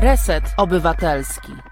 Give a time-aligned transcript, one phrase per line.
[0.00, 1.69] Reset Obywatelski.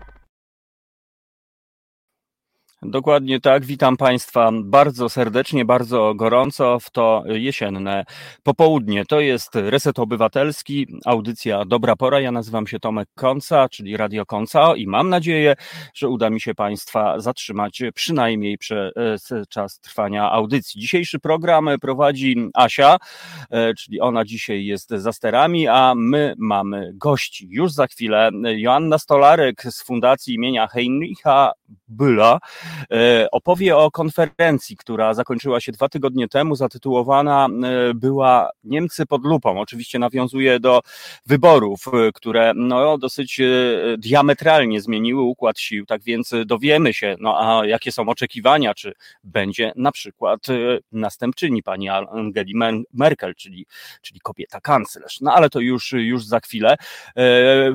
[2.83, 3.65] Dokładnie tak.
[3.65, 8.05] Witam Państwa bardzo serdecznie, bardzo gorąco w to jesienne
[8.43, 9.05] popołudnie.
[9.07, 12.21] To jest Reset Obywatelski, audycja Dobra Pora.
[12.21, 15.55] Ja nazywam się Tomek Konca, czyli Radio Konca i mam nadzieję,
[15.95, 18.93] że uda mi się Państwa zatrzymać przynajmniej przez
[19.49, 20.81] czas trwania audycji.
[20.81, 22.97] Dzisiejszy program prowadzi Asia,
[23.79, 27.49] czyli ona dzisiaj jest za sterami, a my mamy gości.
[27.51, 31.53] Już za chwilę Joanna Stolarek z Fundacji imienia Heinricha
[31.89, 32.39] Bülla
[32.93, 39.25] E, opowie o konferencji, która zakończyła się dwa tygodnie temu, zatytułowana e, była Niemcy pod
[39.25, 39.61] lupą.
[39.61, 40.81] Oczywiście nawiązuje do
[41.27, 43.41] wyborów, e, które no, dosyć
[43.99, 48.93] diametralnie zmieniły układ sił, tak więc dowiemy się, no, a jakie są oczekiwania, czy
[49.25, 50.41] będzie na przykład
[50.93, 52.55] następczyni pani Angeli
[52.93, 53.67] Merkel, czyli,
[54.03, 55.21] czyli kobieta kanclerz.
[55.21, 56.77] No ale to już, już za chwilę.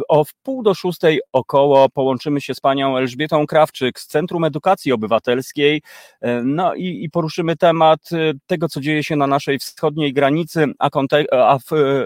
[0.08, 5.82] O wpół do szóstej około połączymy się z panią Elżbietą Krawczyk z Centrum Edukacji Obywatelskiej.
[6.22, 10.66] E, no i, i poruszymy temat e, tego, co dzieje się na naszej wschodniej granicy,
[10.80, 10.90] a,
[11.32, 11.58] a,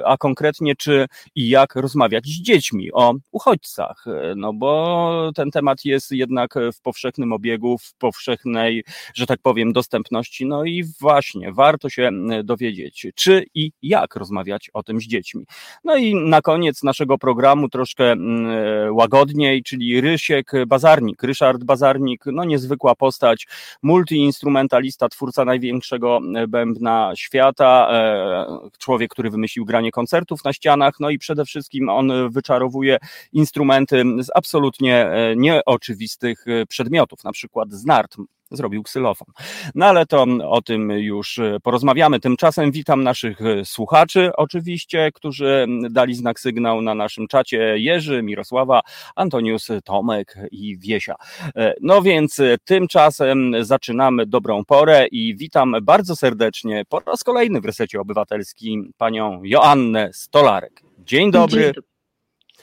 [0.05, 4.05] a konkretnie czy i jak rozmawiać z dziećmi o uchodźcach.
[4.07, 9.73] E, no bo ten temat jest jednak w powszechnym obiegu, w powszechnej, że tak powiem,
[9.73, 10.45] dostępności.
[10.45, 12.09] No i właśnie warto się
[12.43, 15.45] dowiedzieć, czy i jak rozmawiać o tym z dziećmi.
[15.83, 18.15] No i na koniec naszego programu troszkę
[18.91, 23.47] łagodniej, czyli Rysiek Bazarnik, Ryszard Bazarnik, no niezwykła postać,
[23.83, 31.09] multiinstrumentalista, twórca największego e, bębna świata, e, człowiek, który wymyślił granie koncertów na ścianach, no
[31.09, 32.97] i przede wszystkim on wyczarowuje
[33.33, 38.17] instrumenty z absolutnie e, nieoczywistych przedmiotów, na przykład z nart
[38.51, 39.27] zrobił ksylofon.
[39.75, 42.19] No ale to o tym już e, porozmawiamy.
[42.19, 48.81] Tymczasem witam naszych e, słuchaczy, oczywiście, którzy dali znak sygnał na naszym czacie Jerzy, Mirosława,
[49.15, 51.15] Antonius, Tomek i Wiesia.
[51.55, 57.65] E, no więc tymczasem zaczynamy dobrą porę i witam bardzo serdecznie po raz kolejny w
[57.65, 60.81] Resecie Obywatelskim panią Joannę Stolarek.
[60.99, 61.61] Dzień dobry.
[61.61, 61.96] Dzień dobry.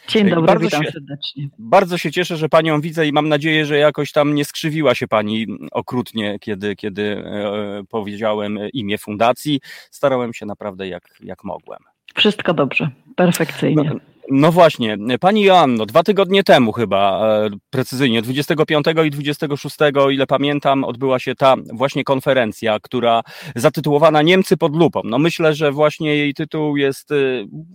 [0.08, 1.48] Dzień dobry, bardzo witam się, serdecznie.
[1.58, 5.08] Bardzo się cieszę, że Panią widzę i mam nadzieję, że jakoś tam nie skrzywiła się
[5.08, 9.60] Pani okrutnie, kiedy, kiedy e, powiedziałem imię fundacji.
[9.90, 11.93] Starałem się naprawdę jak, jak mogłem.
[12.14, 13.90] Wszystko dobrze, perfekcyjnie.
[13.94, 20.10] No, no właśnie, pani Joanno, dwa tygodnie temu chyba, e, precyzyjnie, 25 i 26, o
[20.10, 23.22] ile pamiętam, odbyła się ta właśnie konferencja, która
[23.56, 25.00] zatytułowana Niemcy pod lupą.
[25.04, 27.14] No myślę, że właśnie jej tytuł jest e,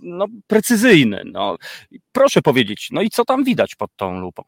[0.02, 1.22] no, precyzyjny.
[1.26, 1.58] No.
[2.12, 4.44] Proszę powiedzieć, no i co tam widać pod tą lupą?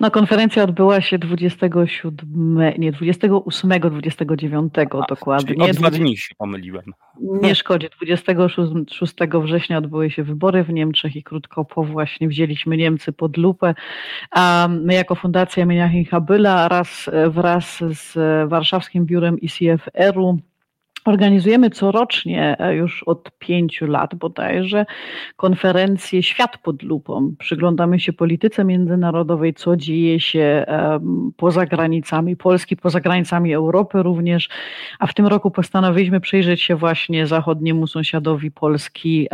[0.00, 5.46] No, konferencja odbyła się 27, nie, 28, 29 A, dokładnie.
[5.46, 6.84] Czyli o dwa dni się pomyliłem.
[7.20, 7.88] Nie szkodzi.
[7.96, 13.74] 26 września odbyły się wybory w Niemczech i krótko po właśnie wzięliśmy Niemcy pod lupę.
[14.30, 18.14] A my jako Fundacja Menachem Habyla raz wraz z
[18.48, 20.38] warszawskim biurem ICFR-u
[21.04, 24.86] Organizujemy corocznie e, już od pięciu lat bodajże
[25.36, 27.34] konferencję Świat pod lupą.
[27.38, 30.66] Przyglądamy się polityce międzynarodowej, co dzieje się
[31.36, 34.48] poza granicami Polski, poza granicami Europy również,
[34.98, 39.28] a w tym roku postanowiliśmy przyjrzeć się właśnie zachodniemu sąsiadowi Polski,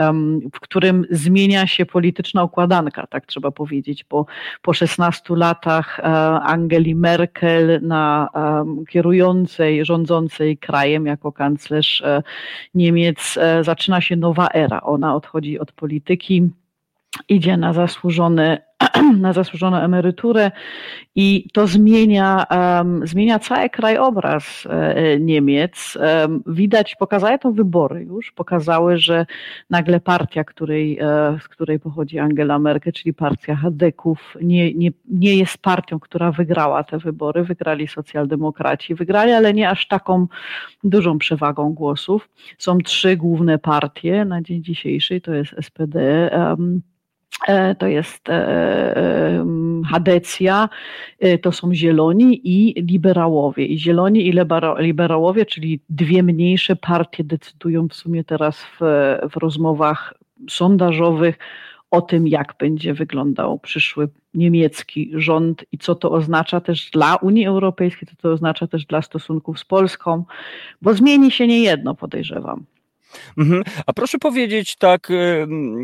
[0.53, 4.27] w którym zmienia się polityczna układanka, tak trzeba powiedzieć, bo
[4.63, 6.03] po 16 latach e,
[6.43, 8.29] Angeli Merkel na
[8.89, 12.03] kierującej, rządzącej krajem jako kanclerz kanclerz
[12.75, 14.81] Niemiec, e, zaczyna się nowa era.
[14.81, 16.51] Ona odchodzi od polityki,
[17.29, 18.59] idzie na zasłużony
[19.21, 20.51] na zasłużoną emeryturę
[21.15, 25.99] i to zmienia, um, zmienia cały krajobraz e, Niemiec.
[26.47, 29.27] Widać, pokazały to wybory już, pokazały, że
[29.71, 35.37] nagle partia, której, e, z której pochodzi Angela Merkel, czyli partia Hadeków, nie, nie, nie
[35.37, 37.45] jest partią, która wygrała te wybory.
[37.45, 40.27] Wygrali socjaldemokraci, wygrali, ale nie aż taką
[40.85, 42.29] dużą przewagą głosów.
[42.59, 46.83] Są trzy główne partie na dzień dzisiejszy, to jest SPD, um,
[47.79, 49.47] to jest e, e,
[49.91, 50.69] Hadecja,
[51.43, 53.67] to są Zieloni i Liberałowie.
[53.67, 54.33] I Zieloni i
[54.79, 58.79] Liberałowie, czyli dwie mniejsze partie decydują w sumie teraz w,
[59.31, 60.15] w rozmowach
[60.51, 61.39] sondażowych
[61.91, 67.47] o tym, jak będzie wyglądał przyszły niemiecki rząd i co to oznacza też dla Unii
[67.47, 70.25] Europejskiej, co to oznacza też dla stosunków z Polską,
[70.83, 72.65] bo zmieni się niejedno, podejrzewam.
[73.39, 73.63] Mhm.
[73.87, 75.09] A proszę powiedzieć tak,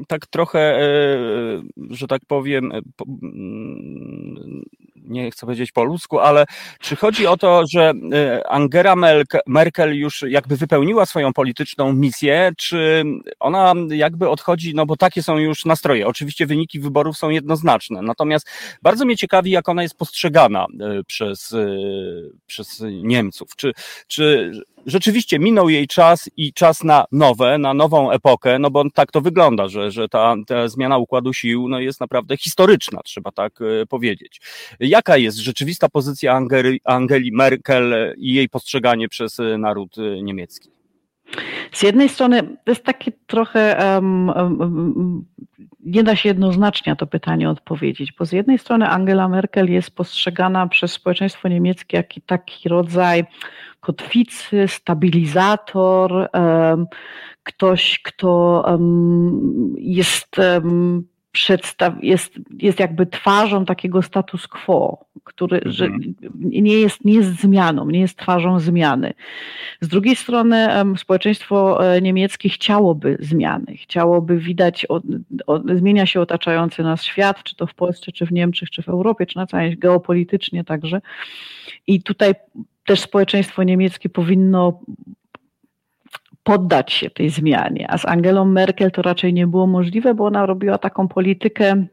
[0.09, 0.79] tak trochę,
[1.91, 2.73] że tak powiem,
[3.23, 4.63] mm,
[4.97, 6.47] nie chcę powiedzieć po ludzku, ale
[6.81, 7.93] czy chodzi o to, że
[8.49, 8.95] Angela
[9.47, 13.05] Merkel już jakby wypełniła swoją polityczną misję, czy
[13.41, 16.07] ona jakby odchodzi, no bo takie są już nastroje.
[16.07, 18.51] Oczywiście wyniki wyborów są jednoznaczne, natomiast
[18.83, 20.67] bardzo mnie ciekawi, jak ona jest postrzegana
[21.07, 21.55] przez,
[22.47, 23.57] przez Niemców.
[23.57, 23.73] Czy,
[24.07, 24.53] czy
[24.87, 29.20] rzeczywiście minął jej czas i czas na nowe, na nową epokę, no bo tak to
[29.20, 33.87] wygląda, że, że ta, ta zmiana układu sił no jest naprawdę historyczna, trzeba tak e,
[33.87, 34.40] powiedzieć.
[34.81, 40.81] Jaka jest rzeczywista pozycja Angeli, Angeli Merkel i jej postrzeganie przez e, naród e, niemiecki?
[41.73, 45.25] Z jednej strony to jest takie trochę, um, um,
[45.81, 49.90] nie da się jednoznacznie na to pytanie odpowiedzieć, bo z jednej strony Angela Merkel jest
[49.90, 53.25] postrzegana przez społeczeństwo niemieckie jako taki rodzaj
[53.81, 56.87] kotwicy, stabilizator, um,
[57.43, 58.64] ktoś, kto
[59.76, 60.37] jest
[61.32, 65.73] przedstaw, jest, jest jakby twarzą takiego status quo, który mhm.
[65.73, 65.88] że
[66.34, 69.14] nie, jest, nie jest zmianą, nie jest twarzą zmiany.
[69.81, 75.00] Z drugiej strony społeczeństwo e, niemieckie chciałoby zmiany, chciałoby widać, o,
[75.46, 78.88] o, zmienia się otaczający nas świat, czy to w Polsce, czy w Niemczech, czy w
[78.88, 81.00] Europie, czy na całej geopolitycznie także.
[81.87, 82.34] I tutaj
[82.87, 84.81] też społeczeństwo niemieckie powinno
[86.43, 87.91] poddać się tej zmianie.
[87.91, 91.87] A z Angelą Merkel to raczej nie było możliwe, bo ona robiła taką politykę.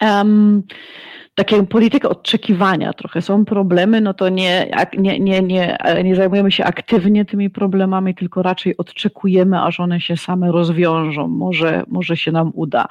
[0.00, 0.62] Um,
[1.34, 3.22] taką politykę oczekiwania trochę.
[3.22, 8.42] Są problemy, no to nie, nie, nie, nie, nie zajmujemy się aktywnie tymi problemami, tylko
[8.42, 11.28] raczej odczekujemy, aż one się same rozwiążą.
[11.28, 12.86] Może, może się nam uda.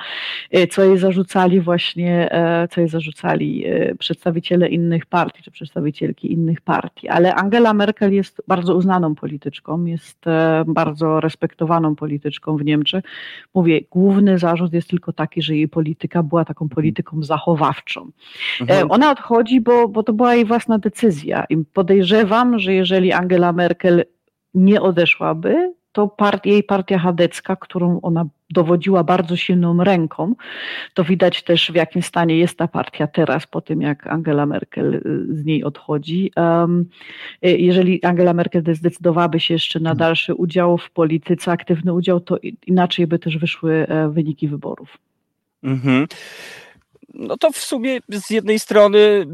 [0.52, 6.34] E, co jej zarzucali właśnie, e, co jej zarzucali e, przedstawiciele innych partii, czy przedstawicielki
[6.34, 7.10] innych partii.
[7.10, 10.26] Ale Angela Merkel jest bardzo uznaną polityczką, jest
[10.68, 13.04] bardzo respektowaną polityczką w Niemczech.
[13.54, 18.12] Mówię, główny zarzut jest tylko taki, że jej polityka była taką polityką zachowawczą.
[18.62, 18.80] Mhm.
[18.80, 21.46] E, ona odchodzi, bo, bo to była jej własna decyzja.
[21.50, 24.04] I podejrzewam, że jeżeli Angela Merkel
[24.54, 30.36] nie odeszłaby, to part, jej partia chadecka, którą ona dowodziła bardzo silną ręką,
[30.94, 34.96] to widać też w jakim stanie jest ta partia teraz, po tym jak Angela Merkel
[34.96, 35.02] y,
[35.36, 36.32] z niej odchodzi.
[36.36, 36.86] Um,
[37.42, 39.98] jeżeli Angela Merkel zdecydowałaby się jeszcze na mhm.
[39.98, 42.38] dalszy udział w polityce, aktywny udział, to
[42.68, 44.98] inaczej by też wyszły e, wyniki wyborów.
[45.64, 46.08] Mhm
[47.14, 49.26] no to w sumie z jednej strony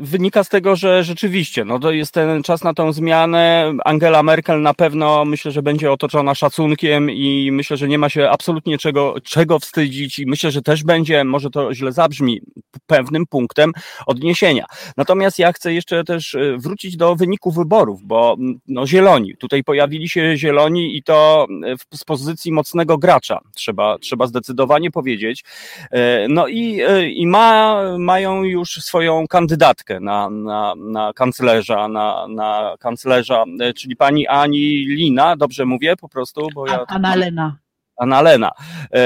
[0.00, 3.72] wynika z tego, że rzeczywiście, no to jest ten czas na tą zmianę.
[3.84, 8.30] Angela Merkel na pewno myślę, że będzie otoczona szacunkiem i myślę, że nie ma się
[8.30, 12.40] absolutnie czego, czego wstydzić i myślę, że też będzie, może to źle zabrzmi,
[12.86, 13.72] pewnym punktem
[14.06, 14.64] odniesienia.
[14.96, 18.36] Natomiast ja chcę jeszcze też e, wrócić do wyniku wyborów, bo
[18.68, 21.46] no zieloni, tutaj pojawili się zieloni i to
[21.94, 25.44] z pozycji mocnego gracza, trzeba, trzeba zdecydowanie powiedzieć.
[25.90, 32.76] E, no i, e, ma, mają już swoją kandydatkę na, na, na kanclerza, na, na
[32.80, 36.48] kanclerza, e, czyli pani Ani Lina, dobrze mówię po prostu?
[36.54, 36.84] Bo ja...
[36.88, 37.56] Anna Lena.
[37.96, 38.50] Annalena,
[38.92, 39.00] e,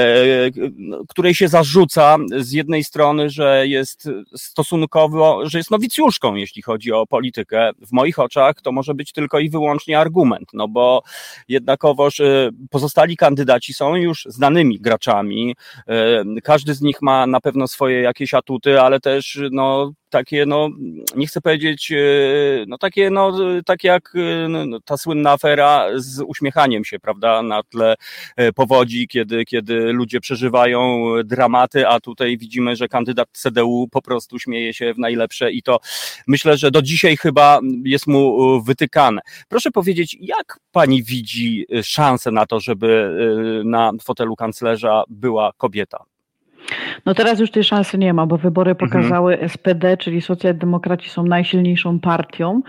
[1.09, 7.07] której się zarzuca z jednej strony, że jest stosunkowo, że jest nowicjuszką, jeśli chodzi o
[7.07, 7.71] politykę.
[7.87, 11.03] W moich oczach to może być tylko i wyłącznie argument, no bo
[11.47, 15.55] jednakowoż e, pozostali kandydaci są już znanymi graczami.
[15.87, 20.69] E, każdy z nich ma na pewno swoje jakieś atuty, ale też no, takie, no,
[21.15, 21.95] nie chcę powiedzieć, e,
[22.67, 27.41] no takie, no, tak jak e, no, no, ta słynna afera z uśmiechaniem się, prawda,
[27.41, 27.95] na tle
[28.55, 34.73] powodzi, kiedy, kiedy ludzie przeżywają dramaty, a tutaj widzimy, że kandydat CDU po prostu śmieje
[34.73, 35.79] się w najlepsze i to
[36.27, 39.21] myślę, że do dzisiaj chyba jest mu wytykane.
[39.49, 43.15] Proszę powiedzieć, jak pani widzi szansę na to, żeby
[43.65, 46.10] na fotelu kanclerza była kobieta?
[47.05, 48.89] No teraz już tej szansy nie ma, bo wybory mhm.
[48.89, 49.49] pokazały mhm.
[49.49, 52.61] SPD, czyli socjaldemokraci są najsilniejszą partią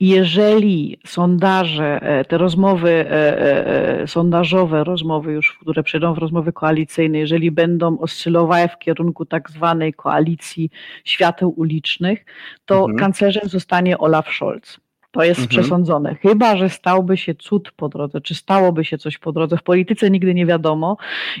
[0.00, 6.52] i jeżeli sondaże, e, te rozmowy e, e, sondażowe, rozmowy już, które przejdą w rozmowy
[6.52, 10.70] koalicyjne, jeżeli będą oscylowały w kierunku tak zwanej koalicji
[11.04, 12.24] świateł ulicznych,
[12.64, 12.98] to mhm.
[12.98, 14.87] kanclerzem zostanie Olaf Scholz.
[15.18, 15.48] To jest mhm.
[15.48, 16.14] przesądzone.
[16.14, 19.56] Chyba, że stałby się cud po drodze, czy stałoby się coś po drodze.
[19.56, 20.96] W polityce nigdy nie wiadomo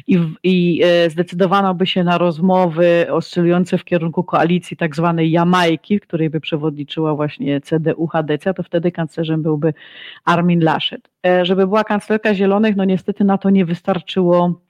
[0.06, 6.00] i, i e, zdecydowano by się na rozmowy oscylujące w kierunku koalicji tak zwanej Jamajki,
[6.00, 9.74] której by przewodniczyła właśnie CDU-HDC, to wtedy kanclerzem byłby
[10.24, 11.10] Armin Laschet.
[11.26, 14.60] E, żeby była kanclerka Zielonych, no niestety na to nie wystarczyło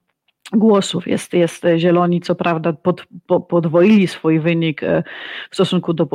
[0.52, 1.06] głosów.
[1.06, 4.80] Jest, jest Zieloni, co prawda pod, po, podwoili swój wynik
[5.50, 6.08] w stosunku do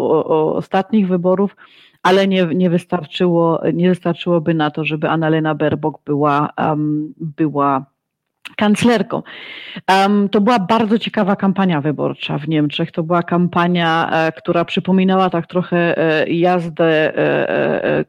[0.56, 1.56] ostatnich wyborów,
[2.04, 7.86] ale nie, nie, wystarczyło, nie wystarczyłoby na to, żeby Annalena Baerbock była, um, była
[8.58, 9.24] kanclerką.
[9.90, 12.92] Um, to była bardzo ciekawa kampania wyborcza w Niemczech.
[12.92, 18.06] To była kampania, e, która przypominała tak trochę e, jazdę e, e E,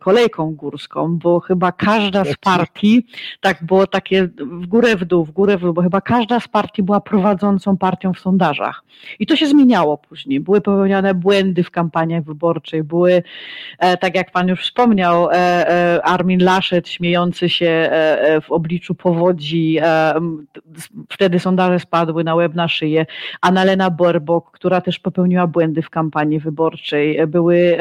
[0.00, 3.06] kolejką górską, bo chyba każda z partii,
[3.40, 6.48] tak było takie w górę w dół, w górę w dół, bo chyba każda z
[6.48, 8.82] partii była prowadzącą partią w sondażach.
[9.18, 10.40] I to się zmieniało później.
[10.40, 13.22] Były popełniane błędy w kampaniach wyborczej, były,
[13.78, 17.90] e, tak jak pan już wspomniał, e, Armin Laschet śmiejący się
[18.42, 19.78] w obliczu powodzi,
[21.08, 23.06] wtedy sondaże spadły na łeb na szyję,
[23.40, 27.78] Annalena Borbok, która też popełniła błędy w kampanii wyborczej, były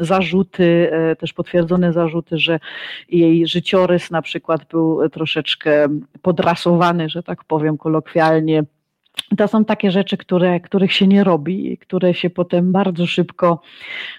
[0.00, 2.60] zarzuty E, też potwierdzone zarzuty, że
[3.08, 5.88] jej życiorys na przykład był troszeczkę
[6.22, 8.64] podrasowany, że tak powiem kolokwialnie
[9.36, 13.60] to są takie rzeczy, które, których się nie robi, które się potem bardzo szybko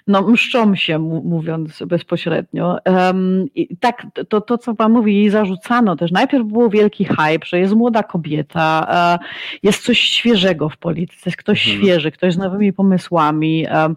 [0.08, 2.78] no, mszczą się, mówiąc bezpośrednio.
[2.86, 6.12] Um, i tak, to, to, co Pan mówi, jej zarzucano też.
[6.12, 8.88] Najpierw był wielki hype, że jest młoda kobieta,
[9.20, 9.28] uh,
[9.63, 11.86] jest coś świeżego w polityce, jest ktoś mhm.
[11.86, 13.66] świeży, ktoś z nowymi pomysłami.
[13.72, 13.96] Um,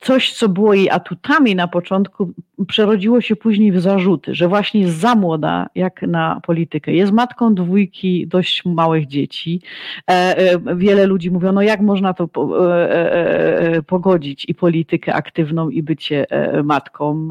[0.00, 2.32] coś, co było jej atutami na początku,
[2.68, 6.92] przerodziło się później w zarzuty, że właśnie jest za młoda jak na politykę.
[6.92, 9.60] Jest matką dwójki dość małych dzieci.
[10.10, 15.82] E, e, wiele ludzi mówią, no jak można to e, pogodzić i politykę aktywną i
[15.82, 16.26] bycie
[16.64, 17.28] matką.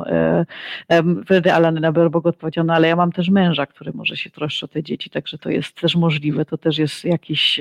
[1.25, 4.67] Wtedy Alana Baerbock odpowiedział, no ale ja mam też męża, który może się troszczy o
[4.67, 6.45] te dzieci, także to jest też możliwe.
[6.45, 7.59] To też jest jakiś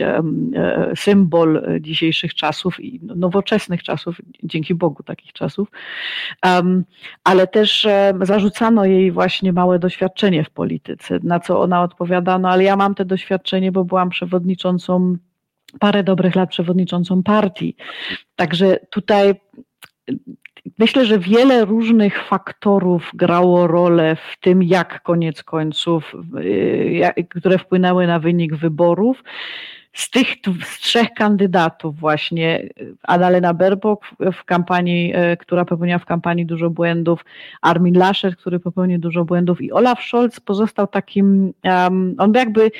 [0.96, 5.68] symbol dzisiejszych czasów i nowoczesnych czasów, dzięki Bogu takich czasów.
[7.24, 7.88] Ale też też
[8.22, 12.94] zarzucano jej właśnie małe doświadczenie w polityce, na co ona odpowiada, no ale ja mam
[12.94, 15.16] te doświadczenie, bo byłam przewodniczącą
[15.80, 17.76] parę dobrych lat przewodniczącą partii.
[18.36, 19.34] Także tutaj
[20.78, 26.14] myślę, że wiele różnych faktorów grało rolę w tym, jak koniec końców,
[27.16, 29.22] y, które wpłynęły na wynik wyborów
[29.98, 30.28] z tych
[30.64, 32.68] z trzech kandydatów właśnie
[33.02, 37.24] Annalena Baerbock w kampanii, e, która popełniła w kampanii dużo błędów,
[37.62, 42.70] Armin Laschet, który popełnił dużo błędów i Olaf Scholz pozostał takim, um, on jakby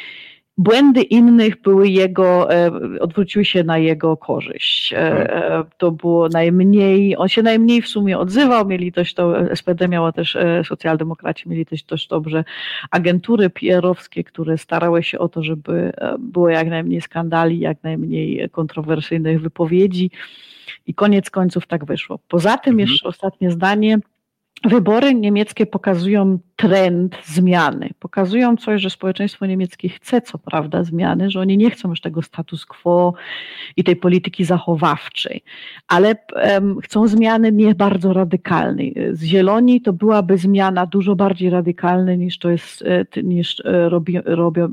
[0.59, 4.93] błędy innych były jego, e, odwróciły się na jego korzyść.
[4.93, 5.65] E, mhm.
[5.79, 10.37] To było najmniej, on się najmniej w sumie odzywał, mieli dość to, SPD miała też,
[10.37, 12.45] e, socjaldemokraci mieli też dość dobrze
[12.91, 19.41] agentury PR-owskie, które starały się o to, żeby było jak najmniej skandali, jak najmniej kontrowersyjnych
[19.41, 20.11] wypowiedzi
[20.87, 22.19] i koniec końców tak wyszło.
[22.29, 22.89] Poza tym mhm.
[22.89, 23.99] jeszcze ostatnie zdanie,
[24.65, 27.91] Wybory niemieckie pokazują trend zmiany.
[27.99, 32.23] Pokazują coś, że społeczeństwo niemieckie chce, co prawda, zmiany, że oni nie chcą już tego
[32.23, 33.15] status quo
[33.77, 35.43] i tej polityki zachowawczej,
[35.89, 38.95] ale um, chcą zmiany nie bardzo radykalnej.
[39.13, 44.19] Z Zieloni to byłaby zmiana dużo bardziej radykalna niż to jest, e, niż e, robi,
[44.25, 44.73] robią,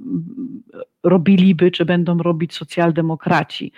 [1.03, 3.71] robiliby, czy będą robić socjaldemokraci.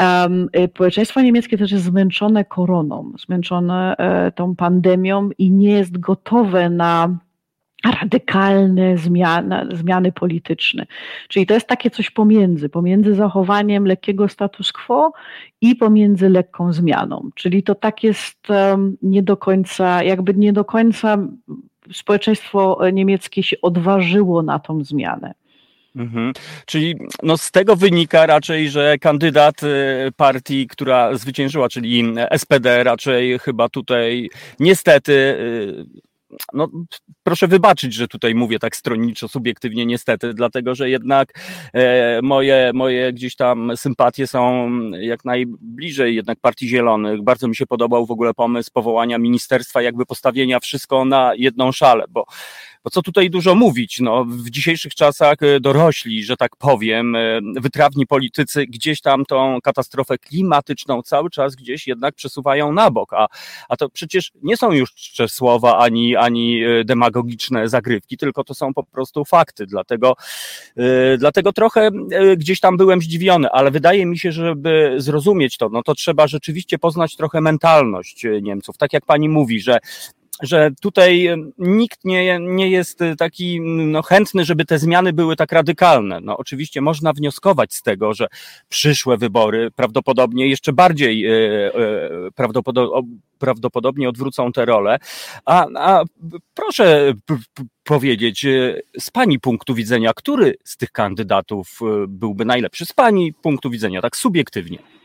[0.00, 6.70] Um, społeczeństwo niemieckie też jest zmęczone koroną, zmęczone e, tą pandemią i nie jest gotowe
[6.70, 7.18] na
[8.00, 10.86] radykalne zmiany, zmiany polityczne.
[11.28, 15.12] Czyli to jest takie coś pomiędzy, pomiędzy zachowaniem lekkiego status quo
[15.60, 17.30] i pomiędzy lekką zmianą.
[17.34, 21.18] Czyli to tak jest um, nie do końca, jakby nie do końca
[21.92, 25.34] społeczeństwo niemieckie się odważyło na tą zmianę.
[25.96, 26.32] Mhm.
[26.66, 29.66] Czyli no z tego wynika raczej, że kandydat y,
[30.16, 36.06] partii, która zwyciężyła, czyli SPD, raczej chyba tutaj niestety y,
[36.52, 36.68] no,
[37.22, 41.32] proszę wybaczyć, że tutaj mówię tak stronniczo, subiektywnie niestety, dlatego że jednak
[41.72, 47.22] e, moje, moje gdzieś tam sympatie są jak najbliżej jednak Partii Zielonych.
[47.22, 52.04] Bardzo mi się podobał w ogóle pomysł powołania ministerstwa, jakby postawienia wszystko na jedną szalę,
[52.08, 52.26] bo
[52.86, 57.40] bo co tutaj dużo mówić, no, w dzisiejszych czasach e, dorośli, że tak powiem, e,
[57.56, 63.26] wytrawni politycy gdzieś tam tą katastrofę klimatyczną cały czas gdzieś jednak przesuwają na bok, a,
[63.68, 64.90] a to przecież nie są już
[65.28, 70.14] słowa ani, ani e, demagogiczne zagrywki, tylko to są po prostu fakty, dlatego,
[71.18, 71.90] dlatego trochę
[72.36, 76.78] gdzieś tam byłem zdziwiony, ale wydaje mi się, żeby zrozumieć to, no to trzeba rzeczywiście
[76.78, 79.78] poznać trochę mentalność Niemców, tak jak pani mówi, że
[80.42, 81.28] że tutaj
[81.58, 86.20] nikt nie, nie jest taki no, chętny, żeby te zmiany były tak radykalne.
[86.20, 88.26] No, oczywiście można wnioskować z tego, że
[88.68, 91.30] przyszłe wybory prawdopodobnie jeszcze bardziej e,
[91.74, 94.98] e, prawdopodobnie odwrócą tę rolę.
[95.44, 96.04] A, a
[96.54, 97.14] proszę
[97.84, 98.46] powiedzieć,
[98.98, 102.86] z Pani punktu widzenia, który z tych kandydatów byłby najlepszy?
[102.86, 104.95] Z Pani punktu widzenia, tak subiektywnie.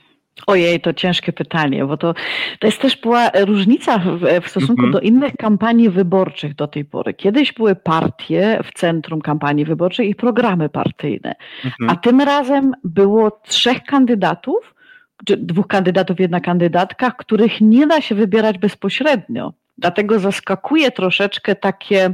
[0.47, 2.13] Ojej, to ciężkie pytanie, bo to,
[2.59, 4.91] to jest też była różnica w, w stosunku mhm.
[4.91, 7.13] do innych kampanii wyborczych do tej pory.
[7.13, 11.35] Kiedyś były partie w centrum kampanii wyborczej i programy partyjne,
[11.65, 11.89] mhm.
[11.89, 14.75] a tym razem było trzech kandydatów,
[15.25, 19.53] dwóch kandydatów, jedna kandydatka, których nie da się wybierać bezpośrednio.
[19.77, 22.13] Dlatego zaskakuje troszeczkę takie,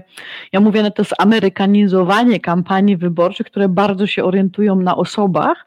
[0.53, 5.65] ja mówię, no to jest amerykanizowanie kampanii wyborczych, które bardzo się orientują na osobach,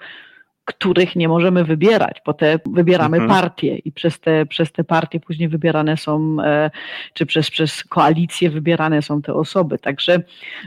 [0.71, 3.41] których nie możemy wybierać, bo te wybieramy mhm.
[3.41, 6.71] partie i przez te, przez te partie później wybierane są, e,
[7.15, 9.79] czy przez, przez koalicje wybierane są te osoby.
[9.79, 10.23] Także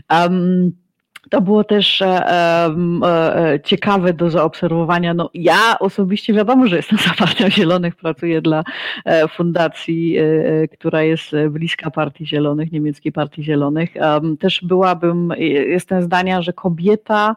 [0.10, 0.72] um,
[1.30, 5.14] to było też e, e, ciekawe do zaobserwowania.
[5.14, 8.64] No, ja osobiście wiadomo, że jestem za Partią Zielonych, pracuję dla
[9.30, 10.18] fundacji,
[10.72, 13.94] która jest bliska Partii Zielonych, niemieckiej Partii Zielonych.
[14.40, 15.34] Też byłabym,
[15.68, 17.36] jestem zdania, że kobieta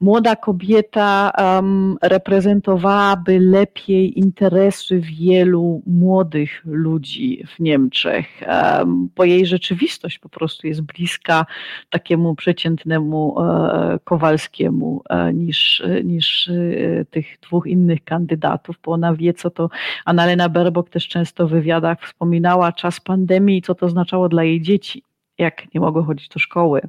[0.00, 10.18] młoda kobieta um, reprezentowałaby lepiej interesy wielu młodych ludzi w Niemczech, um, bo jej rzeczywistość
[10.18, 11.46] po prostu jest bliska
[11.90, 19.34] takiemu przeciętnemu e, Kowalskiemu e, niż, niż e, tych dwóch innych kandydatów, bo ona wie,
[19.34, 19.68] co to
[20.04, 24.62] Annalena Baerbock też często w wywiadach wspominała czas pandemii i co to oznaczało dla jej
[24.62, 25.02] dzieci
[25.38, 26.80] jak nie mogą chodzić do szkoły,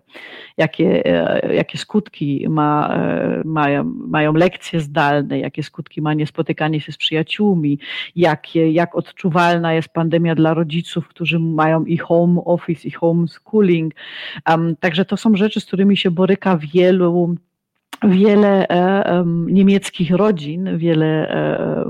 [0.57, 6.91] jakie, e, jakie skutki ma, e, mają, mają lekcje zdalne, jakie skutki ma niespotykanie się
[6.91, 7.79] z przyjaciółmi,
[8.15, 13.93] jakie, jak odczuwalna jest pandemia dla rodziców, którzy mają i home office, i homeschooling.
[14.49, 17.37] Um, także to są rzeczy, z którymi się boryka wielu
[18.03, 21.85] wiele e, niemieckich rodzin, wiele, e,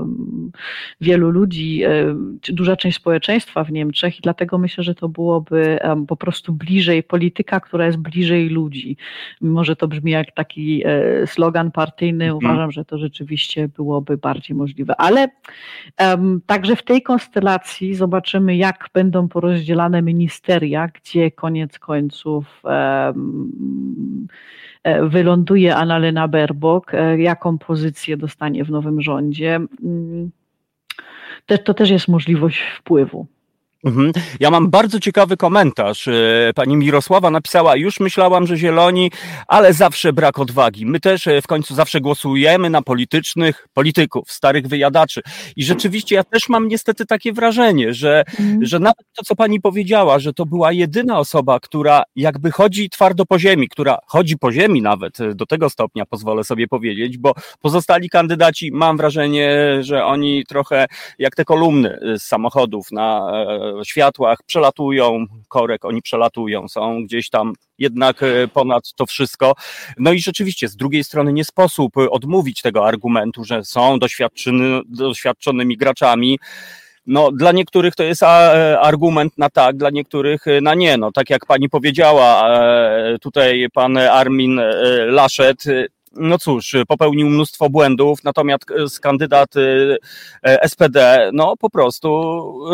[1.00, 2.16] wielu ludzi, e,
[2.48, 7.60] duża część społeczeństwa w Niemczech i dlatego myślę, że to byłoby po prostu bliżej, polityka,
[7.60, 8.96] która jest bliżej ludzi.
[9.40, 10.84] Mimo, że to brzmi jak taki
[11.26, 12.36] slogan partyjny, mhm.
[12.36, 14.94] uważam, że to rzeczywiście byłoby bardziej możliwe.
[15.00, 15.28] Ale
[16.46, 22.62] także w tej konstelacji zobaczymy, jak będą porozdzielane ministeria, gdzie koniec końców
[24.77, 29.54] E, wyląduje Annalena Baerbock, e, jaką pozycję dostanie w nowym rządzie.
[29.84, 30.30] Mm,
[31.64, 33.26] to też jest możliwość wpływu.
[33.84, 34.12] Mhm.
[34.40, 36.08] Ja mam bardzo ciekawy komentarz.
[36.08, 39.10] E, pani Mirosława napisała, już myślałam, że zieloni,
[39.48, 40.86] ale zawsze brak odwagi.
[40.86, 45.20] My też e, w końcu zawsze głosujemy na politycznych polityków, starych wyjadaczy.
[45.56, 48.66] I rzeczywiście ja też mam niestety takie wrażenie, że, mm.
[48.66, 53.26] że nawet to, co pani powiedziała, że to była jedyna osoba, która jakby chodzi twardo
[53.26, 57.34] po ziemi, która chodzi po ziemi nawet e, do tego stopnia, pozwolę sobie powiedzieć, bo
[57.60, 60.86] pozostali kandydaci, mam wrażenie, że oni trochę
[61.18, 63.32] jak te kolumny z samochodów na
[63.84, 69.54] światłach, przelatują korek, oni przelatują, są gdzieś tam jednak e, ponad to wszystko.
[69.98, 75.76] No i rzeczywiście, z drugiej strony nie sposób odmówić tego argumentu, że są doświadczony, doświadczonymi
[75.76, 76.38] graczami.
[77.06, 80.96] No, dla niektórych to jest e, argument na tak, dla niektórych e, na nie.
[80.96, 82.48] No, tak jak pani powiedziała,
[83.20, 84.60] tutaj pan Armin
[85.06, 85.64] Laszet
[86.12, 89.98] no cóż, popełnił mnóstwo błędów, natomiast kandydat y,
[90.42, 92.08] e, SPD, no po prostu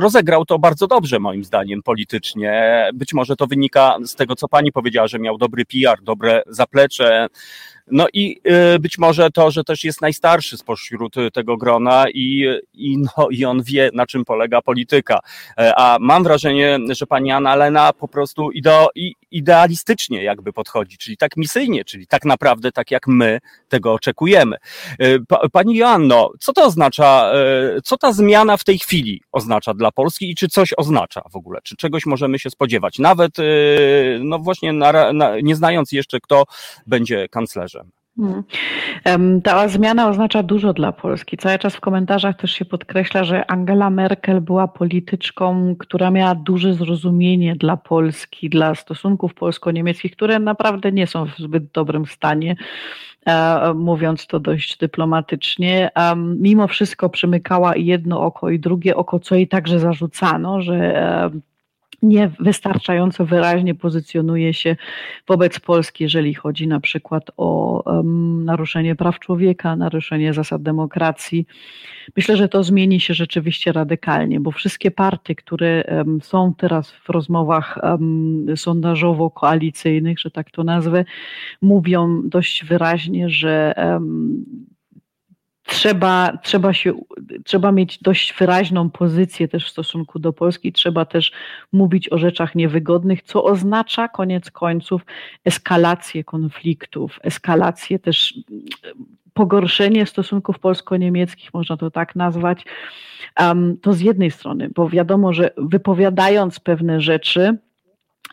[0.00, 2.88] rozegrał to bardzo dobrze, moim zdaniem, politycznie.
[2.94, 7.26] Być może to wynika z tego, co pani powiedziała, że miał dobry PR, dobre zaplecze,
[7.86, 8.40] no i
[8.74, 13.44] y, być może to, że też jest najstarszy spośród tego grona i, i, no, i
[13.44, 15.20] on wie, na czym polega polityka.
[15.58, 18.88] E, a mam wrażenie, że pani Anna Lena po prostu ideo,
[19.30, 24.56] idealistycznie jakby podchodzi, czyli tak misyjnie, czyli tak naprawdę tak jak my tego oczekujemy.
[24.98, 29.92] E, pani Joanno, co to oznacza, e, co ta zmiana w tej chwili oznacza dla
[29.92, 31.60] Polski i czy coś oznacza w ogóle?
[31.62, 32.98] Czy czegoś możemy się spodziewać?
[32.98, 33.36] Nawet,
[34.20, 36.44] no właśnie, na, na, nie znając jeszcze, kto
[36.86, 37.73] będzie kanclerzem.
[38.16, 38.42] Hmm.
[39.42, 41.36] Ta zmiana oznacza dużo dla Polski.
[41.36, 46.74] Cały czas w komentarzach też się podkreśla, że Angela Merkel była polityczką, która miała duże
[46.74, 52.56] zrozumienie dla Polski, dla stosunków polsko-niemieckich, które naprawdę nie są w zbyt dobrym stanie
[53.26, 55.90] e, mówiąc to dość dyplomatycznie.
[56.16, 61.30] Mimo wszystko przymykała jedno oko i drugie oko, co jej także zarzucano, że
[62.04, 64.76] niewystarczająco wyraźnie pozycjonuje się
[65.28, 71.46] wobec Polski, jeżeli chodzi na przykład o um, naruszenie praw człowieka, naruszenie zasad demokracji.
[72.16, 77.08] Myślę, że to zmieni się rzeczywiście radykalnie, bo wszystkie partie, które um, są teraz w
[77.08, 81.04] rozmowach um, sondażowo-koalicyjnych, że tak to nazwę,
[81.62, 83.74] mówią dość wyraźnie, że
[85.66, 86.92] trzeba, trzeba, się,
[87.44, 91.32] trzeba mieć dość wyraźną pozycję też w stosunku do Polski, trzeba też
[91.72, 95.02] mówić o rzeczach niewygodnych, co oznacza koniec końców
[95.44, 98.34] eskalację konfliktów, eskalację też
[99.34, 102.64] pogorszenie stosunków polsko-niemieckich, można to tak nazwać.
[103.40, 107.58] Um, to z jednej strony, bo wiadomo, że wypowiadając pewne rzeczy,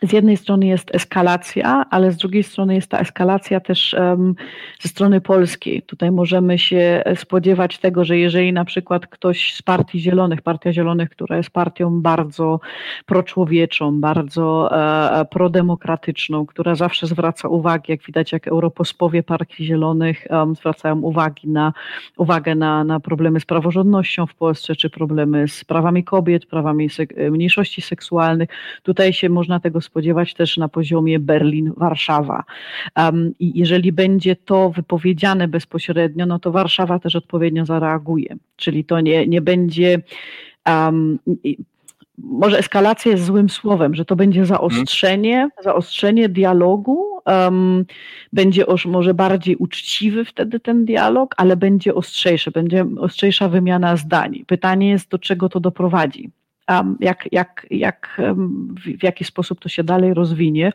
[0.02, 4.34] z jednej strony jest eskalacja, ale z drugiej strony jest ta eskalacja też um,
[4.80, 5.82] ze strony polskiej.
[5.82, 11.10] Tutaj możemy się spodziewać tego, że jeżeli na przykład ktoś z Partii Zielonych, Partia Zielonych,
[11.10, 12.60] która jest partią bardzo
[13.06, 14.70] proczłowieczą, bardzo
[15.20, 21.48] e, prodemokratyczną, która zawsze zwraca uwagę, jak widać, jak europosłowie Partii Zielonych um, zwracają uwagi
[21.48, 21.72] na,
[22.16, 26.88] uwagę na, na problemy z praworządnością w Polsce, czy problemy z prawami kobiet, prawami
[27.30, 28.48] mniejszości seksualnych.
[28.82, 32.44] Tutaj się można tego spodziewać spodziewać też na poziomie Berlin-Warszawa.
[32.96, 38.36] Um, I jeżeli będzie to wypowiedziane bezpośrednio, no to Warszawa też odpowiednio zareaguje.
[38.56, 40.02] Czyli to nie, nie będzie.
[40.66, 41.18] Um,
[42.18, 45.50] może eskalacja jest złym słowem, że to będzie zaostrzenie, hmm.
[45.64, 47.84] zaostrzenie dialogu, um,
[48.32, 54.44] będzie oż, może bardziej uczciwy wtedy ten dialog, ale będzie ostrzejszy, będzie ostrzejsza wymiana zdań.
[54.46, 56.30] Pytanie jest, do czego to doprowadzi
[57.00, 58.20] jak, jak, jak,
[58.98, 60.72] w jaki sposób to się dalej rozwinie.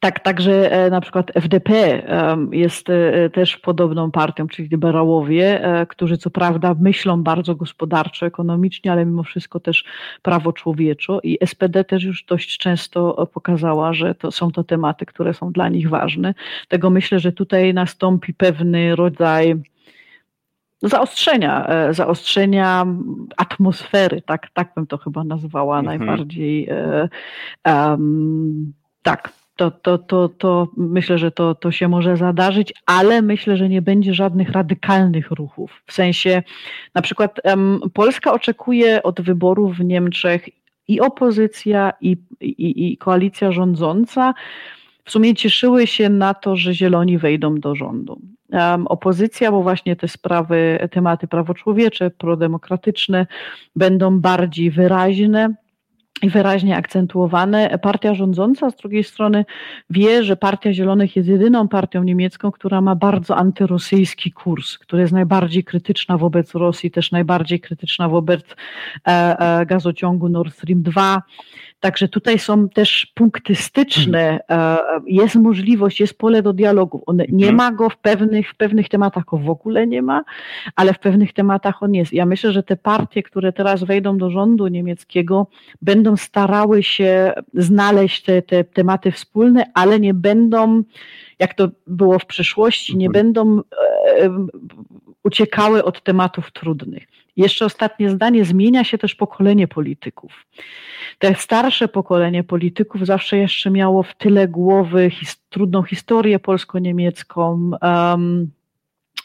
[0.00, 2.02] Tak, także e, na przykład FDP
[2.52, 8.92] jest e, też podobną partią, czyli liberałowie, e, którzy co prawda myślą bardzo gospodarczo, ekonomicznie,
[8.92, 9.84] ale mimo wszystko też
[10.22, 15.34] prawo człowieczo i SPD też już dość często pokazała, że to są to tematy, które
[15.34, 16.34] są dla nich ważne.
[16.68, 19.54] Tego myślę, że tutaj nastąpi pewny rodzaj
[20.82, 22.86] zaostrzenia, e, zaostrzenia
[23.36, 25.98] atmosfery, tak, tak bym to chyba nazwała mhm.
[25.98, 26.68] najbardziej.
[27.64, 33.56] Um, tak, to, to, to, to myślę, że to, to się może zadarzyć, ale myślę,
[33.56, 35.82] że nie będzie żadnych radykalnych ruchów.
[35.86, 36.42] W sensie,
[36.94, 40.48] na przykład um, Polska oczekuje od wyborów w Niemczech
[40.88, 44.34] i opozycja, i, i, i koalicja rządząca
[45.04, 48.20] w sumie cieszyły się na to, że zieloni wejdą do rządu
[48.88, 53.26] opozycja, bo właśnie te sprawy, tematy prawoczłowiecze, prodemokratyczne
[53.76, 55.54] będą bardziej wyraźne
[56.22, 57.78] i wyraźnie akcentuowane.
[57.82, 59.44] Partia rządząca z drugiej strony
[59.90, 65.12] wie, że Partia Zielonych jest jedyną partią niemiecką, która ma bardzo antyrosyjski kurs, która jest
[65.12, 68.44] najbardziej krytyczna wobec Rosji, też najbardziej krytyczna wobec
[69.06, 71.22] e, e, gazociągu Nord Stream 2.
[71.80, 74.78] Także tutaj są też punkty styczne, mhm.
[74.96, 77.02] e, jest możliwość, jest pole do dialogu.
[77.06, 77.54] On nie mhm.
[77.54, 80.24] ma go w pewnych, w pewnych tematach, go w ogóle nie ma,
[80.76, 82.12] ale w pewnych tematach on jest.
[82.12, 85.46] Ja myślę, że te partie, które teraz wejdą do rządu niemieckiego,
[85.82, 90.82] będą starały się znaleźć te, te tematy wspólne, ale nie będą,
[91.38, 93.24] jak to było w przeszłości, nie mhm.
[93.24, 93.62] będą e,
[95.24, 97.04] uciekały od tematów trudnych.
[97.36, 100.46] Jeszcze ostatnie zdanie, zmienia się też pokolenie polityków.
[101.18, 108.50] Te starsze pokolenie polityków zawsze jeszcze miało w tyle głowy his trudną historię polsko-niemiecką, um,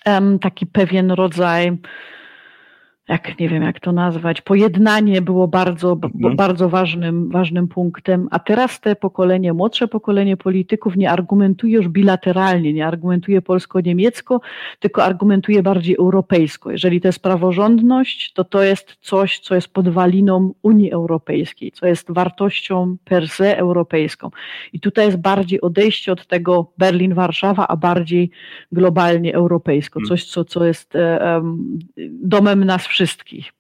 [0.06, 1.78] um, taki pewien rodzaj
[3.08, 6.36] jak nie wiem jak to nazwać, pojednanie było bardzo, mhm.
[6.36, 12.74] bardzo ważnym, ważnym punktem, a teraz te pokolenie, młodsze pokolenie polityków nie argumentuje już bilateralnie,
[12.74, 14.42] nie argumentuje polsko-niemiecko,
[14.80, 16.72] tylko argumentuje bardziej europejsko.
[16.72, 22.12] Jeżeli to jest praworządność, to to jest coś, co jest podwaliną Unii Europejskiej, co jest
[22.12, 24.30] wartością per se europejską.
[24.74, 28.32] I tutaj jest bardziej odejście od tego Berlin-Warszawa, a bardziej
[28.72, 30.10] globalnie europejsko, mhm.
[30.10, 33.54] coś, co, co jest um, domem nas wszystkich.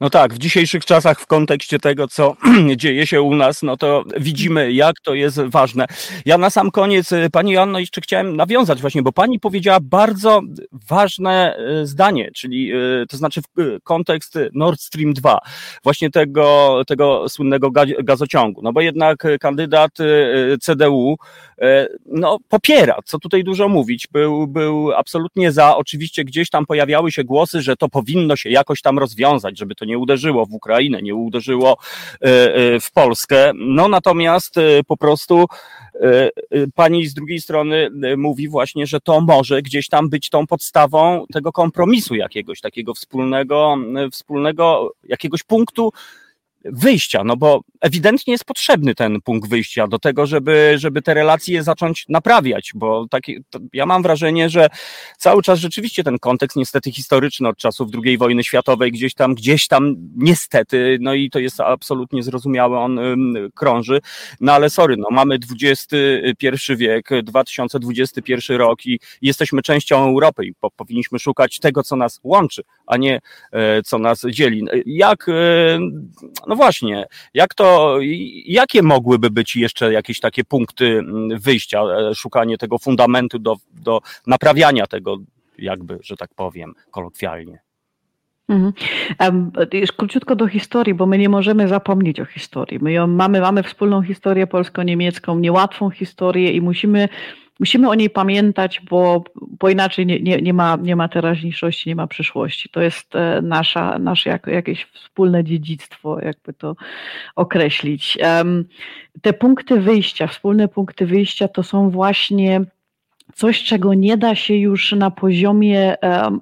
[0.00, 2.36] No tak, w dzisiejszych czasach, w kontekście tego, co
[2.76, 5.86] dzieje się u nas, no to widzimy, jak to jest ważne.
[6.24, 10.40] Ja na sam koniec, y, Pani Joanno, jeszcze chciałem nawiązać właśnie, bo Pani powiedziała bardzo
[10.88, 13.40] ważne y, zdanie, czyli y, to znaczy
[13.84, 15.38] kontekst Nord Stream 2,
[15.82, 17.70] właśnie tego, tego słynnego
[18.04, 18.62] gazociągu.
[18.62, 19.90] No bo jednak kandydat
[20.60, 21.16] CDU
[22.06, 25.76] no, popiera, co tutaj dużo mówić, był, był absolutnie za.
[25.76, 29.83] Oczywiście gdzieś tam pojawiały się głosy, że to powinno się jakoś tam rozwiązać, żeby to
[29.86, 31.76] nie uderzyło w Ukrainę, nie uderzyło
[32.22, 33.52] e, e, w Polskę.
[33.54, 35.44] No natomiast e, po prostu
[36.74, 41.52] pani z drugiej strony mówi właśnie, że to może gdzieś tam być tą podstawą tego
[41.52, 43.76] kompromisu jakiegoś takiego wspólnego,
[44.12, 45.92] wspólnego jakiegoś punktu
[46.64, 51.62] wyjścia, no bo ewidentnie jest potrzebny ten punkt wyjścia do tego, żeby, żeby te relacje
[51.62, 53.38] zacząć naprawiać, bo takie,
[53.72, 54.68] ja mam wrażenie, że
[55.18, 59.68] cały czas rzeczywiście ten kontekst niestety historyczny od czasów II wojny światowej gdzieś tam, gdzieś
[59.68, 63.00] tam niestety, no i to jest absolutnie zrozumiałe, on
[63.54, 64.00] krąży,
[64.40, 70.70] no ale sorry, no mamy XXI wiek, 2021 rok i jesteśmy częścią Europy i po,
[70.70, 73.20] powinniśmy szukać tego, co nas łączy, a nie
[73.52, 74.64] e, co nas dzieli.
[74.86, 75.78] Jak, e,
[76.54, 77.98] no właśnie, jak to,
[78.46, 81.02] jakie mogłyby być jeszcze jakieś takie punkty
[81.40, 85.16] wyjścia, e, szukanie tego fundamentu do, do naprawiania tego,
[85.58, 87.58] jakby, że tak powiem, kolokwialnie?
[88.48, 88.72] Mhm.
[89.96, 92.78] Króciutko do historii, bo my nie możemy zapomnieć o historii.
[92.82, 97.08] My ją mamy, mamy wspólną historię polsko-niemiecką, niełatwą historię i musimy
[97.60, 99.24] musimy o niej pamiętać, bo,
[99.60, 102.68] bo inaczej nie, nie, nie, ma, nie ma teraźniejszości, nie ma przyszłości.
[102.68, 106.76] To jest e, nasza, nasze jak, jakieś wspólne dziedzictwo, jakby to
[107.36, 108.18] określić.
[109.22, 112.60] Te punkty wyjścia, wspólne punkty wyjścia to są właśnie
[113.34, 115.94] coś, czego nie da się już na poziomie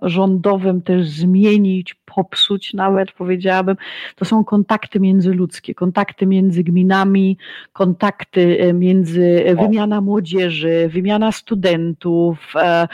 [0.03, 3.77] rządowym też zmienić, popsuć nawet powiedziałabym,
[4.17, 7.39] to są kontakty międzyludzkie, kontakty między gminami,
[7.73, 12.89] kontakty e, między, e, wymiana młodzieży, wymiana studentów, e,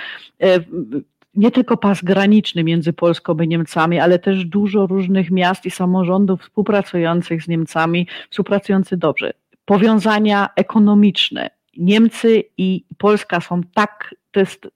[1.34, 6.42] nie tylko pas graniczny między Polską i Niemcami, ale też dużo różnych miast i samorządów
[6.42, 9.32] współpracujących z Niemcami, współpracujących dobrze.
[9.64, 14.68] Powiązania ekonomiczne, Niemcy i Polska są tak, to jest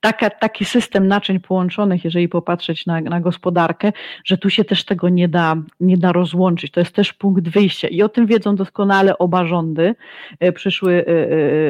[0.00, 3.92] taka, taki system naczyń połączonych, jeżeli popatrzeć na, na gospodarkę,
[4.24, 6.72] że tu się też tego nie da, nie da rozłączyć.
[6.72, 9.94] To jest też punkt wyjścia i o tym wiedzą doskonale oba rządy,
[10.40, 11.06] e, przyszły e,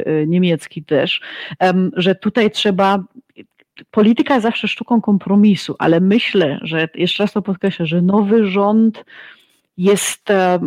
[0.06, 1.20] e, niemiecki też,
[1.96, 3.04] że tutaj trzeba
[3.90, 9.04] polityka jest zawsze sztuką kompromisu, ale myślę, że jeszcze raz to podkreślę, że nowy rząd
[9.76, 10.58] jest, e,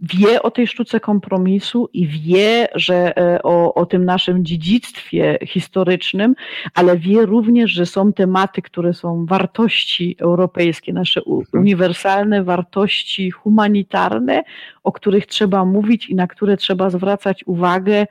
[0.00, 6.34] wie o tej sztuce kompromisu i wie, że e, o, o tym naszym dziedzictwie historycznym,
[6.74, 11.44] ale wie również, że są tematy, które są wartości europejskie, nasze mhm.
[11.52, 14.42] uniwersalne wartości humanitarne,
[14.84, 18.06] o których trzeba mówić i na które trzeba zwracać uwagę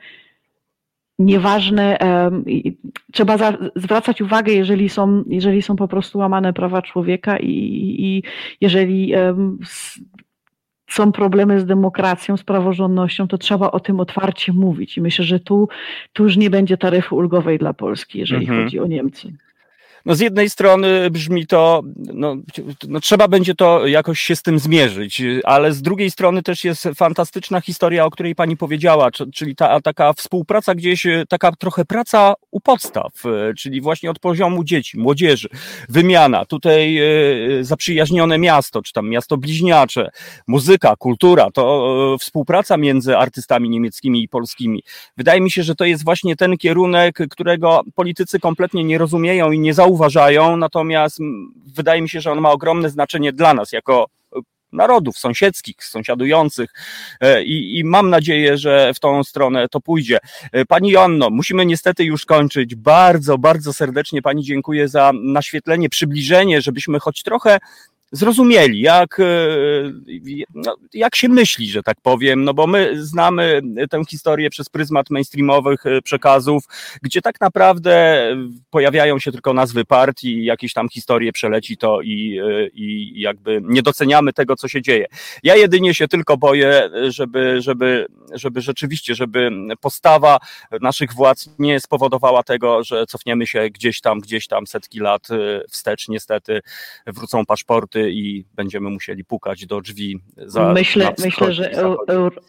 [1.18, 1.98] nieważne,
[3.12, 7.50] trzeba zwracać uwagę, jeżeli są, jeżeli są po prostu łamane prawa człowieka i,
[7.98, 8.22] i
[8.60, 9.12] jeżeli
[10.88, 14.96] są problemy z demokracją, z praworządnością, to trzeba o tym otwarcie mówić.
[14.96, 15.68] I myślę, że tu,
[16.12, 18.64] tu już nie będzie taryfy ulgowej dla Polski, jeżeli mhm.
[18.64, 19.32] chodzi o Niemcy.
[20.06, 22.36] No z jednej strony brzmi to, no,
[22.88, 26.88] no, trzeba będzie to jakoś się z tym zmierzyć, ale z drugiej strony też jest
[26.96, 32.60] fantastyczna historia, o której pani powiedziała, czyli ta taka współpraca gdzieś, taka trochę praca u
[32.60, 33.12] podstaw,
[33.58, 35.48] czyli właśnie od poziomu dzieci, młodzieży,
[35.88, 37.04] wymiana, tutaj e,
[37.64, 40.10] zaprzyjaźnione miasto, czy tam miasto bliźniacze,
[40.46, 44.82] muzyka, kultura, to e, współpraca między artystami niemieckimi i polskimi.
[45.16, 49.58] Wydaje mi się, że to jest właśnie ten kierunek, którego politycy kompletnie nie rozumieją i
[49.58, 51.18] nie zauważają, uważają, natomiast
[51.74, 54.06] wydaje mi się, że on ma ogromne znaczenie dla nas jako
[54.36, 54.40] e,
[54.72, 56.70] narodów sąsiedzkich, sąsiadujących
[57.20, 60.18] e, i, i, mam nadzieję, że w tą stronę to pójdzie.
[60.52, 62.74] E, pani Joanno, musimy niestety już kończyć.
[62.74, 67.58] Bardzo, bardzo serdecznie Pani dziękuję za naświetlenie, przybliżenie, żebyśmy choć trochę
[68.12, 69.24] zrozumieli, jak, e,
[70.54, 75.10] no, jak się myśli, że tak powiem, no bo my znamy tę historię przez pryzmat
[75.10, 76.64] mainstreamowych e, przekazów,
[77.02, 78.26] gdzie tak naprawdę
[78.70, 83.82] pojawiają się tylko nazwy partii, jakieś tam historie przeleci to i, e, i jakby nie
[83.82, 85.06] doceniamy tego, co się dzieje.
[85.42, 90.38] Ja jedynie się tylko boję, żeby, żeby, żeby rzeczywiście, żeby postawa
[90.80, 95.28] naszych władz nie spowodowała tego, że cofniemy się gdzieś tam, gdzieś tam setki lat
[95.70, 96.60] wstecz, niestety
[97.06, 100.20] wrócą paszporty, i będziemy musieli pukać do drzwi.
[100.36, 101.70] Za, myślę, myślę że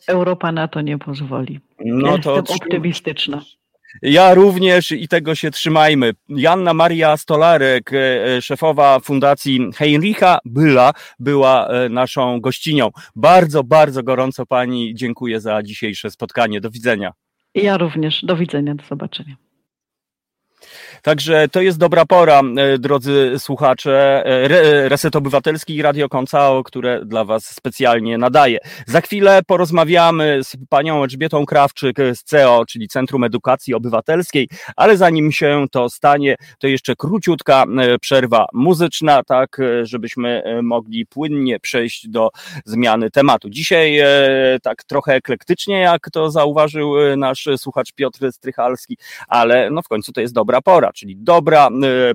[0.07, 1.59] Europa na to nie pozwoli.
[1.85, 3.41] No ja to jestem optymistyczna.
[4.01, 6.11] Ja również i tego się trzymajmy.
[6.29, 12.89] Janna Maria Stolarek, e, e, szefowa Fundacji Heinricha Byla, była e, naszą gościnią.
[13.15, 16.61] Bardzo, bardzo gorąco Pani dziękuję za dzisiejsze spotkanie.
[16.61, 17.11] Do widzenia.
[17.55, 18.25] Ja również.
[18.25, 18.75] Do widzenia.
[18.75, 19.35] Do zobaczenia.
[21.01, 24.23] Także to jest dobra pora, e, drodzy słuchacze.
[24.25, 28.59] E, Reset Obywatelski i Radio Koncao, które dla Was specjalnie nadaje.
[28.85, 35.31] Za chwilę porozmawiamy z panią Elżbietą Krawczyk z CEO, czyli Centrum Edukacji Obywatelskiej, ale zanim
[35.31, 42.29] się to stanie, to jeszcze króciutka e, przerwa muzyczna, tak żebyśmy mogli płynnie przejść do
[42.65, 43.49] zmiany tematu.
[43.49, 43.99] Dzisiaj
[44.63, 50.21] tak trochę eklektycznie, jak to zauważył nasz słuchacz Piotr Strychalski, ale no w końcu to
[50.21, 50.86] jest dobra pora.
[50.87, 51.69] Pora, czyli dobra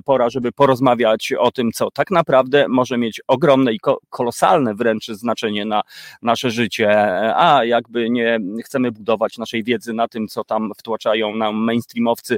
[0.05, 5.65] pora, żeby porozmawiać o tym, co tak naprawdę może mieć ogromne i kolosalne wręcz znaczenie
[5.65, 5.81] na
[6.21, 6.89] nasze życie,
[7.35, 12.37] a jakby nie chcemy budować naszej wiedzy na tym, co tam wtłaczają nam mainstreamowcy,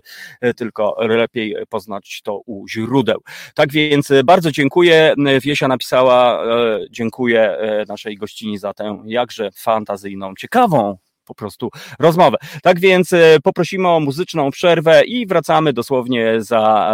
[0.55, 3.21] tylko lepiej poznać to u źródeł.
[3.55, 5.13] Tak więc bardzo dziękuję.
[5.41, 6.43] Wiesia napisała,
[6.89, 12.37] dziękuję naszej gościni za tę jakże fantazyjną, ciekawą po prostu rozmowę.
[12.63, 16.89] Tak więc e, poprosimy o muzyczną przerwę i wracamy dosłownie za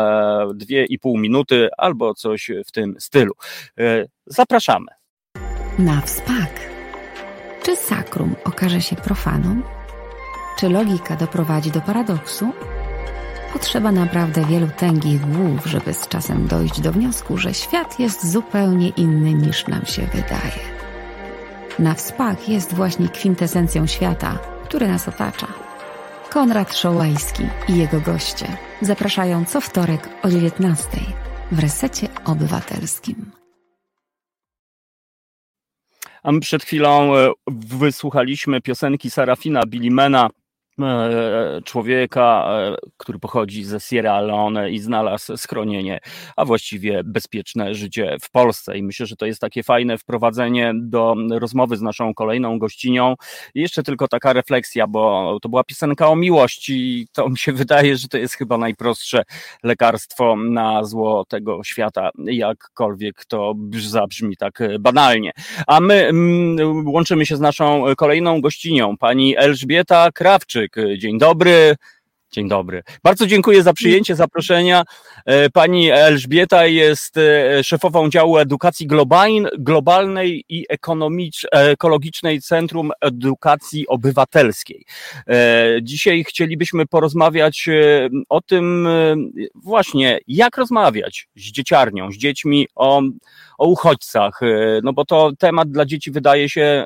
[0.52, 3.34] e, dwie i pół minuty albo coś w tym stylu.
[3.80, 4.88] E, zapraszamy.
[5.80, 6.72] Na wspak.
[7.64, 9.62] Czy sakrum okaże się profaną?
[10.60, 12.52] Czy logika doprowadzi do paradoksu?
[13.54, 18.90] Potrzeba naprawdę wielu tęgich głów, żeby z czasem dojść do wniosku, że świat jest zupełnie
[18.90, 20.71] inny niż nam się wydaje.
[21.80, 25.48] Na wspak jest właśnie kwintesencją świata, który nas otacza.
[26.30, 28.46] Konrad Szołajski i jego goście
[28.82, 30.88] zapraszają co wtorek o 19
[31.52, 33.32] w Resecie Obywatelskim.
[36.24, 40.41] A my przed chwilą e, wysłuchaliśmy piosenki Sarafina Bilimena E,
[41.66, 46.00] człowieka, e, który pochodzi ze Sierra Leone i znalazł schronienie,
[46.36, 48.78] a właściwie bezpieczne życie w Polsce.
[48.78, 53.16] I myślę, że to jest takie fajne wprowadzenie do rozmowy z naszą kolejną gościnią.
[53.56, 57.54] I jeszcze tylko taka refleksja, bo to była piosenka o miłości i to mi się
[57.64, 59.24] wydaje, że to jest chyba najprostsze
[59.64, 65.32] lekarstwo na zło tego świata, jakkolwiek to zabrzmi tak banalnie.
[65.68, 70.61] A my mm, łączymy się z naszą kolejną gościnią, pani Elżbieta Krawczyk.
[70.98, 71.76] Dzień dobry.
[72.32, 72.84] Dzień dobry.
[73.04, 74.84] Bardzo dziękuję za przyjęcie zaproszenia.
[75.26, 78.88] E, pani Elżbieta jest e, szefową działu edukacji
[79.60, 80.66] globalnej i
[81.52, 84.86] ekologicznej Centrum Edukacji Obywatelskiej.
[85.28, 87.70] E, dzisiaj chcielibyśmy porozmawiać
[88.30, 88.88] o tym
[89.56, 93.02] właśnie, jak rozmawiać z dzieciarnią, z dziećmi o,
[93.58, 94.40] o uchodźcach,
[94.84, 96.86] no bo to temat dla dzieci wydaje się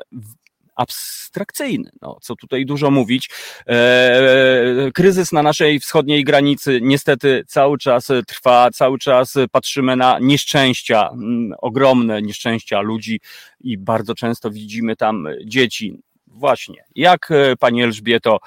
[0.76, 1.90] abstrakcyjny.
[2.02, 3.30] No, co tutaj dużo mówić.
[3.68, 11.08] E, kryzys na naszej wschodniej granicy niestety cały czas trwa, cały czas patrzymy na nieszczęścia,
[11.12, 13.20] mm, ogromne nieszczęścia ludzi
[13.60, 16.05] i bardzo często widzimy tam dzieci
[16.36, 18.38] właśnie, jak e, Pani Elżbieto,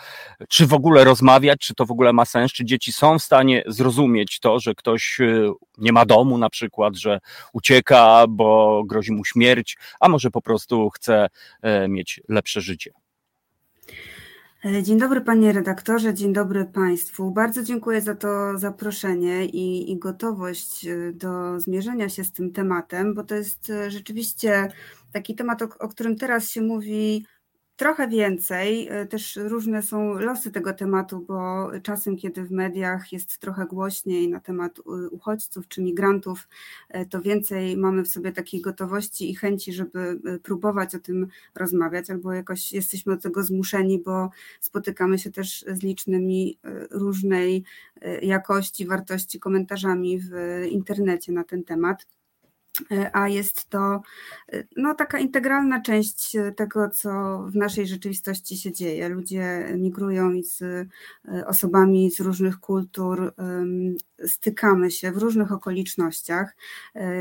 [0.50, 3.64] czy w ogóle rozmawiać, czy to w ogóle ma sens, czy dzieci są w stanie
[3.68, 7.20] zrozumieć to, że ktoś e, nie ma domu na przykład, że
[7.54, 11.28] ucieka, bo grozi mu śmierć, a może po prostu chce
[11.62, 12.92] e, mieć lepsze życie?
[14.84, 17.32] Dzień dobry panie redaktorze, dzień dobry państwu.
[17.32, 23.24] Bardzo dziękuję za to zaproszenie i, i, gotowość do zmierzenia się z tym tematem, bo
[23.24, 24.68] to jest rzeczywiście
[25.12, 27.26] taki temat, o, o którym teraz się mówi
[27.80, 28.88] trochę więcej.
[28.90, 34.30] E, też różne są losy tego tematu, bo czasem, kiedy w mediach jest trochę głośniej
[34.30, 34.80] na temat
[35.12, 36.48] uchodźców czy migrantów,
[36.90, 41.28] e, to więcej mamy w sobie takiej gotowości i chęci, żeby e, próbować o tym
[41.56, 46.60] rozmawiać, albo jakoś jesteśmy do tego zmuszeni, bo spotykamy się też z licznymi
[46.92, 47.64] różnej
[48.22, 50.32] jakości, wartości komentarzami w
[50.70, 52.06] internecie na ten temat.
[52.92, 54.02] E, a jest to
[54.54, 57.10] e, no, taka integralna część e, tego, co
[57.48, 59.10] w naszej rzeczywistości się dzieje.
[59.10, 60.88] Ludzie migrują i z
[61.46, 63.34] osobami z różnych kultur
[64.26, 66.56] stykamy się w różnych okolicznościach.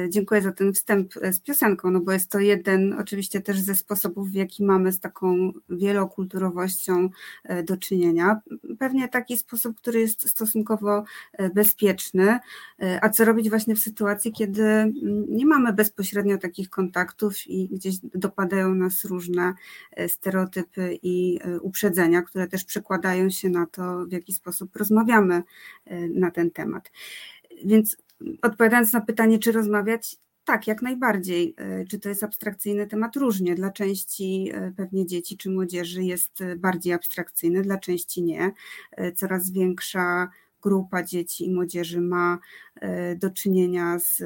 [0.08, 4.30] Dziękuję za ten wstęp z piosenką, no bo jest to jeden oczywiście też ze sposobów,
[4.30, 7.08] w jaki mamy z taką wielokulturowością
[7.64, 8.40] do czynienia.
[8.78, 11.04] Pewnie taki sposób, który jest stosunkowo
[11.54, 12.38] bezpieczny.
[13.00, 14.92] A co robić właśnie w sytuacji, kiedy
[15.38, 19.54] nie mamy bezpośrednio takich kontaktów i gdzieś dopadają nas różne
[19.92, 25.42] e, stereotypy i e, uprzedzenia, które też przekładają się na to, w jaki sposób rozmawiamy
[25.84, 26.92] e, na ten temat.
[27.64, 27.96] Więc
[28.42, 31.54] odpowiadając na pytanie, czy rozmawiać, tak, jak najbardziej.
[31.90, 33.16] Czy to jest abstrakcyjny temat?
[33.16, 33.54] Różnie.
[33.54, 38.52] Dla części pewnie dzieci czy młodzieży jest bardziej abstrakcyjny, dla części nie.
[39.16, 40.28] Coraz większa
[40.62, 42.38] grupa dzieci i młodzieży ma
[43.16, 44.22] do czynienia z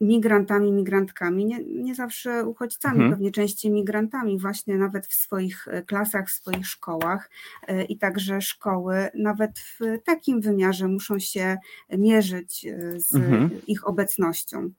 [0.00, 3.10] migrantami, migrantkami, nie, nie zawsze uchodźcami, mhm.
[3.12, 7.30] pewnie częściej migrantami, właśnie nawet w swoich e, klasach, w swoich szkołach
[7.66, 11.56] e, i także szkoły, nawet w takim wymiarze muszą się
[11.90, 13.50] mierzyć e, z mhm.
[13.66, 14.70] ich obecnością.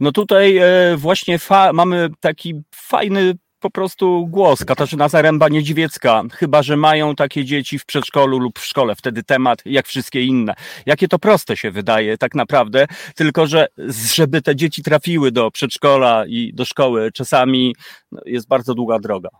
[0.00, 0.60] No tutaj
[0.96, 1.38] właśnie
[1.72, 4.64] mamy taki fajny po prostu głos.
[4.64, 9.86] Katarzyna Zaręba-Niedźwiecka, chyba że mają takie dzieci w przedszkolu lub w szkole, wtedy temat jak
[9.86, 10.54] wszystkie inne.
[10.86, 13.66] Jakie to proste się wydaje tak naprawdę, tylko że
[14.14, 17.76] żeby te dzieci trafiły do przedszkola i do szkoły, czasami
[18.12, 19.30] no, jest bardzo długa droga.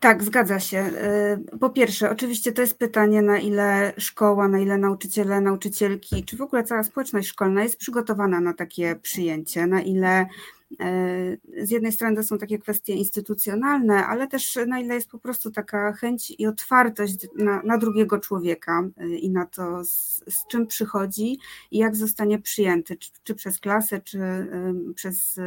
[0.00, 0.90] Tak, zgadza się.
[1.54, 6.36] Y, po pierwsze, oczywiście to jest pytanie, na ile szkoła, na ile nauczyciele, nauczycielki, czy
[6.36, 10.26] w ogóle cała społeczność szkolna jest przygotowana na takie przyjęcie, na ile
[11.62, 15.50] z jednej strony to są takie kwestie instytucjonalne, ale też na ile jest po prostu
[15.50, 20.66] taka chęć i otwartość na, na drugiego człowieka e, i na to, z, z, czym
[20.66, 21.38] przychodzi
[21.70, 24.18] i jak zostanie przyjęty, czy, czy przez klasę, czy
[24.94, 25.40] przez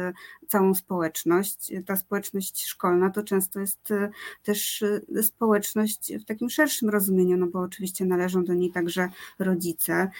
[0.48, 1.72] całą społeczność.
[1.86, 4.10] Ta społeczność szkolna to często jest e,
[4.42, 4.84] też
[5.22, 9.08] społeczność w takim szerszym rozumieniu, no bo oczywiście należą do niej także
[9.38, 10.10] rodzice,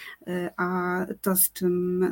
[0.57, 2.05] a to, z czym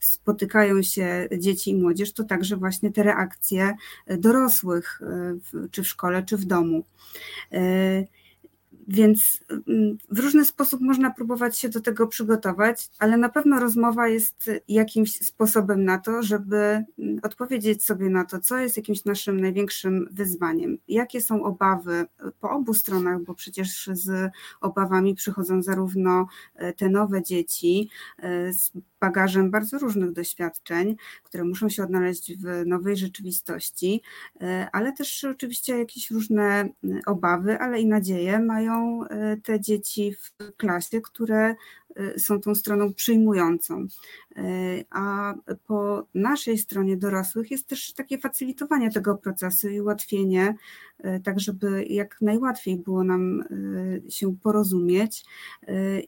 [0.00, 3.74] spotykają się dzieci i młodzież, młodzież, to także właśnie te reakcje
[4.06, 6.84] e, dorosłych, e, czy w szkole, czy w domu.
[8.90, 13.60] E, więc mm, w różny sposób można próbować się do tego przygotować, ale na pewno
[13.60, 19.04] rozmowa jest jakimś sposobem na to, żeby mm, odpowiedzieć sobie na to, co jest jakimś
[19.04, 20.78] naszym największym wyzwaniem.
[20.88, 22.06] Jakie są obawy
[22.40, 26.26] po obu stronach, bo przecież z obawami przychodzą zarówno
[26.76, 27.90] te nowe dzieci
[28.50, 28.70] z
[29.00, 34.02] bagażem bardzo różnych doświadczeń, które muszą się odnaleźć w nowej rzeczywistości,
[34.40, 36.68] e, ale też oczywiście jakieś różne
[37.06, 38.79] obawy, ale i nadzieje mają
[39.10, 41.54] e, te dzieci w klasie, które
[41.96, 43.86] e, są tą stroną przyjmującą.
[44.90, 45.34] A
[45.66, 50.54] po naszej stronie dorosłych jest też takie facylitowanie tego procesu i ułatwienie,
[51.24, 53.44] tak żeby jak najłatwiej było nam
[54.08, 55.24] się porozumieć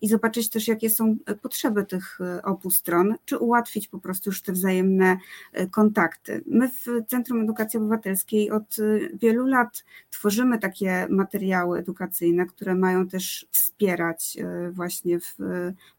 [0.01, 4.53] i zobaczyć też, jakie są potrzeby tych obu stron, czy ułatwić po prostu już te
[4.53, 5.19] wzajemne
[5.53, 6.45] e, kontakty.
[6.47, 13.09] My w Centrum Edukacji Obywatelskiej od e, wielu lat tworzymy takie materiały edukacyjne, które mają
[13.09, 15.37] też wspierać e, właśnie w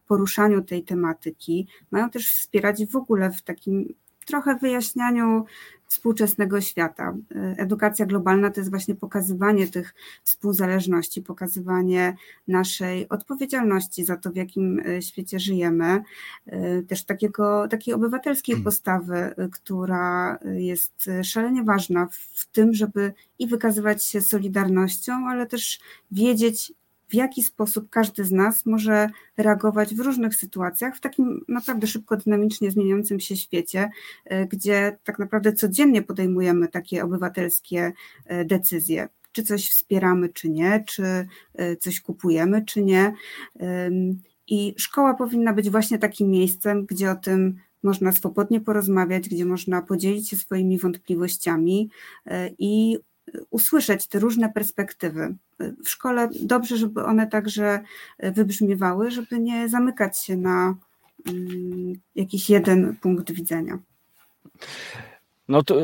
[0.08, 3.94] poruszaniu tej tematyki, mają też wspierać w ogóle w takim
[4.26, 5.44] trochę wyjaśnianiu
[5.86, 7.14] współczesnego świata.
[7.56, 9.94] Edukacja globalna to jest właśnie pokazywanie tych
[10.24, 12.16] współzależności, pokazywanie
[12.48, 16.02] naszej odpowiedzialności za to, w jakim e, świecie żyjemy,
[16.46, 18.64] e, też takiego, takiej obywatelskiej mm.
[18.64, 25.80] postawy, e, która jest szalenie ważna w tym, żeby i wykazywać się solidarnością, ale też
[26.10, 26.72] wiedzieć,
[27.08, 32.16] w jaki sposób każdy z nas może reagować w różnych sytuacjach, w takim naprawdę szybko,
[32.16, 33.90] dynamicznie zmieniającym się świecie,
[34.24, 37.92] e, gdzie tak naprawdę codziennie podejmujemy takie obywatelskie
[38.26, 39.08] e, decyzje.
[39.32, 43.12] Czy coś wspieramy, czy nie, czy e, coś kupujemy, czy nie.
[44.46, 49.82] I szkoła powinna być właśnie takim miejscem, gdzie o tym można swobodnie porozmawiać, gdzie można
[49.82, 51.90] podzielić się swoimi wątpliwościami
[52.58, 52.98] i
[53.50, 55.36] usłyszeć te różne perspektywy.
[55.84, 57.80] W szkole dobrze, żeby one także
[58.18, 60.74] wybrzmiewały, żeby nie zamykać się na
[61.26, 63.78] mm, jakiś jeden punkt widzenia.
[65.48, 65.76] No to,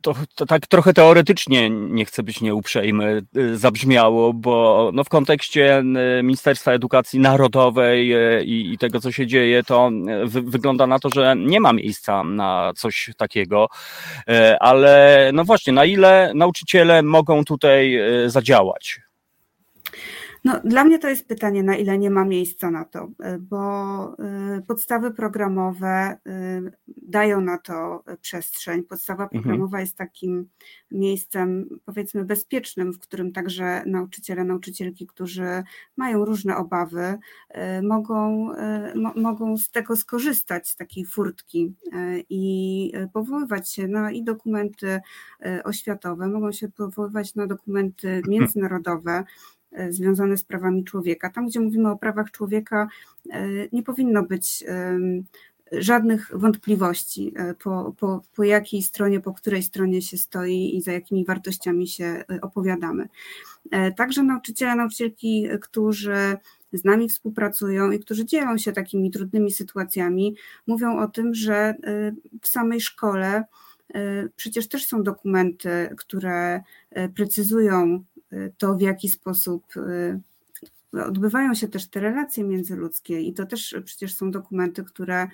[0.00, 5.82] to, to, tak trochę teoretycznie, nie chcę być nieuprzejmy, y, zabrzmiało, bo no w kontekście
[6.22, 8.08] Ministerstwa Edukacji Narodowej
[8.44, 9.90] i, i tego, co się dzieje, to
[10.24, 13.68] wy, wygląda na to, że nie ma miejsca na coś takiego.
[14.60, 19.00] Ale no właśnie, na ile nauczyciele mogą tutaj zadziałać?
[20.44, 24.16] No, dla mnie to jest pytanie, na ile nie ma miejsca na to, e, bo
[24.18, 26.18] e, podstawy programowe e,
[26.88, 28.82] dają na to przestrzeń.
[28.82, 29.42] Podstawa mhm.
[29.42, 29.80] programowa mhm.
[29.80, 30.48] jest takim
[30.90, 35.62] miejscem, powiedzmy, bezpiecznym, w którym także nauczyciele, nauczycielki, którzy
[35.96, 37.18] mają różne obawy,
[37.82, 38.48] mogą,
[38.94, 41.74] mo, mogą z tego skorzystać, z takiej furtki
[42.30, 45.00] i powoływać się na i dokumenty
[45.64, 49.24] oświatowe, mogą się powoływać na dokumenty międzynarodowe
[49.88, 51.30] związane z prawami człowieka.
[51.30, 52.88] Tam, gdzie mówimy o prawach człowieka,
[53.30, 54.64] e, nie powinno być
[55.72, 60.92] żadnych wątpliwości, e, po, po, po jakiej stronie, po której stronie się stoi i za
[60.92, 63.08] jakimi wartościami się opowiadamy.
[63.96, 66.36] Także nauczyciele, nauczycielki, którzy
[66.72, 71.74] z nami współpracują i którzy dzielą się takimi trudnymi sytuacjami, mówią o tym, że
[72.42, 73.44] w samej szkole
[74.36, 76.62] przecież też są dokumenty, które
[77.14, 78.04] precyzują
[78.58, 80.20] to, w jaki sposób y,
[80.92, 85.28] odbywają się też te relacje międzyludzkie i to też przecież są dokumenty, które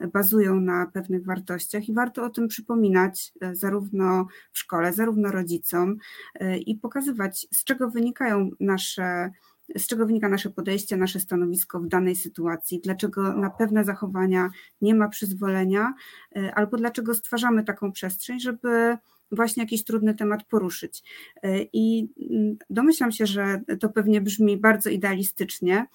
[0.00, 5.32] y, bazują na pewnych wartościach i warto o tym przypominać y, zarówno w szkole, zarówno
[5.32, 5.96] rodzicom
[6.66, 9.30] i pokazywać, z czego wynikają nasze
[9.76, 14.50] z czego wynika nasze podejście, nasze stanowisko w danej sytuacji, dlaczego na pewne zachowania
[14.80, 15.94] nie ma przyzwolenia,
[16.54, 18.98] albo dlaczego stwarzamy taką przestrzeń, żeby
[19.32, 21.02] właśnie jakiś trudny temat poruszyć.
[21.42, 25.86] E, I mm, domyślam się, że to pewnie brzmi bardzo idealistycznie,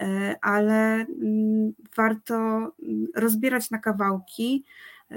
[0.00, 4.64] e, ale mm, warto mm, rozbierać na kawałki
[5.10, 5.16] e,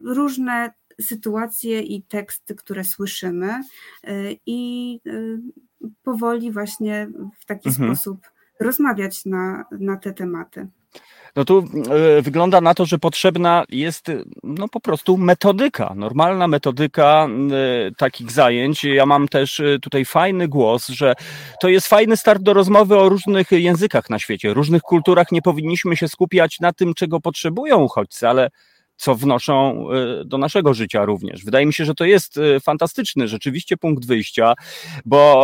[0.00, 3.62] różne sytuacje i teksty, które słyszymy
[4.46, 5.00] i
[6.02, 7.08] powoli właśnie
[7.40, 7.96] w taki mhm.
[7.96, 8.20] sposób
[8.60, 10.68] rozmawiać na, na te tematy.
[11.36, 11.64] No tu
[12.18, 14.10] y, wygląda na to, że potrzebna jest
[14.42, 17.28] no po prostu metodyka, normalna metodyka
[17.88, 18.84] y, takich zajęć.
[18.84, 21.14] Ja mam też tutaj fajny głos, że
[21.60, 25.32] to jest fajny start do rozmowy o różnych językach na świecie, różnych kulturach.
[25.32, 28.50] Nie powinniśmy się skupiać na tym, czego potrzebują uchodźcy, ale
[29.00, 31.44] co wnoszą e, do naszego życia również.
[31.44, 34.54] Wydaje mi się, że to jest e, fantastyczny rzeczywiście punkt wyjścia,
[35.04, 35.42] bo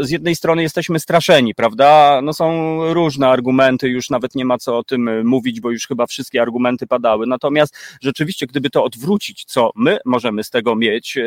[0.00, 2.20] e, z jednej strony jesteśmy straszeni, prawda?
[2.22, 6.06] No są różne argumenty, już nawet nie ma co o tym mówić, bo już chyba
[6.06, 7.26] wszystkie argumenty padały.
[7.26, 11.18] Natomiast rzeczywiście, gdyby to odwrócić, co my możemy z tego mieć,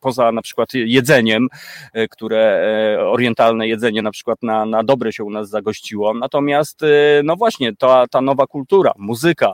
[0.00, 1.48] poza na przykład jedzeniem,
[2.10, 2.62] które
[3.06, 6.14] orientalne jedzenie na przykład na, na dobre się u nas zagościło.
[6.14, 6.80] Natomiast,
[7.24, 9.52] no właśnie, ta, ta nowa kultura, muzyka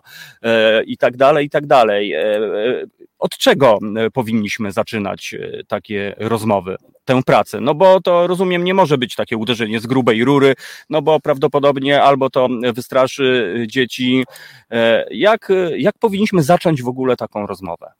[0.86, 2.12] i tak dalej, i tak dalej.
[2.12, 2.86] E, e,
[3.18, 5.34] od czego e, powinniśmy zaczynać
[5.68, 7.60] takie rozmowy, tę pracę?
[7.60, 10.54] No bo to rozumiem, nie może być takie uderzenie z grubej rury,
[10.90, 14.24] no bo prawdopodobnie albo to wystraszy dzieci.
[15.10, 17.92] Jak, jak powinniśmy zacząć w ogóle taką rozmowę?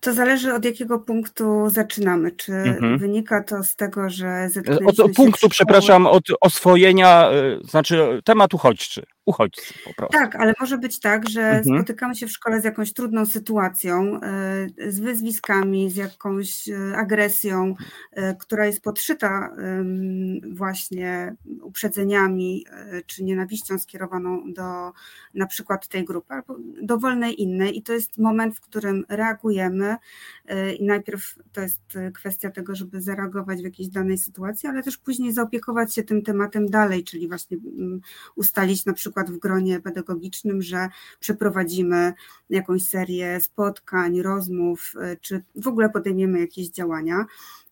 [0.00, 2.32] To zależy od jakiego punktu zaczynamy.
[2.32, 2.98] Czy mhm.
[2.98, 4.48] wynika to z tego, że
[4.86, 7.30] Od, od punktu, przepraszam, od oswojenia,
[7.62, 10.18] znaczy temat uchodźczy uchodźcy po prostu.
[10.18, 11.64] Tak, ale może być tak, że mhm.
[11.64, 17.74] spotykamy się w szkole z jakąś trudną sytuacją, e, z wyzwiskami, z jakąś e, agresją,
[18.12, 19.56] e, która jest podszyta
[20.52, 22.66] właśnie uprzedzeniami
[23.06, 24.92] czy nienawiścią skierowaną do
[25.34, 29.96] na przykład tej grupy albo dowolnej innej i to jest moment, w którym reagujemy
[30.78, 31.80] i najpierw to jest
[32.14, 36.70] kwestia tego, żeby zareagować w jakiejś danej sytuacji, ale też później zaopiekować się tym tematem
[36.70, 38.00] dalej, czyli właśnie mm,
[38.34, 40.88] ustalić na przykład przykład w gronie pedagogicznym, że
[41.20, 42.12] przeprowadzimy
[42.50, 47.26] jakąś serię spotkań, rozmów, y, czy w ogóle podejmiemy jakieś działania.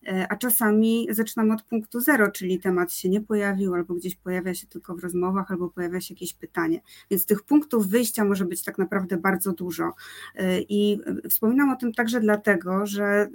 [0.07, 4.53] E, a czasami zaczynamy od punktu zero, czyli temat się nie pojawił, albo gdzieś pojawia
[4.53, 6.81] się tylko w rozmowach, albo pojawia się jakieś pytanie.
[7.11, 9.93] Więc tych punktów wyjścia może być tak naprawdę bardzo dużo.
[10.35, 10.99] E, I
[11.29, 13.29] wspominam o tym także dlatego, że e,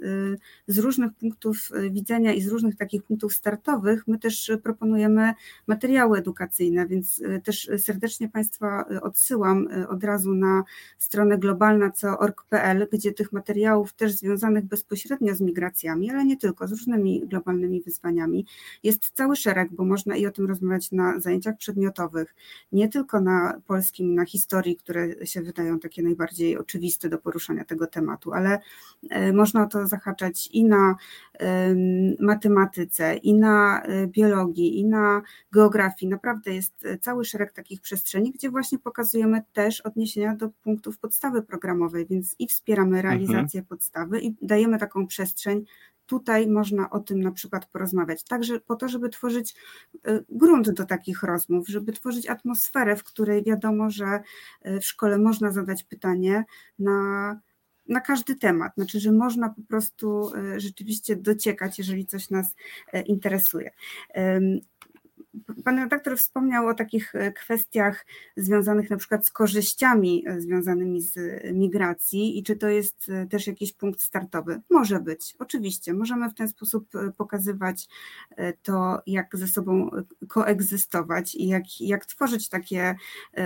[0.67, 5.33] z różnych punktów widzenia i z różnych takich punktów startowych my też proponujemy
[5.67, 10.63] materiały edukacyjne, więc też serdecznie Państwa odsyłam od razu na
[10.97, 16.71] stronę globalna.org.pl, gdzie tych materiałów też związanych bezpośrednio z migracjami, ale nie tylko tylko, z
[16.71, 18.45] różnymi globalnymi wyzwaniami.
[18.83, 22.35] Jest cały szereg, bo można i o tym rozmawiać na zajęciach przedmiotowych,
[22.71, 27.87] nie tylko na polskim, na historii, które się wydają takie najbardziej oczywiste do poruszania tego
[27.87, 28.59] tematu, ale
[29.09, 30.95] e, można o to zahaczać i na
[32.19, 36.09] matematyce, i na e, biologii, i na geografii.
[36.09, 42.05] Naprawdę jest cały szereg takich przestrzeni, gdzie właśnie pokazujemy też odniesienia do punktów podstawy programowej,
[42.05, 43.65] więc i wspieramy realizację mhm.
[43.65, 45.65] podstawy i dajemy taką przestrzeń
[46.09, 48.23] tutaj można o tym na przykład porozmawiać.
[48.23, 49.55] Także po to, żeby tworzyć
[50.07, 54.19] y, grunt do takich rozmów, żeby tworzyć atmosferę, w której wiadomo, że
[54.65, 56.45] y, w szkole można zadać pytanie
[56.79, 57.39] na
[57.87, 62.55] na każdy temat, znaczy, że można po prostu y, rzeczywiście dociekać, jeżeli coś nas
[63.05, 63.71] interesuje.
[65.63, 68.05] Pan redaktor wspomniał o takich e, kwestiach
[68.37, 71.17] związanych na przykład z korzyściami e, związanymi z
[71.53, 74.61] migracji i czy to jest e, też jakiś punkt startowy.
[74.69, 75.93] Może być, oczywiście.
[75.93, 77.87] Możemy w ten sposób pokazywać
[78.63, 79.89] to, jak ze sobą
[80.27, 82.95] koegzystować i jak, jak tworzyć takie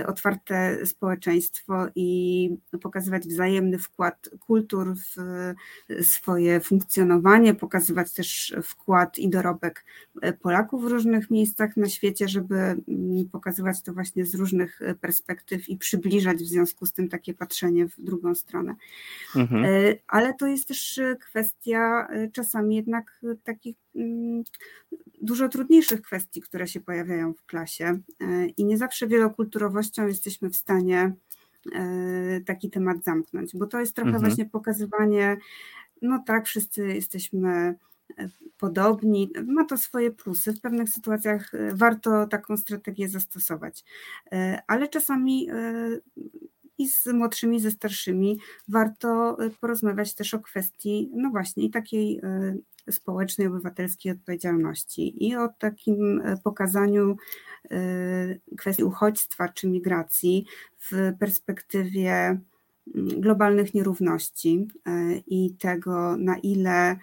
[0.06, 2.50] otwarte społeczeństwo i
[2.82, 5.14] pokazywać wzajemny wkład kultur w
[6.02, 9.84] swoje funkcjonowanie, pokazywać też wkład i dorobek
[10.42, 15.68] Polaków w różnych miejscach na świecie, żeby mm, pokazywać to właśnie z różnych e, perspektyw
[15.68, 18.74] i przybliżać w związku z tym takie patrzenie w drugą stronę.
[19.36, 19.64] Mhm.
[19.64, 19.68] E,
[20.06, 24.44] ale to jest też e, kwestia czasami jednak takich mm,
[25.22, 27.98] dużo trudniejszych kwestii, które się pojawiają w klasie
[28.56, 31.12] i nie zawsze wielokulturowością jesteśmy w stanie
[32.46, 34.24] taki temat zamknąć, bo to jest trochę mhm.
[34.24, 35.36] właśnie pokazywanie,
[36.02, 37.74] no tak, wszyscy jesteśmy
[38.58, 39.30] podobni.
[39.46, 40.52] Ma to swoje plusy.
[40.52, 43.84] W pewnych sytuacjach e, warto taką strategię zastosować,
[44.32, 45.54] e, ale czasami e,
[46.78, 48.38] i z młodszymi, ze starszymi
[48.68, 52.20] warto porozmawiać też o kwestii, no właśnie, takiej
[52.90, 57.16] społecznej, obywatelskiej odpowiedzialności i o takim pokazaniu
[58.58, 60.46] kwestii uchodźstwa czy migracji
[60.78, 62.40] w perspektywie
[62.96, 64.68] globalnych nierówności
[65.26, 66.96] i tego, na ile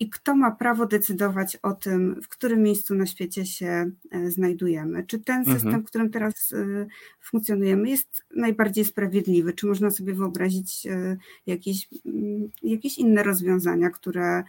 [0.00, 5.04] i kto ma prawo decydować o tym, w którym miejscu na świecie się e, znajdujemy.
[5.06, 5.60] Czy ten mhm.
[5.60, 6.86] system, w którym teraz e,
[7.20, 9.52] funkcjonujemy, jest najbardziej sprawiedliwy?
[9.52, 11.16] Czy można sobie wyobrazić e,
[11.46, 14.42] jakieś, mm, jakieś inne rozwiązania, które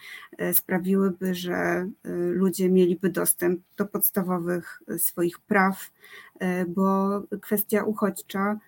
[0.53, 1.89] sprawiłyby, że
[2.33, 5.91] ludzie mieliby dostęp do podstawowych swoich praw,
[6.67, 8.59] bo kwestia uchodźcza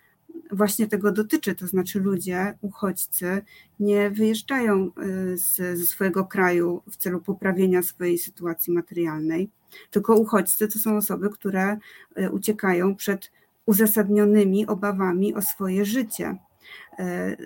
[0.51, 3.41] właśnie tego dotyczy, to znaczy ludzie, uchodźcy
[3.79, 9.49] nie wyjeżdżają y, z, ze swojego kraju w celu poprawienia swojej sytuacji materialnej,
[9.91, 11.77] tylko uchodźcy to są osoby, które
[12.19, 13.31] y, uciekają przed
[13.65, 16.37] uzasadnionymi obawami o swoje życie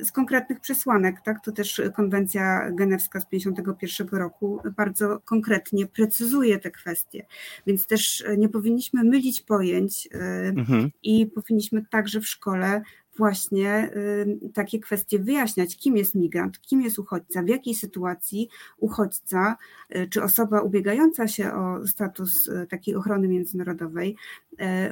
[0.04, 1.22] z konkretnych przesłanek.
[1.22, 1.44] Tak?
[1.44, 7.26] To też konwencja genewska z 1951 roku bardzo konkretnie precyzuje te kwestie.
[7.68, 10.18] Więc też nie powinniśmy mylić pojęć y,
[10.58, 10.92] mhm.
[11.04, 12.82] i powinniśmy także w szkole
[13.18, 19.58] właśnie y, takie kwestie wyjaśniać, kim jest migrant, kim jest uchodźca, w jakiej sytuacji uchodźca
[19.96, 24.16] y, czy osoba ubiegająca się o status y, takiej ochrony międzynarodowej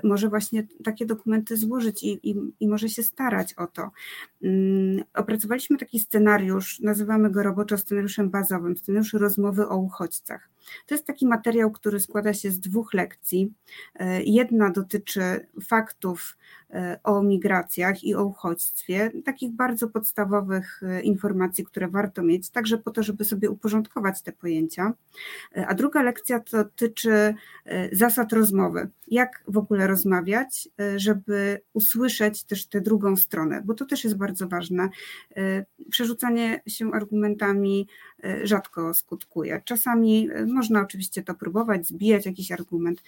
[0.03, 3.91] może właśnie takie dokumenty złożyć i, i, i może się starać o to.
[4.43, 10.49] Mm, opracowaliśmy taki scenariusz, nazywamy go roboczo scenariuszem bazowym, scenariusz rozmowy o uchodźcach.
[10.85, 13.53] To jest taki materiał, który składa się z dwóch lekcji.
[14.25, 16.37] Jedna dotyczy faktów,
[17.03, 22.91] o migracjach i o uchodźstwie, takich bardzo podstawowych e, informacji, które warto mieć, także po
[22.91, 24.93] to, żeby sobie uporządkować te pojęcia.
[25.55, 27.35] E, a druga lekcja dotyczy
[27.91, 28.89] zasad rozmowy.
[29.07, 34.47] Jak w ogóle rozmawiać, żeby usłyszeć też tę drugą stronę, bo to też jest bardzo
[34.47, 34.89] ważne.
[35.89, 37.87] Przerzucanie się argumentami
[38.43, 39.61] rzadko skutkuje.
[39.65, 43.03] Czasami można oczywiście to próbować, zbijać jakiś argument,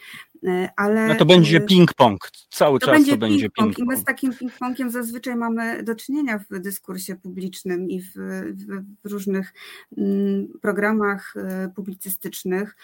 [0.76, 1.08] ale.
[1.08, 2.18] No to będzie ping-pong,
[2.50, 3.80] cały to czas będzie to będzie ping-pong.
[3.80, 9.12] I my z takim ping-pongiem zazwyczaj mamy do czynienia w dyskursie publicznym i w, w,
[9.12, 9.54] różnych
[9.98, 12.76] mm, programach e, publicystycznych.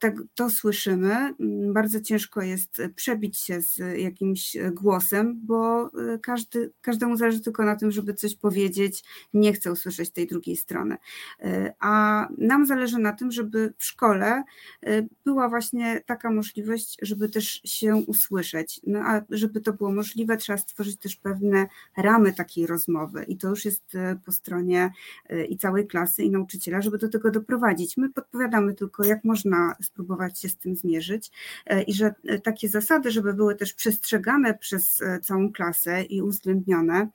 [0.00, 1.14] E, tak, to słyszymy.
[1.14, 5.90] Mm, bardzo ciężko jest przebić się z jakimś głosem, bo
[6.22, 10.96] każdy, każdemu zależy tylko na tym, żeby coś powiedzieć, nie chce usłyszeć tej drugiej strony.
[11.80, 14.44] A nam zależy na tym, żeby w szkole
[15.24, 18.80] była właśnie taka możliwość, żeby też się usłyszeć.
[18.86, 23.48] No a żeby to było możliwe, trzeba stworzyć też pewne ramy takiej rozmowy i to
[23.48, 23.92] już jest
[24.24, 24.92] po stronie
[25.48, 27.96] i całej klasy i nauczyciela, żeby do tego doprowadzić.
[27.96, 31.30] My podpowiadamy tylko, jak można spróbować się z tym zmierzyć.
[31.66, 36.22] E, i że e, takie zasady, żeby były też przestrzegane przez e, całą klasę i
[36.22, 37.08] uwzględnione,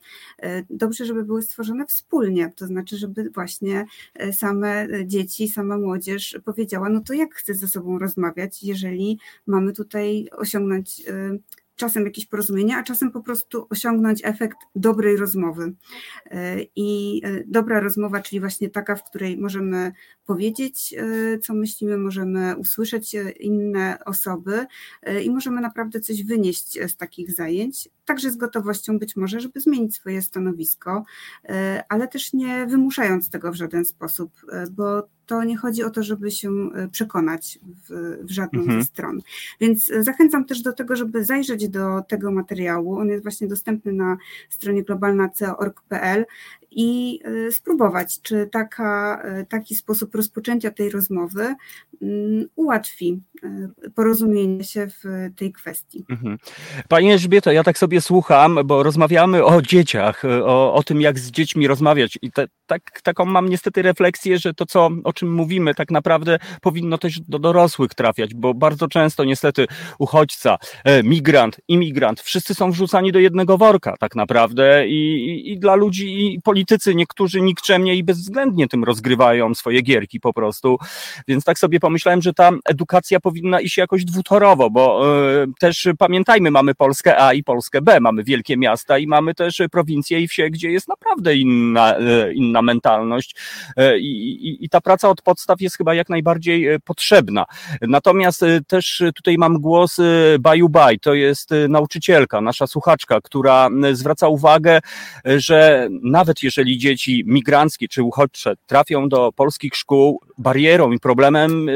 [0.70, 3.86] dobrze, żeby były stworzone wspólnie, to znaczy, żeby właśnie
[4.32, 10.28] same dzieci, sama młodzież powiedziała, no to jak chcę ze sobą rozmawiać, jeżeli mamy tutaj
[10.32, 11.02] osiągnąć
[11.76, 15.74] czasem jakieś porozumienie, a czasem po prostu osiągnąć efekt dobrej rozmowy.
[16.26, 19.92] E, I e, dobra rozmowa, czyli właśnie taka, w której możemy
[20.26, 24.66] powiedzieć, e, co myślimy, możemy usłyszeć inne osoby
[25.22, 29.94] i możemy naprawdę coś wynieść z takich zajęć, także z gotowością być może, żeby zmienić
[29.94, 31.04] swoje stanowisko,
[31.88, 34.32] ale też nie wymuszając tego w żaden sposób,
[34.70, 37.58] bo to nie chodzi o to, żeby się e, przekonać
[37.88, 38.80] w, w żadną mhm.
[38.80, 39.20] ze stron.
[39.60, 42.98] Więc e, zachęcam też do tego, żeby zajrzeć do tego materiału.
[42.98, 44.16] On jest właśnie dostępny na
[44.50, 46.26] stronie globalnaco.org.pl
[46.76, 51.54] i e, spróbować, czy taka, taki sposób rozpoczęcia tej rozmowy
[52.02, 53.20] mm, ułatwi
[53.94, 56.04] porozumienie się w tej kwestii.
[56.10, 56.38] Mhm.
[56.88, 61.30] Pani Elżbieto, ja tak sobie słucham, bo rozmawiamy o dzieciach, o, o tym, jak z
[61.30, 65.74] dziećmi rozmawiać i te, tak, taką mam niestety refleksję, że to, co, o czym mówimy,
[65.74, 69.66] tak naprawdę powinno też do dorosłych trafiać, bo bardzo często niestety
[69.98, 75.58] uchodźca, e, migrant, imigrant, wszyscy są wrzucani do jednego worka tak naprawdę i, i, i
[75.58, 80.78] dla ludzi, i politycy niektórzy nikczemnie i bezwzględnie tym rozgrywają swoje gierki po prostu,
[81.28, 85.02] więc tak sobie pomyślałem, że ta edukacja powinna iść jakoś dwutorowo, bo
[85.42, 89.62] y, też pamiętajmy, mamy Polskę A i Polskę B, mamy wielkie miasta i mamy też
[89.72, 93.36] prowincje i wsie, gdzie jest naprawdę inna, y, inna mentalność
[93.78, 97.44] y, i, ta praca od podstaw jest chyba jak najbardziej potrzebna.
[97.82, 99.96] Natomiast też tutaj mam głos
[100.40, 104.80] Baju Baj, to jest nauczycielka, nasza słuchaczka, która zwraca uwagę,
[105.24, 111.66] że nawet jeżeli dzieci migranckie czy uchodźcze trafią do polskich szkół, barierą i problemem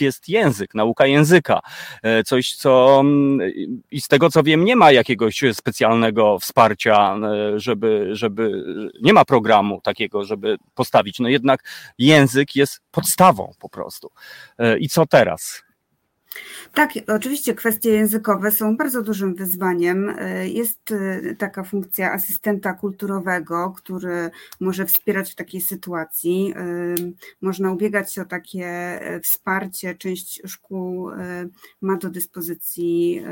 [0.00, 1.60] jest język, nauka języka.
[2.02, 3.52] E, coś, co mm,
[3.90, 8.64] i z tego co wiem, nie ma jakiegoś specjalnego wsparcia, e, żeby, żeby
[9.02, 11.20] nie ma programu takiego, żeby postawić.
[11.20, 11.60] No jednak
[11.98, 14.10] język jest podstawą po prostu.
[14.58, 15.65] E, I co teraz?
[16.74, 20.16] Tak, oczywiście kwestie językowe są bardzo dużym wyzwaniem.
[20.44, 20.94] Jest
[21.38, 24.30] taka funkcja asystenta kulturowego, który
[24.60, 26.54] może wspierać w takiej sytuacji.
[27.40, 29.94] Można ubiegać się o takie wsparcie.
[29.94, 31.10] Część szkół
[31.80, 33.22] ma do dyspozycji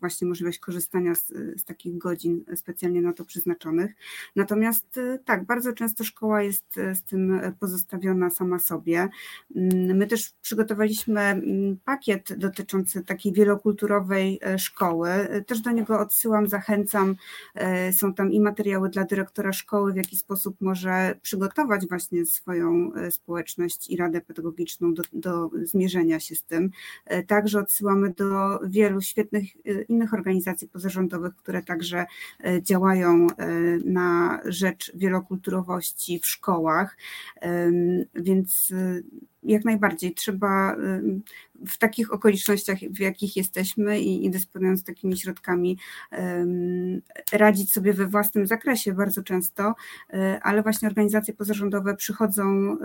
[0.00, 3.92] właśnie możliwość korzystania z, z takich godzin specjalnie na to przeznaczonych.
[4.36, 9.08] Natomiast tak, bardzo często szkoła jest z tym pozostawiona sama sobie.
[9.56, 15.10] Mm, my też przygotowaliśmy mm, pakiet dotyczący takiej wielokulturowej e, szkoły.
[15.46, 17.16] Też do niego odsyłam, zachęcam.
[17.54, 22.94] E, są tam i materiały dla dyrektora szkoły, w jaki sposób może przygotować właśnie swoją
[22.94, 26.70] e, społeczność i radę pedagogiczną do, do zmierzenia się z tym.
[27.26, 29.44] Także odsyłamy do wielu świetnych
[29.88, 32.06] innych organizacji pozarządowych, które także
[32.62, 33.26] działają
[33.84, 36.96] na rzecz wielokulturowości w szkołach.
[38.14, 38.72] Więc
[39.42, 40.76] jak najbardziej trzeba
[41.66, 45.78] w takich okolicznościach, w jakich jesteśmy i, i dysponując takimi środkami,
[47.32, 49.74] radzić sobie we własnym zakresie bardzo często,
[50.10, 52.76] e, ale właśnie organizacje pozarządowe przychodzą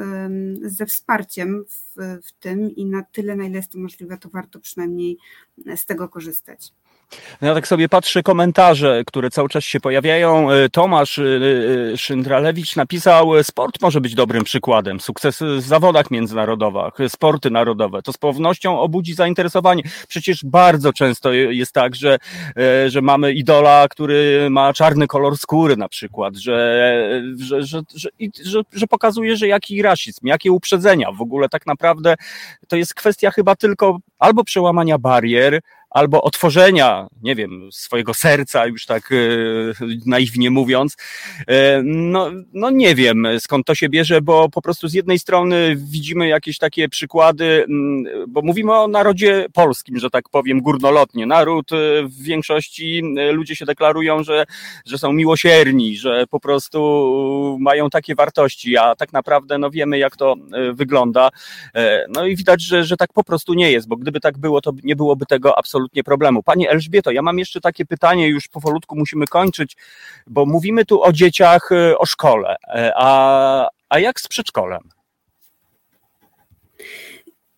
[0.61, 1.93] ze wsparciem w,
[2.27, 5.17] w tym i na tyle, na ile jest to możliwe, to warto przynajmniej
[5.75, 6.73] z tego korzystać.
[7.41, 10.51] No ja tak sobie patrzę komentarze, które cały czas się pojawiają.
[10.51, 11.23] E, Tomasz e,
[11.93, 14.99] e, Szyndralewicz napisał, sport może być dobrym przykładem.
[14.99, 18.01] Sukces w zawodach międzynarodowych, sporty narodowe.
[18.01, 19.83] To z pewnością obudzi zainteresowanie.
[20.07, 22.17] Przecież bardzo często jest tak, że,
[22.87, 26.83] że mamy idola, który ma czarny kolor skóry na przykład, że,
[27.37, 28.09] że, że, że,
[28.45, 31.11] że, że pokazuje, że jaki rasizm, jakie uprzedzenia.
[31.11, 32.15] W ogóle tak naprawdę
[32.67, 35.59] to jest kwestia chyba tylko albo przełamania barier,
[35.93, 39.15] albo otworzenia, nie wiem, swojego serca, już tak e,
[40.05, 40.97] naiwnie mówiąc.
[41.47, 45.75] E, no, no nie wiem skąd to się bierze, bo po prostu z jednej strony
[45.75, 47.65] widzimy jakieś takie przykłady,
[48.27, 51.25] bo mówimy o narodzie polskim, że tak powiem, górnolotnie.
[51.25, 54.45] Naród e, w większości ludzie się deklarują, że,
[54.85, 60.17] że są miłosierni, że po prostu mają takie wartości, a tak naprawdę no wiemy jak
[60.17, 60.35] to
[60.73, 61.29] wygląda.
[62.09, 64.71] No i widać, że, że tak po prostu nie jest, bo gdyby tak było, to
[64.83, 66.43] nie byłoby tego absolutnie absolutnie problemu.
[66.43, 69.77] Pani Elżbieto, ja mam jeszcze takie pytanie, już powolutku musimy kończyć,
[70.27, 74.81] bo mówimy tu o dzieciach, e, o szkole, e, a, a jak z przedszkolem?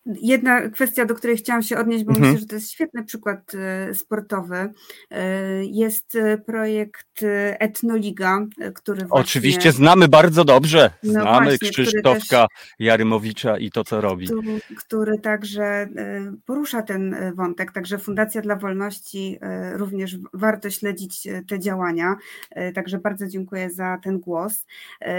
[0.06, 2.26] Jedna kwestia, do której chciałam się odnieść, bo mhm.
[2.26, 4.72] myślę, że to jest świetny przykład e, sportowy.
[5.10, 7.20] E, jest e, projekt
[7.58, 9.20] Etnoliga, który właśnie...
[9.20, 10.90] Oczywiście znamy bardzo dobrze.
[11.02, 14.26] No znamy właśnie, Krzysztofka też, Jarymowicza i to, co robi.
[14.26, 15.88] Który, który także
[16.46, 19.38] porusza ten wątek, także Fundacja dla Wolności
[19.72, 22.16] również warto śledzić te działania.
[22.74, 24.66] Także bardzo dziękuję za ten głos.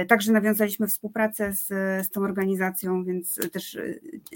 [0.07, 1.67] Także nawiązaliśmy współpracę z,
[2.07, 3.77] z tą organizacją, więc też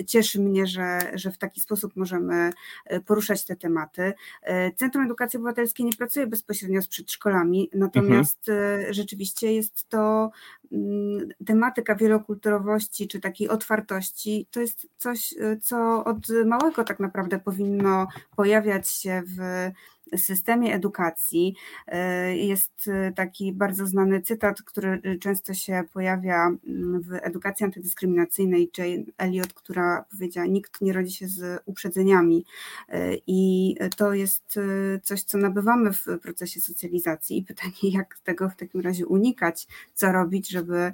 [0.08, 2.52] cieszy mnie, że, że w taki sposób możemy
[2.86, 4.14] e, poruszać te tematy.
[4.42, 8.94] E, Centrum Edukacji Obywatelskiej nie pracuje bezpośrednio z przedszkolami, natomiast mhm.
[8.94, 10.32] rzeczywiście jest to
[10.72, 14.48] mm, tematyka wielokulturowości czy takiej otwartości.
[14.52, 19.72] To jest coś, co od małego tak naprawdę powinno pojawiać się w
[20.18, 21.56] systemie edukacji
[21.88, 28.72] e, jest e, taki bardzo znany cytat, który często się pojawia mm, w edukacji antydyskryminacyjnej
[28.78, 32.46] Jane Elliot, która powiedziała: Nikt nie rodzi się z uprzedzeniami.
[32.90, 34.60] E, I to jest
[35.04, 37.38] coś, co nabywamy w procesie socjalizacji.
[37.38, 40.94] I pytanie, jak tego w takim razie unikać, co robić, żeby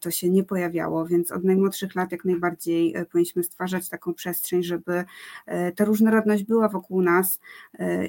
[0.00, 1.06] to się nie pojawiało.
[1.06, 5.04] Więc od najmłodszych lat jak najbardziej powinniśmy stwarzać taką przestrzeń, żeby
[5.76, 7.40] ta różnorodność była wokół nas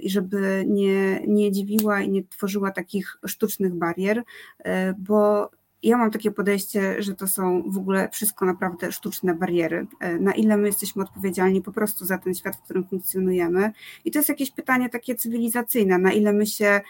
[0.02, 4.24] i żeby żeby nie, nie dziwiła i nie tworzyła takich sztucznych barier,
[4.60, 5.50] e, bo
[5.84, 9.88] ja mam takie podejście, że to są w ogóle wszystko naprawdę sztuczne bariery.
[10.00, 13.72] E, na ile my jesteśmy odpowiedzialni po prostu za ten świat, w którym funkcjonujemy.
[14.06, 16.82] I to jest jakieś pytanie takie cywilizacyjne, na ile my się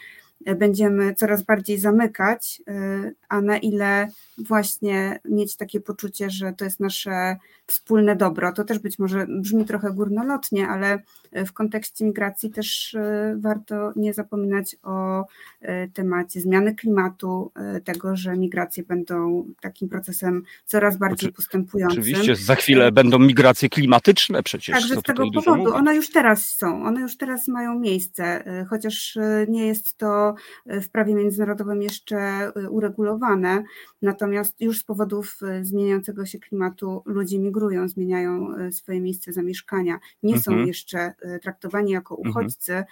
[0.56, 6.80] będziemy coraz bardziej zamykać, e, a na ile właśnie mieć takie poczucie, że to jest
[6.80, 7.38] nasze
[7.68, 8.54] wspólne dobro.
[8.54, 11.04] To też być może brzmi trochę górnolotnie, ale
[11.36, 15.26] w kontekście migracji też e, warto nie zapominać o
[15.62, 22.00] e, temacie zmiany klimatu, e, tego, że migracje będą takim procesem coraz bardziej Oczy, postępującym.
[22.00, 24.76] Oczywiście, za chwilę będą migracje klimatyczne przecież.
[24.76, 29.18] Także z tego powodu, one już teraz są, one już teraz mają miejsce, chociaż
[29.48, 33.64] nie jest to w prawie międzynarodowym jeszcze uregulowane,
[34.02, 40.44] natomiast już z powodów zmieniającego się klimatu ludzie migrują, zmieniają swoje miejsce zamieszkania, nie mhm.
[40.44, 42.30] są jeszcze traktowani jako mhm.
[42.30, 42.84] uchodźcy,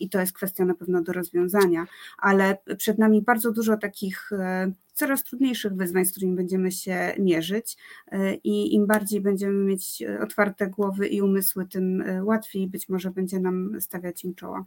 [0.00, 1.86] i to jest kwestia na pewno do rozwiązania,
[2.18, 4.30] ale przed nami bardzo dużo takich
[4.92, 7.76] coraz trudniejszych wyzwań, z którymi będziemy się mierzyć
[8.44, 13.80] i im bardziej będziemy mieć otwarte głowy i umysły, tym łatwiej być może będzie nam
[13.80, 14.64] stawiać im czoła.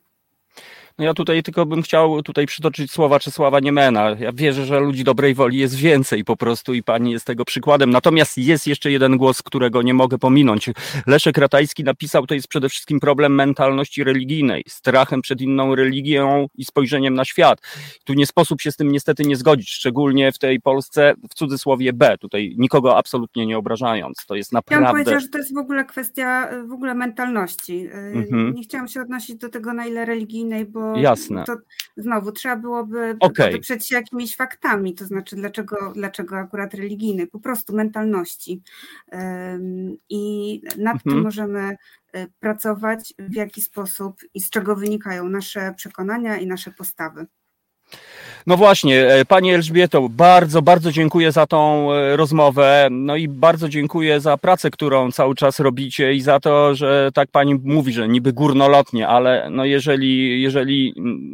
[1.00, 4.10] No ja tutaj tylko bym chciał tutaj przytoczyć słowa Czesława Niemena.
[4.20, 7.90] Ja wierzę, że ludzi dobrej woli jest więcej po prostu i pani jest tego przykładem.
[7.90, 10.70] Natomiast jest jeszcze jeden głos, którego nie mogę pominąć.
[11.08, 16.66] Leszek Ratajski napisał, to jest przede wszystkim problem mentalności religijnej, strachem przed inną religią i
[16.66, 17.60] spojrzeniem na świat.
[18.04, 21.94] Tu nie sposób się z tym niestety nie zgodzić, szczególnie w tej Polsce w cudzysłowie
[21.94, 24.26] B, tutaj nikogo absolutnie nie obrażając.
[24.26, 24.86] To jest naprawdę...
[24.86, 27.88] Ja bym powiedziała, że to jest w ogóle kwestia w ogóle mentalności.
[28.14, 28.54] Mhm.
[28.56, 31.44] Nie chciałam się odnosić do tego, na ile religijnej, bo Jasne.
[31.44, 31.58] to
[31.98, 33.52] znowu trzeba byłoby okay.
[33.52, 38.62] poprzeć się jakimiś faktami, to znaczy dlaczego, dlaczego akurat religijny, po prostu mentalności.
[40.10, 41.00] I nad mhm.
[41.04, 41.78] tym możemy
[42.14, 47.26] e, pracować, w jaki sposób i z czego wynikają nasze przekonania i nasze postawy.
[48.48, 52.88] No właśnie, e, Pani Elżbieto, bardzo, bardzo dziękuję za tą e, rozmowę.
[52.92, 57.32] No i bardzo dziękuję za pracę, którą cały czas robicie i za to, że tak
[57.32, 60.94] Pani mówi, że niby górnolotnie, ale no jeżeli, jeżeli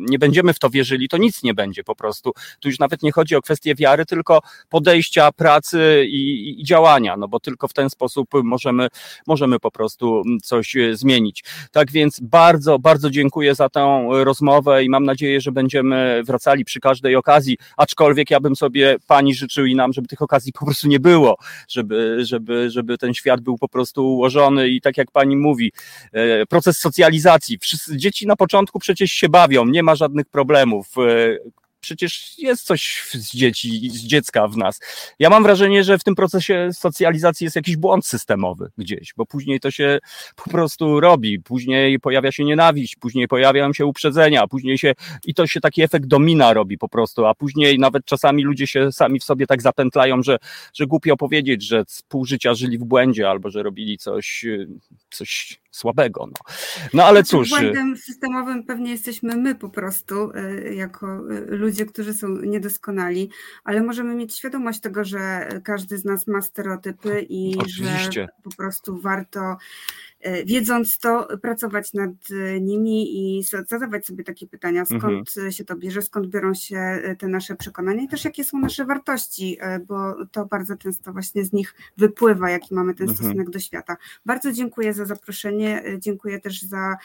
[0.09, 2.33] nie będziemy w to wierzyli, to nic nie będzie po prostu.
[2.59, 7.27] Tu już nawet nie chodzi o kwestię wiary, tylko podejścia, pracy i, i działania, no
[7.27, 8.87] bo tylko w ten sposób możemy,
[9.27, 11.43] możemy po prostu coś e, zmienić.
[11.71, 16.23] Tak więc bardzo, bardzo dziękuję za tę rozmowę i mam nadzieję, że będziemy
[16.65, 20.65] przy każdej okazji, aczkolwiek ja bym sobie pani życzył i nam, żeby tych okazji po
[20.65, 21.37] prostu nie było,
[21.69, 25.71] żeby, żeby, żeby ten świat był po prostu ułożony i tak jak pani mówi,
[26.11, 27.57] e, proces socjalizacji.
[27.57, 31.37] Wszyscy, dzieci na początku przecież się bawią, nie ma żadnych problemów e,
[31.79, 34.79] przecież jest coś z dzieci, z dziecka w nas.
[35.19, 39.59] Ja mam wrażenie, że w tym procesie socjalizacji jest jakiś błąd systemowy gdzieś, bo później
[39.59, 39.99] to się
[40.35, 44.93] po prostu robi, później pojawia się nienawiść, później pojawiają się uprzedzenia, później się
[45.25, 48.91] i to się taki efekt domina robi po prostu, a później nawet czasami ludzie się
[48.91, 50.37] sami w sobie tak zapętlają, że,
[50.73, 54.45] że głupio powiedzieć, że pół życia żyli w błędzie albo że robili coś,
[55.09, 56.25] coś słabego.
[56.27, 56.53] No,
[56.93, 57.49] no ale znaczy, cóż.
[57.49, 63.29] Błędem systemowym pewnie jesteśmy my po prostu, y, jako y, ludzie, którzy są niedoskonali,
[63.63, 68.21] ale możemy mieć świadomość tego, że każdy z nas ma stereotypy i Oczywiście.
[68.21, 69.57] że po prostu warto
[70.45, 75.51] wiedząc to, pracować nad e, nimi i zadawać sobie takie pytania, skąd mhm.
[75.51, 78.85] się to bierze, skąd biorą się e, te nasze przekonania i też jakie są nasze
[78.85, 79.57] wartości,
[79.87, 83.17] bo to bardzo często właśnie z nich wypływa, jaki mamy ten mhm.
[83.17, 83.97] stosunek do świata.
[84.25, 86.97] Bardzo dziękuję za zaproszenie, dziękuję też za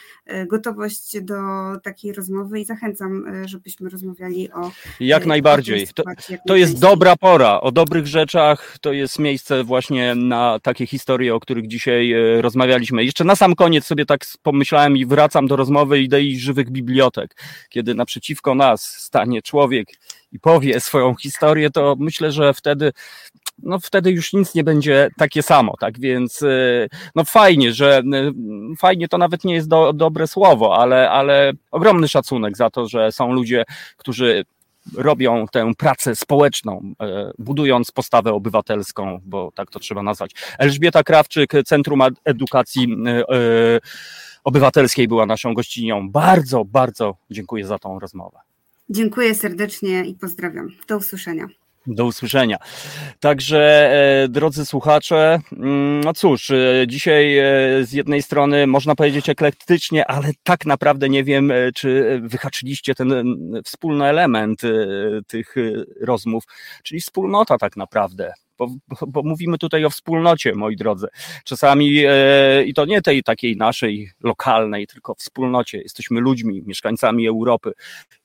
[0.47, 1.35] gotowość do
[1.83, 4.71] takiej rozmowy i zachęcam, żebyśmy rozmawiali o.
[4.99, 5.87] Jak najbardziej.
[5.95, 6.03] To,
[6.47, 7.61] to jest dobra pora.
[7.61, 13.23] O dobrych rzeczach to jest miejsce właśnie na takie historie, o których dzisiaj rozmawialiśmy jeszcze
[13.23, 17.35] na sam koniec sobie tak pomyślałem i wracam do rozmowy idei żywych bibliotek.
[17.69, 19.87] Kiedy naprzeciwko nas stanie człowiek
[20.31, 22.91] i powie swoją historię, to myślę, że wtedy
[23.63, 28.75] no wtedy już nic nie będzie takie samo, tak więc y, no fajnie, że y,
[28.77, 33.11] fajnie to nawet nie jest do, dobre słowo, ale, ale ogromny szacunek za to, że
[33.11, 33.63] są ludzie,
[33.97, 34.45] którzy
[34.95, 40.31] robią tę pracę społeczną, e, budując postawę obywatelską, bo tak to trzeba nazwać.
[40.59, 43.79] Elżbieta Krawczyk, Centrum Edukacji e, e,
[44.43, 46.09] Obywatelskiej była naszą gościnią.
[46.09, 48.39] Bardzo, bardzo dziękuję za tą rozmowę.
[48.89, 50.69] Dziękuję serdecznie i pozdrawiam.
[50.87, 51.47] Do usłyszenia.
[51.87, 52.57] Do usłyszenia.
[53.19, 53.91] Także,
[54.23, 57.43] e, drodzy słuchacze, mm, no cóż, e, dzisiaj e,
[57.85, 63.25] z jednej strony można powiedzieć eklektycznie, ale tak naprawdę nie wiem, czy wyhaczyliście ten
[63.65, 64.61] wspólny element
[65.27, 65.55] tych
[66.01, 66.43] rozmów,
[66.83, 68.67] czyli wspólnota tak naprawdę bo,
[69.07, 71.07] bo, mówimy tutaj o wspólnocie, moi drodzy.
[71.43, 75.77] Czasami e, i to nie tej takiej naszej lokalnej, tylko wspólnocie.
[75.77, 77.71] Jesteśmy ludźmi, mieszkańcami Europy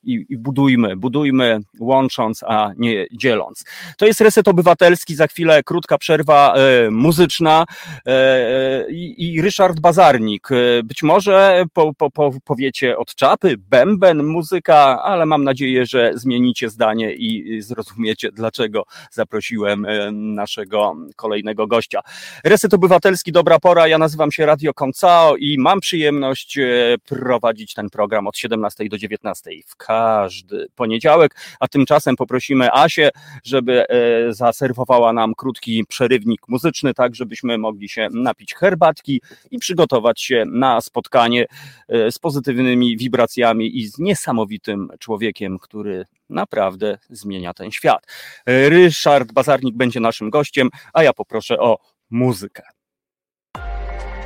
[0.02, 3.64] i, i budujmy, budujmy łącząc, a nie dzieląc.
[3.96, 7.64] To jest Reset Obywatelski, za chwilę krótka przerwa e, muzyczna
[8.06, 10.48] e, i Ryszard Bazarnik.
[10.52, 16.12] E, być może po, po, po, powiecie od czapy, bęben, muzyka, ale mam nadzieję, że
[16.14, 22.00] zmienicie zdanie i zrozumiecie, dlaczego zaprosiłem e, naszego kolejnego gościa.
[22.44, 23.88] Reset Obywatelski, dobra pora.
[23.88, 28.98] Ja nazywam się Radio Koncao i mam przyjemność e, prowadzić ten program od 17 do
[28.98, 33.10] 19 w każdy poniedziałek, a tymczasem poprosimy Asię,
[33.44, 40.20] żeby e, zaserwowała nam krótki przerywnik muzyczny, tak żebyśmy mogli się napić herbatki i przygotować
[40.20, 41.46] się na spotkanie
[41.88, 48.06] e, z pozytywnymi wibracjami i z niesamowitym człowiekiem, który naprawdę zmienia ten świat.
[48.46, 51.78] Ryszard Bazarnik będzie naszym gościem, a ja poproszę o
[52.10, 52.62] muzykę.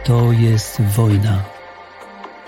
[0.04, 1.44] To jest wojna.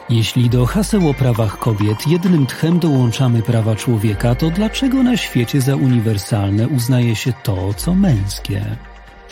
[0.08, 5.60] Jeśli do haseł o prawach kobiet jednym tchem dołączamy prawa człowieka, to dlaczego na świecie
[5.60, 8.76] za uniwersalne uznaje się to, co męskie?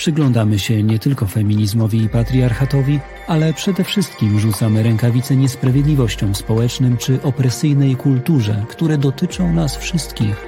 [0.03, 7.23] Przyglądamy się nie tylko feminizmowi i patriarchatowi, ale przede wszystkim rzucamy rękawice niesprawiedliwościom społecznym czy
[7.23, 10.47] opresyjnej kulturze, które dotyczą nas wszystkich.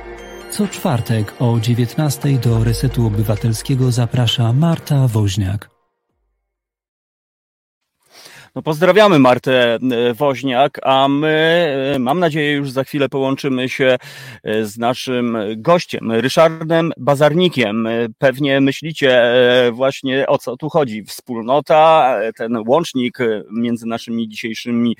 [0.50, 5.73] Co czwartek o 19 do Resetu Obywatelskiego zaprasza Marta Woźniak.
[8.54, 13.96] No pozdrawiamy Martę e, Woźniak, a my, e, mam nadzieję, już za chwilę połączymy się
[14.42, 17.88] e, z naszym gościem, Ryszardem Bazarnikiem.
[18.18, 19.22] Pewnie myślicie
[19.72, 21.04] właśnie o co tu chodzi.
[21.04, 23.18] Wspólnota, ten łącznik
[23.50, 24.96] między naszymi dzisiejszymi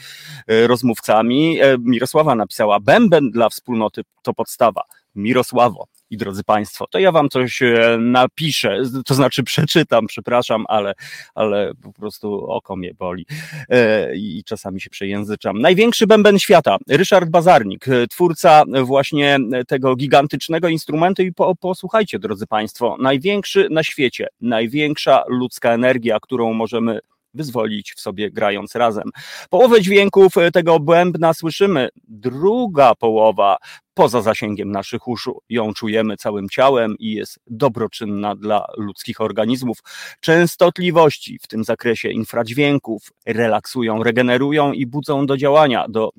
[0.48, 1.58] rozmówcami.
[1.78, 4.82] Mirosława napisała, bęben dla wspólnoty to podstawa.
[5.14, 10.94] Mirosławo, i drodzy Państwo, to ja Wam coś e, napiszę, to znaczy przeczytam, przepraszam, ale,
[11.34, 13.26] ale po prostu oko mnie boli
[13.68, 15.60] e, i czasami się przejęzyczam.
[15.60, 19.38] Największy bęben świata, Ryszard Bazarnik, e, twórca właśnie
[19.68, 26.52] tego gigantycznego instrumentu i po, posłuchajcie, drodzy Państwo, największy na świecie, największa ludzka energia, którą
[26.52, 27.00] możemy
[27.34, 29.10] wyzwolić w sobie grając razem.
[29.50, 33.56] Połowę dźwięków tego bębna słyszymy, druga połowa
[33.94, 35.40] poza zasięgiem naszych uszu.
[35.48, 39.78] Ją czujemy całym ciałem i jest dobroczynna dla ludzkich organizmów.
[40.20, 46.10] Częstotliwości w tym zakresie infradźwięków relaksują, regenerują i budzą do działania, do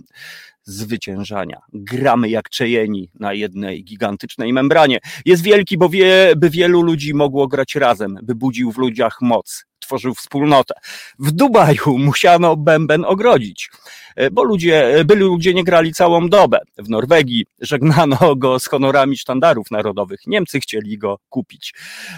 [0.64, 1.62] zwyciężania.
[1.74, 5.00] Gramy jak czejeni na jednej gigantycznej membranie.
[5.26, 9.66] Jest wielki, bo wie, by wielu ludzi mogło grać razem, by budził w ludziach moc,
[9.86, 10.74] tworzył wspólnotę.
[11.20, 13.70] W Dubaju musiano bęben ogrodzić.
[14.16, 16.60] E, bo ludzie, e, byli ludzie nie grali całą dobę.
[16.78, 20.20] W Norwegii żegnano go z honorami sztandarów narodowych.
[20.28, 21.74] Niemcy chcieli go kupić.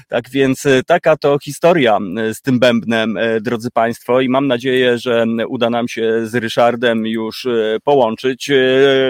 [0.07, 1.99] Tak więc e, taka to historia
[2.33, 7.47] z tym bębnem, drodzy Państwo, i mam nadzieję, że uda nam się z Ryszardem już
[7.83, 8.51] połączyć.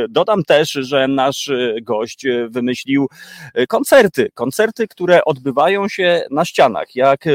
[0.09, 1.51] Dodam też, że nasz
[1.81, 3.07] gość wymyślił
[3.67, 6.95] koncerty, koncerty, które odbywają się na ścianach.
[6.95, 7.25] Jak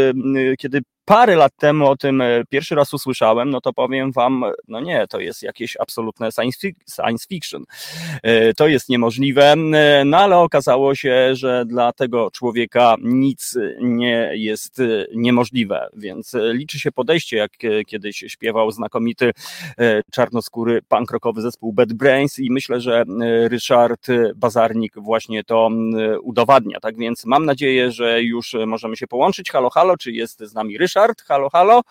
[0.58, 4.80] kiedy parę lat temu o tym e, pierwszy raz usłyszałem, no to powiem wam, no
[4.80, 7.64] nie, to jest jakieś absolutne science fiction.
[8.22, 14.30] E, to jest niemożliwe, e, no ale okazało się, że dla tego człowieka nic nie
[14.34, 14.82] jest
[15.14, 17.52] niemożliwe, więc liczy się podejście, jak
[17.86, 19.32] kiedyś śpiewał znakomity
[20.12, 23.04] czarnoskóry punk rockowy zespół Bad Brains i myślę, że
[23.48, 25.70] Ryszard Bazarnik właśnie to
[26.22, 26.80] udowadnia.
[26.80, 29.50] Tak więc mam nadzieję, że już możemy się połączyć.
[29.50, 30.91] Halo, halo, czy jest z nami Ryszard?
[30.92, 31.82] Ryszard, halo, halo,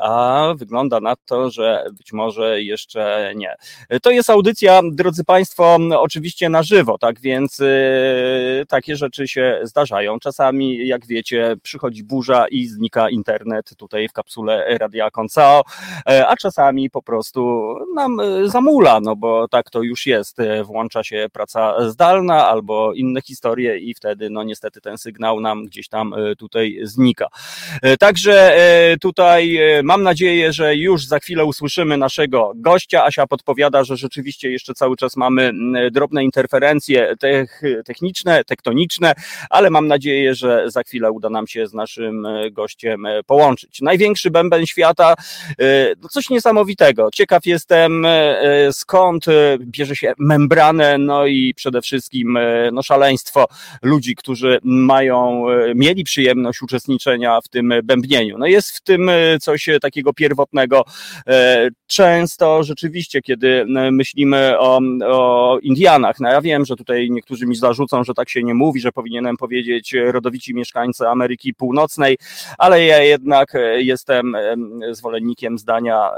[0.00, 3.56] a wygląda na to, że być może jeszcze nie.
[3.88, 7.66] E, to jest audycja, drodzy Państwo, oczywiście na żywo, tak więc e,
[8.68, 10.18] takie rzeczy się zdarzają.
[10.18, 15.62] Czasami, jak wiecie, przychodzi burza i znika internet tutaj w kapsule Radia Koncao,
[16.26, 20.38] a czasami po prostu nam zamula, no bo tak to już jest.
[20.64, 25.88] Włącza się praca zdalna albo inne historie i wtedy, no niestety ten sygnał nam gdzieś
[25.88, 27.28] tam tutaj znika.
[27.98, 33.04] Także e, tutaj e, mam nadzieję, że już za chwilę usłyszymy naszego gościa.
[33.04, 35.52] Asia podpowiada, że rzeczywiście jeszcze cały czas mamy
[35.90, 37.14] drobne interferencje
[37.84, 39.14] techniczne, tektoniczne,
[39.50, 43.80] ale mam nadzieję, że za chwilę uda nam się z naszym e, gościem połączyć.
[43.80, 45.14] Największy bęben świata,
[46.02, 47.08] no coś niesamowitego.
[47.14, 48.06] Ciekaw jestem,
[48.70, 49.26] skąd
[49.58, 52.38] bierze się membranę, no i przede wszystkim
[52.72, 53.46] no, szaleństwo
[53.82, 58.38] ludzi, którzy mają, mieli przyjemność uczestniczenia w tym bębnieniu.
[58.38, 60.84] No jest w tym e, coś e, takiego pierwotnego.
[61.26, 67.56] E, często rzeczywiście, kiedy myślimy o, o Indianach, no ja wiem, że tutaj niektórzy mi
[67.56, 72.18] zarzucą, że tak się nie mówi, że powinienem powiedzieć rodowici mieszkańcy Ameryki Północnej,
[72.58, 74.36] ale ja jednak jestem
[74.90, 76.10] zwolennikiem zdania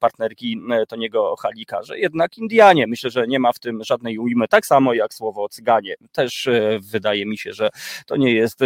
[0.00, 4.66] partnerki Toniego Halika, że jednak Indianie, myślę, że nie ma w tym żadnej ujmy, tak
[4.66, 5.94] samo jak słowo cyganie.
[6.12, 6.48] Też
[6.80, 7.70] wydaje mi się, że
[8.06, 8.60] to nie jest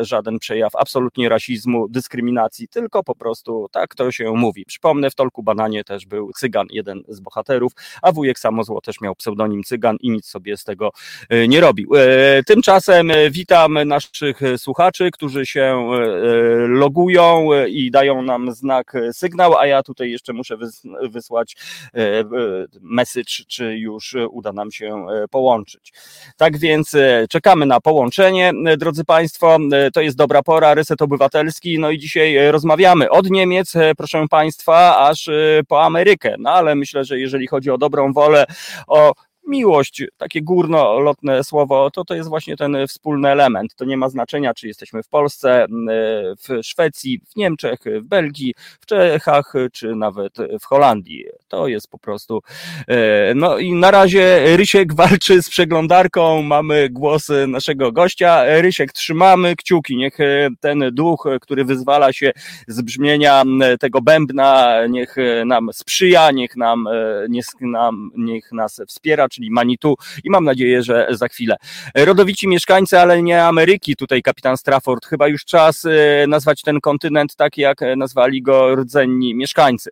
[0.00, 4.64] żaden przejaw absolutnie rasizmu, dyskryminacji, tylko po prostu tak to się mówi.
[4.64, 9.14] Przypomnę, w Tolku Bananie też był Cygan, jeden z bohaterów, a wujek Samozło też miał
[9.14, 10.90] pseudonim Cygan i nic sobie z tego
[11.28, 11.90] e, nie robił.
[11.96, 15.90] E, tymczasem e, witam naszych słuchaczy, którzy się
[16.68, 20.56] logują i dają nam znak sygnał, a ja tutaj jeszcze muszę
[21.10, 21.56] wysłać
[22.80, 25.92] message, czy już uda nam się połączyć.
[26.36, 26.96] Tak więc
[27.30, 29.58] czekamy na połączenie, drodzy Państwo.
[29.92, 31.78] To jest dobra pora, reset obywatelski.
[31.78, 36.34] No i dzisiaj rozmawiamy od Niemiec, e, proszę Państwa, aż e, po Amerykę.
[36.38, 38.46] No ale myślę, że jeżeli chodzi o dobrą wolę,
[38.86, 39.12] o
[39.46, 43.74] miłość, takie górnolotne słowo, to to jest właśnie ten wspólny element.
[43.74, 45.66] To nie ma znaczenia, czy jesteśmy w Polsce,
[46.38, 51.24] w Szwecji, w Niemczech, w Belgii, w Czechach, czy nawet w Holandii.
[51.48, 52.42] To jest po prostu.
[52.88, 56.42] E, no i na razie Rysiek walczy z przeglądarką.
[56.42, 58.44] Mamy głos naszego gościa.
[58.60, 59.96] Rysiek, trzymamy kciuki.
[59.96, 60.18] Niech
[60.60, 62.32] ten duch, który wyzwala się
[62.68, 63.42] z brzmienia
[63.80, 65.16] tego bębna, niech
[65.46, 66.88] nam sprzyja, niech nam,
[67.28, 71.56] niech nam, niech nas wspiera, czyli Manitu i mam nadzieję, że za chwilę.
[71.94, 77.36] Rodowici mieszkańcy, ale nie Ameryki, tutaj kapitan Strafford, chyba już czas e, nazwać ten kontynent
[77.36, 79.90] tak, jak nazwali go rdzenni mieszkańcy.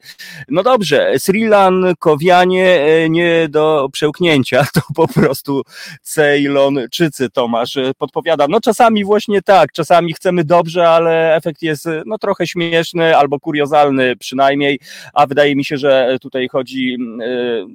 [0.49, 5.62] No dobrze, Sri Lankowianie e, nie do przełknięcia, to po prostu
[6.03, 8.47] Ceylonczycy, Tomasz e, podpowiada.
[8.49, 14.16] No czasami właśnie tak, czasami chcemy dobrze, ale efekt jest no trochę śmieszny albo kuriozalny
[14.16, 14.80] przynajmniej,
[15.14, 16.97] a wydaje mi się, że tutaj chodzi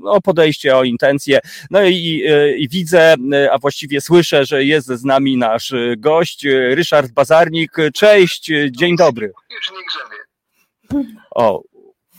[0.03, 1.39] o podejście, o intencje.
[1.71, 2.23] No i,
[2.57, 3.15] i widzę,
[3.51, 7.71] a właściwie słyszę, że jest z nami nasz gość, Ryszard Bazarnik.
[7.93, 9.33] Cześć, dzień dobry.
[9.49, 11.05] Już nie grzebie.
[11.35, 11.61] O,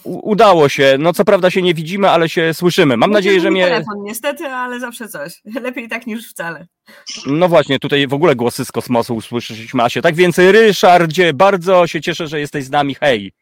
[0.06, 0.96] udało się.
[0.98, 2.96] No co prawda się nie widzimy, ale się słyszymy.
[2.96, 3.64] Mam nadzieję, że mnie...
[3.64, 5.40] telefon niestety, ale zawsze coś.
[5.62, 6.66] Lepiej tak niż wcale.
[7.26, 10.02] No właśnie, tutaj w ogóle głosy z kosmosu usłyszeliśmy Asie.
[10.02, 12.94] Tak więc Ryszardzie, bardzo się cieszę, że jesteś z nami.
[12.94, 13.32] Hej.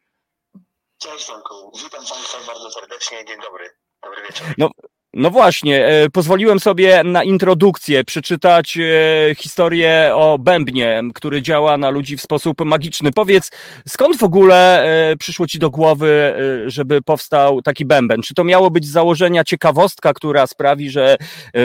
[0.99, 3.25] Cześć Tomku, witam Państwa bardzo serdecznie.
[3.29, 3.71] Dzień dobry.
[4.03, 4.47] Dobry wieczór.
[4.59, 4.71] No,
[5.17, 11.91] no właśnie, e, pozwoliłem sobie na introdukcję przeczytać e, historię o bębnie, który działa na
[11.91, 13.13] ludzi w sposób magiczny.
[13.13, 13.51] Powiedz,
[13.89, 16.35] skąd w ogóle e, przyszło ci do głowy,
[16.67, 18.23] żeby powstał taki bęben?
[18.23, 21.17] Czy to miało być z założenia ciekawostka, która sprawi, że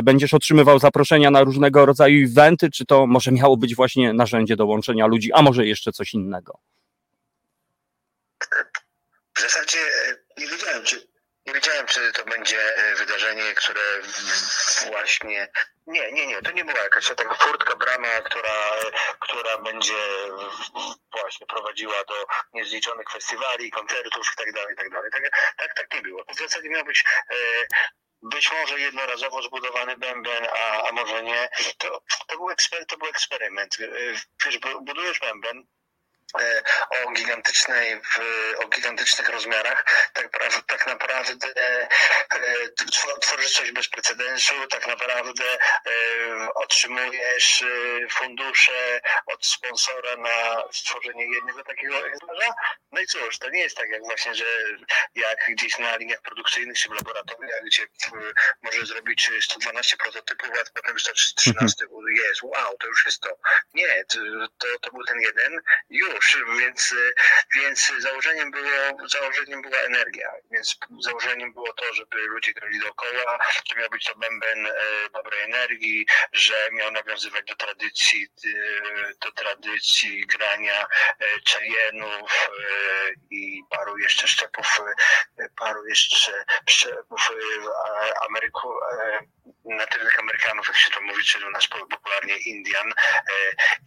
[0.03, 4.65] będziesz otrzymywał zaproszenia na różnego rodzaju eventy, czy to może miało być właśnie narzędzie do
[4.65, 6.59] łączenia ludzi, a może jeszcze coś innego?
[9.37, 9.77] W zasadzie
[10.37, 11.08] nie wiedziałem, czy
[11.49, 13.81] nie wiedziałem, czy to będzie e, wydarzenie, które
[14.87, 15.47] właśnie.
[15.87, 16.41] Nie, nie, nie.
[16.41, 18.53] To nie była jakaś taka furtka, brama, która,
[19.19, 19.93] która będzie
[21.11, 24.59] właśnie prowadziła do niezliczonych festiwali, koncertów itd.
[24.75, 26.23] Tak, tak, tak, tak, tak nie było.
[26.23, 27.35] To w zasadzie miał być e,
[28.21, 31.49] być może jednorazowo zbudowany bęben, a, a może nie.
[31.77, 32.49] To, to, był
[32.87, 33.77] to był eksperyment.
[33.79, 33.87] E,
[34.45, 35.63] wiesz, budujesz bęben,
[36.89, 38.01] o gigantycznej,
[38.57, 40.29] o gigantycznych rozmiarach, tak,
[40.67, 41.89] tak naprawdę e,
[43.21, 47.63] tworzysz coś bez precedensu, tak naprawdę e, otrzymujesz
[48.09, 52.53] fundusze od sponsora na stworzenie jednego takiego egzemplarza.
[52.91, 54.45] No i cóż, to nie jest tak jak właśnie, że
[55.15, 57.87] jak gdzieś na liniach produkcyjnych czy w laboratoriach, gdzie
[58.61, 61.85] może zrobić 112 prototypów, a potem wystarczy 13,
[62.17, 63.29] jest, wow, to już jest to.
[63.73, 64.05] Nie,
[64.57, 66.18] to, to był ten jeden, już,
[66.59, 66.95] więc,
[67.55, 73.39] więc założeniem, było, założeniem była energia, więc założeniem było to, żeby ludzie grali dookoła,
[73.69, 74.73] że miał być to bęben e,
[75.13, 80.85] dobrej energii, że miał nawiązywać do tradycji, e, do tradycji grania
[81.19, 82.49] e, czajenów
[83.31, 84.81] i paru jeszcze szczepów,
[85.55, 87.31] paru jeszcze szczepów
[88.29, 88.73] Ameryku,
[89.65, 92.93] natywnych Amerykanów, jak się to mówi, czyli u nas popularnie Indian,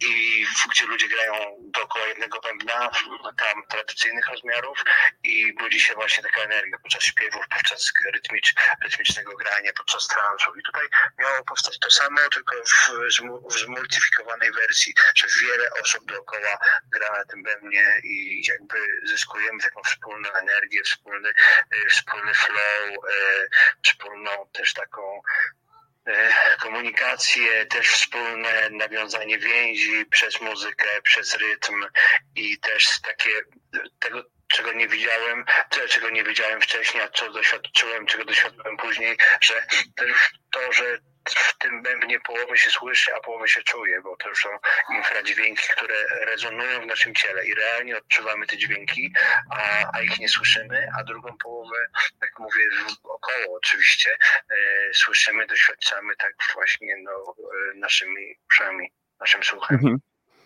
[0.01, 2.89] i gdzie ludzie grają dookoła jednego bębna,
[3.37, 4.83] tam tradycyjnych rozmiarów
[5.23, 8.53] i budzi się właśnie taka energia podczas śpiewów, podczas rytmicz,
[8.83, 10.55] rytmicznego grania, podczas transu.
[10.55, 10.87] I tutaj
[11.19, 12.91] miało powstać to samo, tylko w,
[13.53, 16.57] w wersji, że wiele osób dookoła
[16.91, 23.49] gra na tym bębnie i jakby zyskujemy taką wspólną energię, wspólny, y, wspólny flow, y,
[23.83, 25.21] wspólną też taką
[26.59, 31.85] komunikację, też wspólne nawiązanie więzi przez muzykę, przez rytm
[32.35, 33.29] i też takie
[33.99, 35.45] tego, czego nie widziałem,
[35.89, 39.63] czego nie wiedziałem wcześniej, a co doświadczyłem, czego doświadczyłem później, że
[40.51, 40.99] to, że
[41.29, 44.49] w tym bębnie połowę się słyszy, a połowę się czuje, bo to już są
[44.89, 45.95] infradźwięki, które
[46.25, 49.13] rezonują w naszym ciele i realnie odczuwamy te dźwięki,
[49.51, 51.87] a, a ich nie słyszymy, a drugą połowę,
[52.19, 52.69] tak mówię,
[53.03, 54.17] około oczywiście,
[54.49, 57.35] e, słyszymy, doświadczamy tak właśnie no,
[57.71, 59.77] e, naszymi uszami, naszym słuchem.
[59.77, 59.97] Mhm.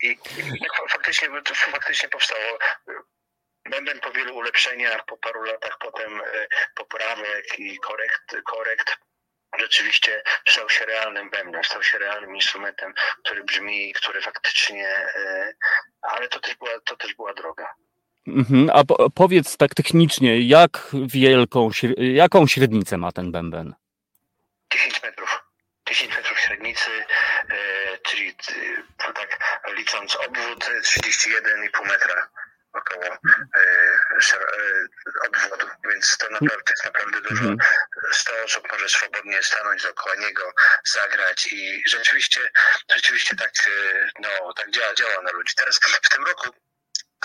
[0.02, 0.06] I,
[0.54, 1.28] i tak faktycznie,
[1.72, 2.58] faktycznie powstało
[3.70, 8.96] Bęben po wielu ulepszeniach, po paru latach potem e, poprawek i korekt, korekt
[9.58, 12.94] rzeczywiście stał się realnym bębnem, stał się realnym instrumentem,
[13.24, 15.52] który brzmi, który faktycznie, e,
[16.02, 17.74] ale to też była, to też była droga.
[18.26, 18.70] Mhm.
[18.72, 18.82] A
[19.14, 23.74] powiedz tak technicznie, jak wielką, jaką średnicę ma ten bęben?
[24.72, 25.44] 10 metrów.
[25.88, 26.90] 10 metrów średnicy,
[27.50, 28.34] e, czyli
[28.98, 32.28] tak licząc obwód 31,5 metra
[32.78, 33.98] około e,
[35.26, 37.42] obwodu, więc to naprawdę jest naprawdę dużo.
[37.42, 37.58] Mhm.
[38.12, 40.52] 100 osób może swobodnie stanąć dookoła niego,
[40.84, 42.50] zagrać i rzeczywiście,
[42.94, 45.54] rzeczywiście tak, e, no, tak działa, działa na ludzi.
[45.56, 46.50] Teraz w tym roku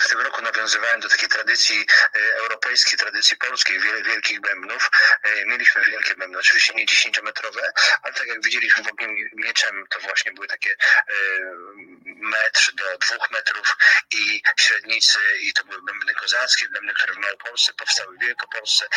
[0.04, 4.90] w tym roku nawiązywałem do takiej tradycji e, europejskiej, tradycji polskiej, wiele wielkich bębnów.
[5.22, 7.62] E, Mieliśmy wielkie bębny, oczywiście nie 10-metrowe,
[8.02, 11.14] ale tak jak widzieliśmy w ogniu mieczem, to właśnie były takie e,
[12.04, 13.76] metr do dwóch metrów
[14.14, 18.88] i średnicy i to były bębny kozackie, bębny, które w Małopolsce powstały, w Wielkopolsce,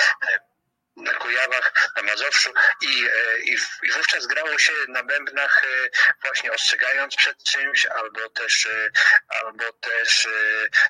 [0.98, 5.90] na Kujawach, na Mazowszu i, e, i, i wówczas grało się na bębnach e,
[6.22, 8.90] właśnie ostrzegając przed czymś, albo też, e,
[9.28, 10.28] albo też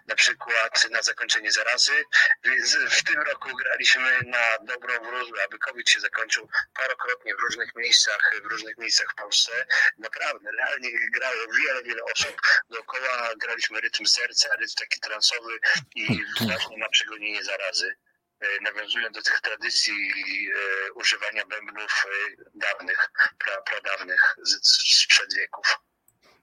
[0.08, 2.04] na przykład na zakończenie zarazy.
[2.44, 7.76] Więc w tym roku graliśmy na dobrą wróżbę, aby COVID się zakończył parokrotnie w różnych
[7.76, 9.66] miejscach, w różnych miejscach w Polsce.
[9.98, 13.30] Naprawdę, realnie grało wiele, wiele osób dookoła.
[13.38, 15.60] Graliśmy rytm serca, rytm taki transowy
[15.96, 17.96] i właśnie na przegonienie zarazy
[18.42, 25.80] e, nawiązując do tych tradycji e, używania bębnów e, dawnych, pra, pradawnych sprzed wieków.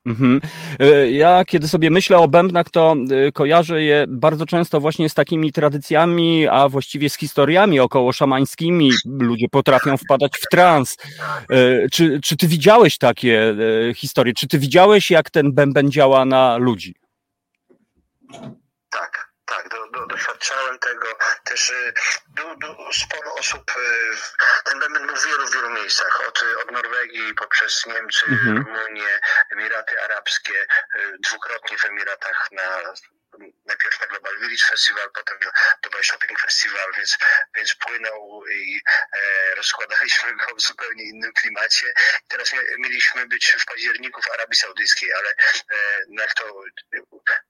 [0.07, 0.41] Mhm.
[1.11, 2.97] Ja, kiedy sobie myślę o bębnach, to
[3.35, 8.91] kojarzę je bardzo często właśnie z takimi tradycjami, a właściwie z historiami około szamańskimi.
[9.07, 10.97] Ludzie potrafią wpadać w trans.
[11.93, 13.55] Czy, czy ty widziałeś takie
[13.97, 14.33] historie?
[14.35, 16.95] Czy ty widziałeś, jak ten bęben działa na ludzi?
[19.57, 21.07] Tak, do, do, doświadczałem tego.
[21.45, 21.95] Też y,
[22.29, 24.17] du, du, sporo osób, y,
[24.65, 28.57] ten bęben był w wielu, wielu miejscach, od, od Norwegii poprzez Niemcy, Mhm.
[28.57, 29.21] Rumunię,
[29.53, 30.67] Emiraty Arabskie,
[30.97, 32.81] y, dwukrotnie w Emiratach na
[33.67, 35.51] najpierw na Global Village Festival, potem na
[35.83, 37.19] Dubai Shopping Festival, więc,
[37.57, 38.81] więc płynął i
[39.13, 41.93] e, rozkładaliśmy go w zupełnie innym klimacie.
[42.29, 46.45] Teraz mieliśmy być w październiku w Arabii Saudyjskiej, ale e, no jak to
[46.95, 47.01] e,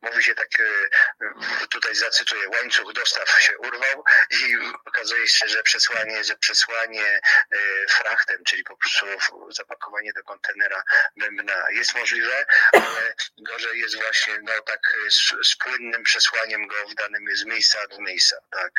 [0.03, 4.57] mówi się tak, e, tutaj zacytuję, łańcuch dostaw się urwał i
[4.87, 7.21] okazuje się, że przesłanie, że przesłanie
[7.51, 7.59] e,
[7.89, 9.07] frachtem, czyli po prostu
[9.51, 10.83] zapakowanie do kontenera
[11.17, 16.75] bębna jest możliwe, ale gorzej jest właśnie no tak e, z, z płynnym przesłaniem go
[16.89, 18.73] w danym z miejsca do miejsca, tak.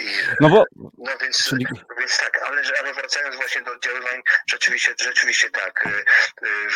[0.00, 0.04] I,
[0.40, 0.64] No bo
[0.98, 1.66] no więc, Czyli-
[1.98, 5.86] więc tak, ale, ale wracając właśnie do oddziaływań, rzeczywiście, rzeczywiście tak.
[5.86, 6.04] y,
[6.46, 6.68] y,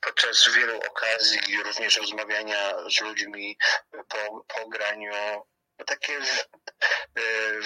[0.00, 3.58] Podczas wielu okazji, również rozmawiania z ludźmi
[4.08, 5.12] po, po graniu,
[5.86, 7.60] takie y,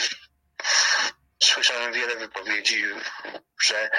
[1.43, 2.85] słyszałem wiele wypowiedzi,
[3.63, 3.91] że,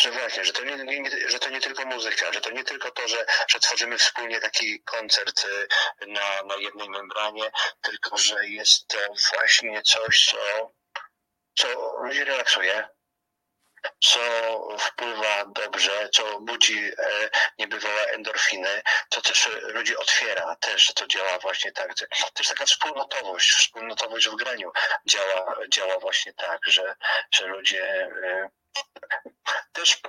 [0.00, 2.90] że właśnie, że to nie, nie, że to nie tylko muzyka, że to nie tylko
[2.90, 7.50] to, że, że tworzymy wspólnie taki koncert y, na, na jednej membranie,
[7.82, 8.98] tylko że jest to
[9.34, 10.72] właśnie coś, co,
[11.54, 12.88] co ludzi relaksuje,
[14.00, 14.20] co
[14.78, 21.72] wpływa dobrze, co budzi e, niebywałe endorfiny, to też ludzi otwiera, też to działa właśnie
[21.72, 21.94] tak.
[22.34, 24.72] Też taka wspólnotowość, wspólnotowość w graniu
[25.06, 26.94] działa, działa właśnie tak, że,
[27.30, 28.48] że ludzie e,
[29.72, 30.00] też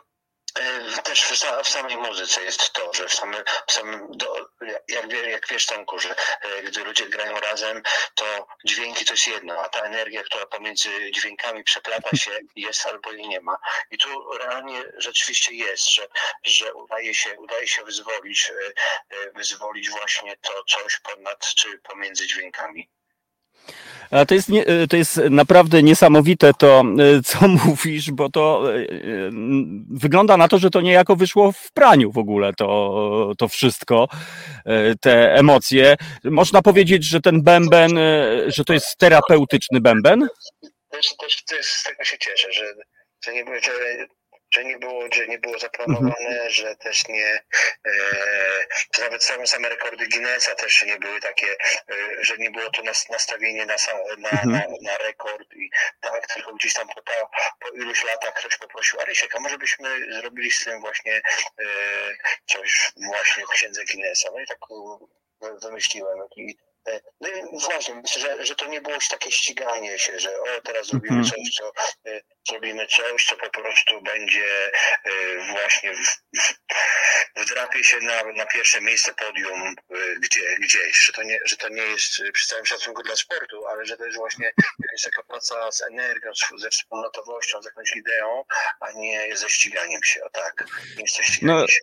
[1.04, 4.50] też w, w samej muzyce jest to, że w samym, w samym do,
[4.88, 7.82] jak, jak wiesz Tomku, że e, gdy ludzie grają razem,
[8.16, 13.12] to dźwięki to jest jedno, a ta energia, która pomiędzy dźwiękami przeplata się, jest albo
[13.12, 13.58] jej nie ma.
[13.92, 16.08] I tu realnie rzeczywiście jest, że,
[16.44, 18.74] że udaje się, udaje się wyzwolić, e,
[19.16, 22.90] e, wyzwolić właśnie to coś ponad czy pomiędzy dźwiękami.
[24.28, 28.86] To jest, nie, to jest naprawdę niesamowite to, e, co mówisz, bo to e, e,
[29.90, 34.08] wygląda na to, że to niejako wyszło w praniu w ogóle to, to wszystko,
[34.66, 35.96] e, te emocje.
[36.24, 40.28] Można powiedzieć, że ten bęben, e, że to jest terapeutyczny bęben?
[40.90, 41.16] Też,
[41.48, 43.46] też, z tego się cieszę, że, nie,
[44.52, 47.40] że nie było, że nie było zaplanowane, że też nie,
[47.86, 47.92] e,
[49.00, 53.10] nawet same, same rekordy Guinnessa też nie były takie, e, że nie było to nas,
[53.10, 53.76] nastawienie na,
[54.18, 54.50] na, Mhm.
[54.52, 55.70] na, na rekord i
[56.02, 60.14] tak, tylko gdzieś tam po, ta- po iluś latach ktoś poprosił, Arysiek, a może byśmy
[60.20, 61.64] zrobili z tym właśnie e,
[62.46, 64.30] coś właśnie w księdze Guinnessa.
[64.34, 64.58] No i tak
[65.42, 66.58] e, wymyśliłem i
[67.22, 70.88] No i właśnie, myślę, że, że to nie było takie ściganie się, że o, teraz
[70.88, 71.30] zrobimy Mhm.
[71.30, 71.72] coś, co
[72.12, 74.72] e, zrobimy coś, co po prostu będzie
[75.06, 75.12] e,
[75.52, 76.08] właśnie w,
[76.42, 76.54] w,
[77.42, 79.62] wdrapie się na, na pierwsze miejsce podium
[79.92, 83.68] e, gdzie, gdzieś, że to, nie, że to nie jest przy całym szacunku dla sportu,
[83.68, 87.96] ale że to jest właśnie jakaś taka praca z energią, z- ze wspólnotowością, z jakąś
[87.96, 88.44] ideą,
[88.80, 91.80] a nie ze ściganiem się, o tak, nie jest to ściganie No, się.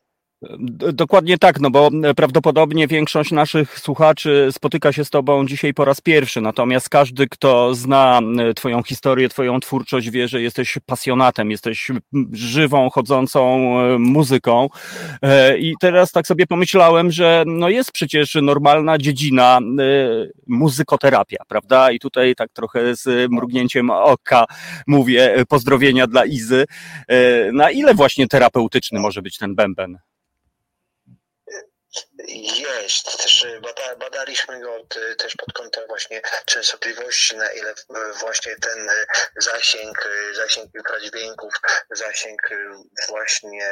[0.92, 6.00] Dokładnie tak, no bo prawdopodobnie większość naszych słuchaczy spotyka się z Tobą dzisiaj po raz
[6.00, 8.20] pierwszy, natomiast każdy, kto zna
[8.56, 11.90] Twoją historię, Twoją twórczość, wie, że jesteś pasjonatem, jesteś
[12.32, 14.68] żywą, chodzącą e, muzyką.
[15.22, 19.62] E, I teraz tak sobie pomyślałem, że no jest przecież normalna dziedzina e,
[20.46, 21.90] muzykoterapia, prawda?
[21.90, 24.44] I tutaj tak trochę z mrugnięciem oka
[24.86, 26.64] mówię pozdrowienia dla Izy.
[27.52, 29.98] Na ile właśnie terapeutyczny może być ten bęben?
[32.28, 37.74] Jest, też y, bada, badaliśmy go y, też pod kątem właśnie częstotliwości, na ile y,
[38.20, 38.88] właśnie ten
[39.36, 41.54] zasięg, zasięg infradźwięków,
[41.90, 42.42] zasięg
[43.08, 43.70] właśnie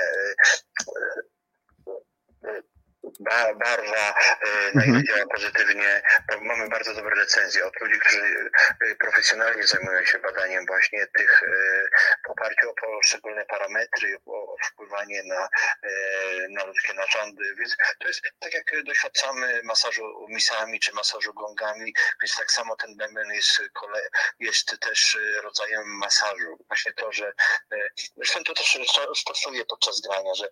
[3.21, 5.05] barwa, y, na ile Mhm.
[5.07, 6.03] działa pozytywnie.
[6.41, 8.51] Mamy bardzo dobre recenzje od ludzi, którzy
[8.83, 11.89] y, profesjonalnie zajmują się badaniem właśnie tych y,
[12.27, 15.49] w oparciu o poszczególne parametry, o wpływanie na,
[16.51, 17.55] na ludzkie narządy.
[17.59, 22.97] Więc to jest tak jak doświadczamy masażu misami czy masażu gongami, więc tak samo ten
[22.97, 23.63] bęben jest,
[24.39, 26.59] jest też rodzajem masażu.
[26.69, 27.33] Właśnie to, że
[28.17, 30.49] zresztą to też sto- stosuję podczas grania, że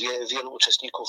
[0.00, 1.08] wie, wielu uczestników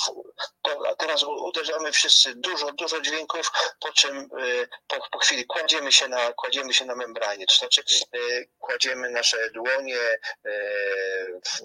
[0.62, 2.34] to, teraz uderzamy wszyscy.
[2.36, 6.96] Dużo, dużo dźwięków, po czym y, po, po chwili kładziemy się na, kładziemy się na
[6.96, 7.84] membranie, to znaczy
[8.16, 10.00] y, kładziemy nasze dłonie
[10.46, 11.62] y, w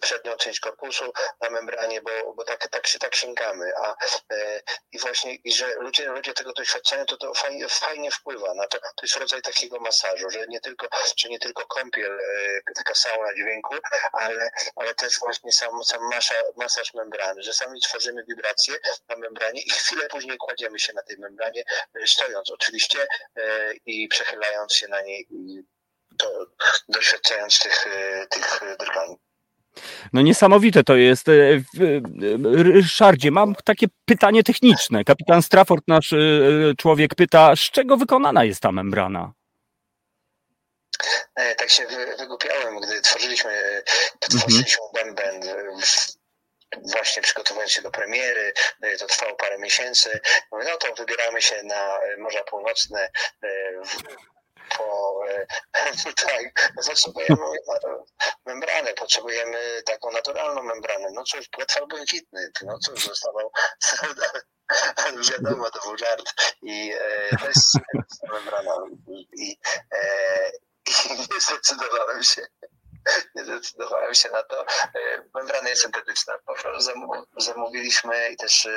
[0.00, 3.96] przednią część korpusu na membranie, bo, bo tak, tak, się, tak sięgamy, a
[4.32, 4.60] e,
[4.92, 8.78] i właśnie, i że ludzie, ludzie tego doświadczają, to to fajnie, fajnie wpływa na to,
[8.78, 12.20] to jest rodzaj takiego masażu, że nie tylko, że nie tylko kąpiel,
[12.68, 13.74] e, taka sauna dźwięku,
[14.12, 18.74] ale, ale też właśnie sam, sam masza, masaż membrany, że sami tworzymy wibracje
[19.08, 21.64] na membranie i chwilę później kładziemy się na tej membranie,
[22.02, 23.06] e, stojąc oczywiście
[23.36, 25.62] e, i przechylając się na niej i
[26.18, 26.46] to,
[26.88, 29.16] doświadczając tych, e, tych drgań.
[30.16, 31.28] No niesamowite to jest.
[31.28, 35.04] E, w- e, Ryszardzie, mam takie pytanie techniczne.
[35.04, 36.16] Kapitan Strafford, nasz e,
[36.78, 39.32] człowiek, pyta, z czego wykonana jest ta membrana?
[41.34, 43.82] E, tak się wy, wygłupiałem, gdy tworzyliśmy,
[44.20, 46.16] tworzyliśmy bęben, e, w-
[46.92, 48.52] właśnie przygotowując się do premiery,
[48.82, 50.20] e, to trwało parę miesięcy.
[50.52, 53.08] Mówię, no to wybieramy się na e, Morza Północne,
[53.44, 53.48] e,
[54.76, 55.46] po, e,
[56.26, 57.44] tak, potrzebujemy
[57.84, 58.04] e,
[58.46, 61.08] membranę, potrzebujemy taką naturalną membranę.
[61.12, 63.50] No cóż, płetwal błękitny, no cóż, zostawał,
[65.32, 67.36] wiadomo, to był żart i e,
[68.22, 68.74] ta membrana
[69.08, 69.58] i, i,
[69.92, 70.50] e,
[71.10, 72.46] i nie zdecydowałem się.
[73.34, 74.66] Nie zdecydowałem się na to.
[75.34, 76.34] Membrana jest syntetyczna.
[77.36, 78.70] Zamówiliśmy i też e,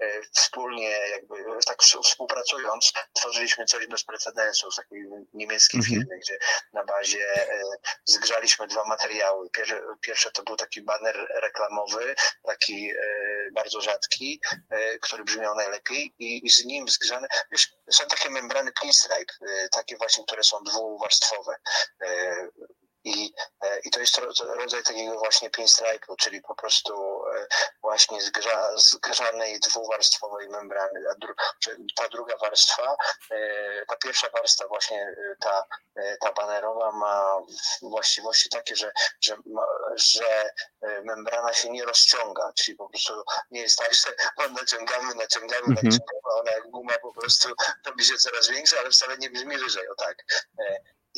[0.00, 1.34] e, wspólnie, jakby
[1.66, 5.04] tak współ- współpracując, tworzyliśmy coś bez precedensu z takiej
[5.34, 6.00] niemieckiej Mhm.
[6.00, 6.38] firmy, gdzie
[6.72, 7.60] na bazie e,
[8.04, 9.48] zgrzaliśmy dwa materiały.
[10.00, 12.92] Pierwsze, to był taki baner reklamowy, taki
[13.52, 14.40] bardzo rzadki,
[15.00, 17.28] który brzmiał najlepiej i, z nim zgrzane.
[17.50, 19.32] Wiesz, są takie membrany pinstripe,
[19.72, 21.56] takie właśnie, które są dwuwarstwowe.
[23.04, 23.32] I,
[23.64, 27.46] e, I to jest ro- rodzaj takiego właśnie pinstripe'u, czyli po prostu e,
[27.82, 31.00] właśnie zgrza, zgrzanej dwuwarstwowej membrany.
[31.96, 32.96] Ta druga warstwa,
[33.30, 35.64] e, ta pierwsza warstwa właśnie ta,
[36.20, 37.38] ta banerowa ma
[37.82, 39.36] właściwości takie, że, że,
[39.96, 40.50] że
[41.04, 44.14] membrana się nie rozciąga, czyli po prostu nie jest tak, że
[44.50, 45.74] naciągamy, naciągamy, Mhm.
[45.86, 47.48] naciągamy, ona jak guma po prostu
[47.86, 50.16] robi się coraz większa, ale wcale nie brzmi lżej, o tak.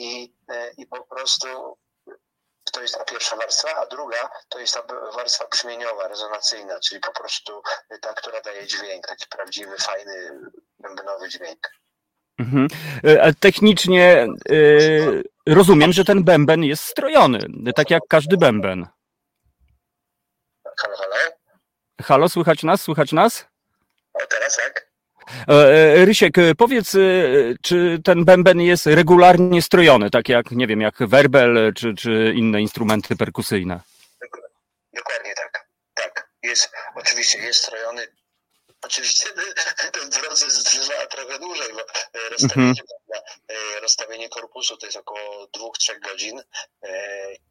[0.01, 1.47] I, e, i po prostu
[2.73, 4.83] to jest ta pierwsza warstwa, a druga to jest ta
[5.17, 7.63] warstwa brzmieniowa, rezonacyjna, czyli po prostu
[8.01, 10.41] ta, która daje dźwięk, taki prawdziwy, fajny,
[10.79, 11.71] bębnowy dźwięk.
[12.39, 12.69] Mhm.
[13.03, 14.57] E, Technicznie e,
[15.47, 17.39] rozumiem, że ten bęben jest strojony,
[17.77, 18.87] tak jak każdy bęben.
[20.79, 21.17] Halo, halo?
[22.03, 22.83] Halo, słychać nas?
[22.83, 23.47] Słychać nas?
[24.13, 24.90] O, teraz tak?
[25.49, 26.97] E, e, Rysiek, e, powiedz,
[27.63, 32.61] czy ten bęben jest regularnie strojony, tak jak, nie wiem, jak werbel czy, czy inne
[32.61, 33.81] instrumenty perkusyjne?
[34.95, 35.67] Dokładnie tak.
[35.95, 36.29] Tak.
[36.43, 38.07] Jest, oczywiście jest strojony.
[38.83, 39.29] Oczywiście
[40.01, 41.81] ten proces trwa trochę dłużej, bo
[42.31, 42.73] rozstawienie,
[43.49, 46.43] e, rozstawienie korpusu to jest około 2-3 godzin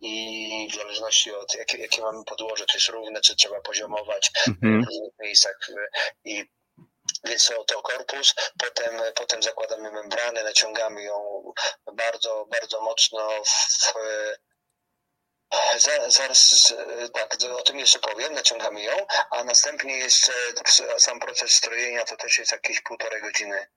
[0.02, 4.48] i w zależności od jakie, jakie mamy podłoże, czy jest równe, czy trzeba poziomować w
[4.48, 4.84] Mhm.
[4.86, 5.70] różnych miejscach
[6.26, 6.46] i
[7.24, 11.44] więc to, korpus, potem, potem zakładamy membranę, naciągamy ją
[11.94, 13.94] bardzo, bardzo mocno w,
[15.78, 16.74] za- Zaraz z-
[17.14, 20.32] tak, o tym jeszcze powiem, naciągamy ją, a następnie jeszcze
[20.98, 23.68] sam proces strojenia to też jest jakieś półtorej godziny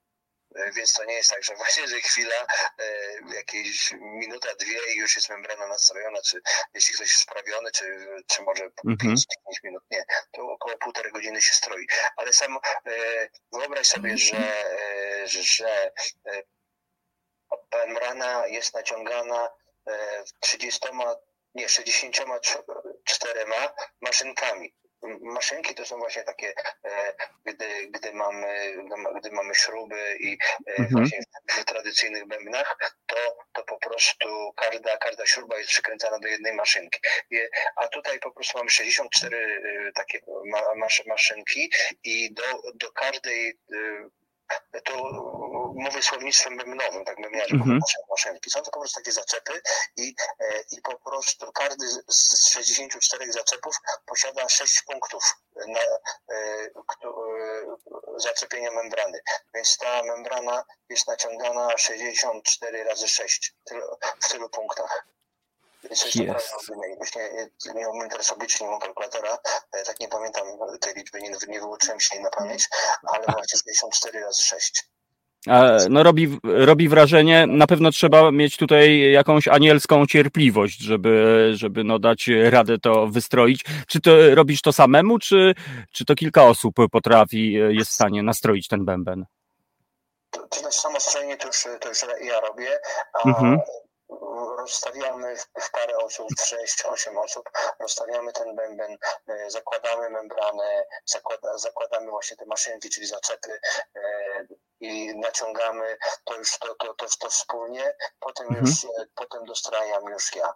[0.75, 2.47] Więc to nie jest tak, że właśnie, że chwila,
[2.79, 6.41] e, jakieś minuta, dwie i już jest membrana nastawiona, czy
[6.73, 7.85] jeśli ktoś jest sprawiony, czy,
[8.27, 9.15] czy może Mhm.
[9.15, 9.17] 5-10
[9.63, 11.87] minut, nie, to około półtorej godziny się stroi.
[12.17, 12.91] Ale sam e,
[13.51, 15.91] wyobraź sobie, że, e, że, że
[17.73, 19.49] membrana jest naciągana
[19.87, 20.79] e, 30,
[21.55, 23.45] nie, 64
[24.01, 24.73] maszynkami.
[25.21, 26.53] Maszynki to są właśnie takie,
[26.85, 27.13] e,
[27.45, 28.75] gdy, gdy, mamy,
[29.19, 30.89] gdy mamy śruby i e, Mhm.
[30.91, 31.19] właśnie
[31.49, 32.77] w, tradycyjnych bębnach,
[33.07, 33.15] to,
[33.53, 36.99] to po prostu każda, każda śruba jest przykręcana do jednej maszynki.
[37.75, 41.71] A tutaj po prostu mamy 64 e, takie ma, masz, maszynki
[42.03, 42.43] i do,
[42.75, 43.59] do każdej
[44.83, 44.93] to
[45.75, 47.71] mówię słownictwem bębnowym, tak bębniarzy, Mhm.
[47.71, 47.81] mhm.
[48.09, 48.49] maszynki.
[48.49, 49.61] Są to po prostu takie zaczepy
[49.97, 53.75] i, e, i po prostu każdy z- z 64 zaczepów
[54.05, 55.23] posiada 6 punktów
[55.67, 55.85] na e,
[56.35, 56.69] e,
[58.17, 59.19] zaczepienia membrany.
[59.53, 65.05] Więc ta membrana jest naciągana 64 razy 6 tylu- w tylu punktach.
[66.27, 66.95] Naprawdę olbrzymie.
[66.97, 67.29] Właśnie
[67.75, 69.37] nie, umiem teraz obliczyć, nie mam kalkulatora,
[69.85, 70.47] tak nie pamiętam
[70.81, 72.69] tej liczby, nie, nie wyuczyłem się jej na pamięć,
[73.07, 74.83] ale właśnie 64 razy 6.
[75.89, 81.99] No robi, robi wrażenie, na pewno trzeba mieć tutaj jakąś anielską cierpliwość, żeby, żeby no
[81.99, 83.65] dać radę to wystroić.
[83.87, 85.53] Czy to robisz to samemu, czy,
[85.91, 89.25] czy to kilka osób potrafi, jest w stanie nastroić ten bęben?
[90.29, 92.69] To, to znaczy samo strojenie to już, to już ja robię,
[93.13, 93.59] a Mhm.
[94.57, 97.49] rozstawiamy w, parę osób, w 6-8 osób,
[97.79, 98.97] rozstawiamy ten bęben,
[99.27, 103.51] e, zakładamy membranę, zakłada, zakładamy właśnie te maszynki, czyli zaczepy
[103.95, 104.01] e,
[104.83, 107.83] i naciągamy to już to, to, to, to wspólnie,
[108.19, 108.65] potem Mhm.
[108.65, 110.53] już, e, potem dostrajam już ja.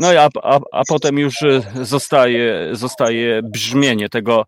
[0.00, 4.44] No i a, a, a potem już e, zostaje, zostaje brzmienie tego,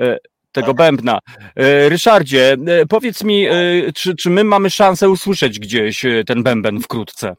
[0.00, 0.18] e,
[0.52, 1.18] tego bębna.
[1.56, 2.56] E, Ryszardzie,
[2.88, 3.46] powiedz mi,
[3.94, 7.36] czy, czy my mamy szansę usłyszeć gdzieś ten bęben wkrótce?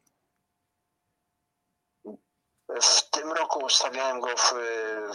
[2.82, 4.54] W tym roku ustawiałem go w,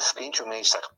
[0.00, 0.94] w pięciu miejscach.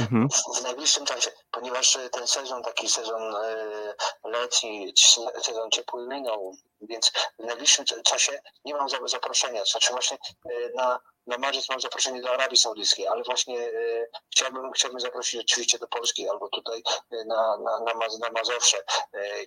[0.00, 0.28] Mhm.
[0.28, 6.56] w, w najbliższym czasie, ponieważ ten sezon, taki sezon e, letni, c- sezon ciepły minął,
[6.80, 9.64] więc w najbliższym cza- czasie nie mam za- zaproszenia.
[9.64, 10.18] Znaczy właśnie
[10.50, 15.40] e, na, na marzec mam zaproszenie do Arabii Saudyjskiej, ale właśnie e, chciałbym, chciałbym zaprosić
[15.40, 16.82] oczywiście do Polski albo tutaj
[17.12, 18.82] e, na, na, na, Maz- na Mazowsze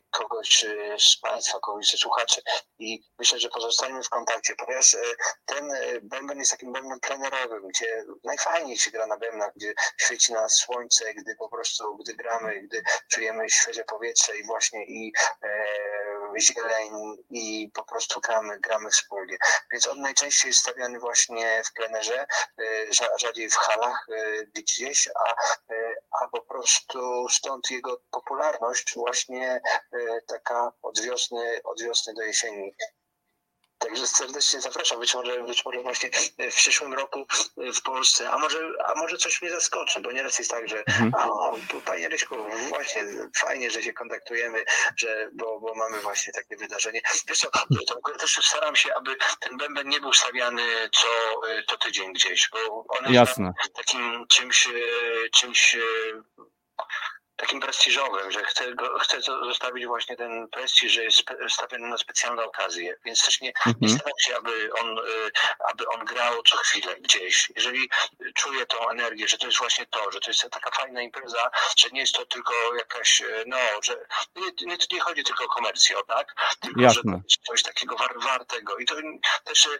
[0.09, 0.65] kogoś
[0.99, 2.41] z Państwa, kogoś ze słuchaczy
[2.79, 4.95] i myślę, że pozostaniemy w kontakcie, ponieważ
[5.45, 5.69] ten
[6.03, 11.13] bęben jest takim bębenem plenerowym, gdzie najfajniej się gra na bębnach, gdzie świeci nas słońce,
[11.13, 15.13] gdy po prostu, gdy gramy, gdy czujemy świeże powietrze i właśnie i
[15.43, 15.49] e,
[16.37, 16.91] zieleń
[17.29, 19.37] i po prostu gramy, gramy wspólnie.
[19.71, 22.25] Więc on najczęściej jest stawiany właśnie w plenerze,
[22.89, 25.31] rza- rzadziej w halach e, gdzieś, a,
[25.73, 29.61] e, a po prostu stąd jego popularność właśnie
[30.27, 32.75] taka od wiosny, od wiosny do jesieni.
[33.77, 34.99] Także serdecznie zapraszam.
[34.99, 36.09] Być może, być może właśnie
[36.51, 37.27] w przyszłym roku
[37.57, 41.13] w Polsce, a może, a może coś mnie zaskoczy, bo nieraz jest tak, że Mhm.
[41.15, 42.35] o, panie Ryśku,
[42.69, 43.03] właśnie
[43.35, 44.65] fajnie, że się kontaktujemy,
[44.97, 47.01] że, bo, bo mamy właśnie takie wydarzenie.
[47.27, 47.49] Wiesz co,
[47.87, 50.63] to też staram się, aby ten bęben nie był stawiany
[50.93, 51.07] co,
[51.67, 53.35] co tydzień gdzieś, bo on jest
[53.75, 54.71] takim czymś, e,
[55.29, 55.79] czymś e,
[57.37, 62.43] takim prestiżowym, że chcę, go, chcę zostawić właśnie ten prestiż, że jest stawiany na specjalne
[62.43, 63.99] okazje, więc też nie, nie Mhm.
[63.99, 65.31] staram się, aby on, y,
[65.71, 67.51] aby on grał co chwilę gdzieś.
[67.55, 67.89] Jeżeli
[68.35, 71.89] czuję tą energię, że to jest właśnie to, że to jest taka fajna impreza, że
[71.89, 74.05] nie jest to tylko jakaś, y, no, że
[74.35, 76.35] nie, nie, nie chodzi tylko o komercję, tak?
[76.59, 77.01] Tylko, Jasne.
[77.01, 78.77] że to jest coś takiego war, wartego.
[78.77, 78.95] I to
[79.43, 79.79] też y,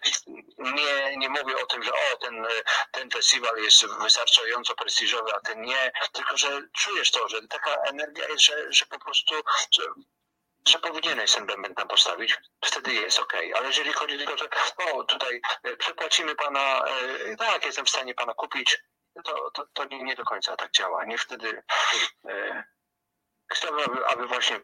[0.57, 2.47] nie, nie mówię o tym, że o, ten,
[2.91, 8.27] ten festiwal jest wystarczająco prestiżowy, a ten nie, tylko że czujesz to, że taka energia
[8.27, 9.35] jest, że, że po prostu,
[9.71, 9.83] że,
[10.67, 13.33] że powinieneś ten bęben tam postawić, wtedy jest ok.
[13.55, 18.13] Ale jeżeli chodzi tylko, że o, tutaj e, przepłacimy pana, e, tak, jestem w stanie
[18.13, 18.77] pana kupić,
[19.23, 21.05] to, to, to nie, nie do końca tak działa.
[21.05, 21.63] Nie wtedy
[22.25, 22.63] e,
[23.51, 24.59] chciałbym, aby, aby właśnie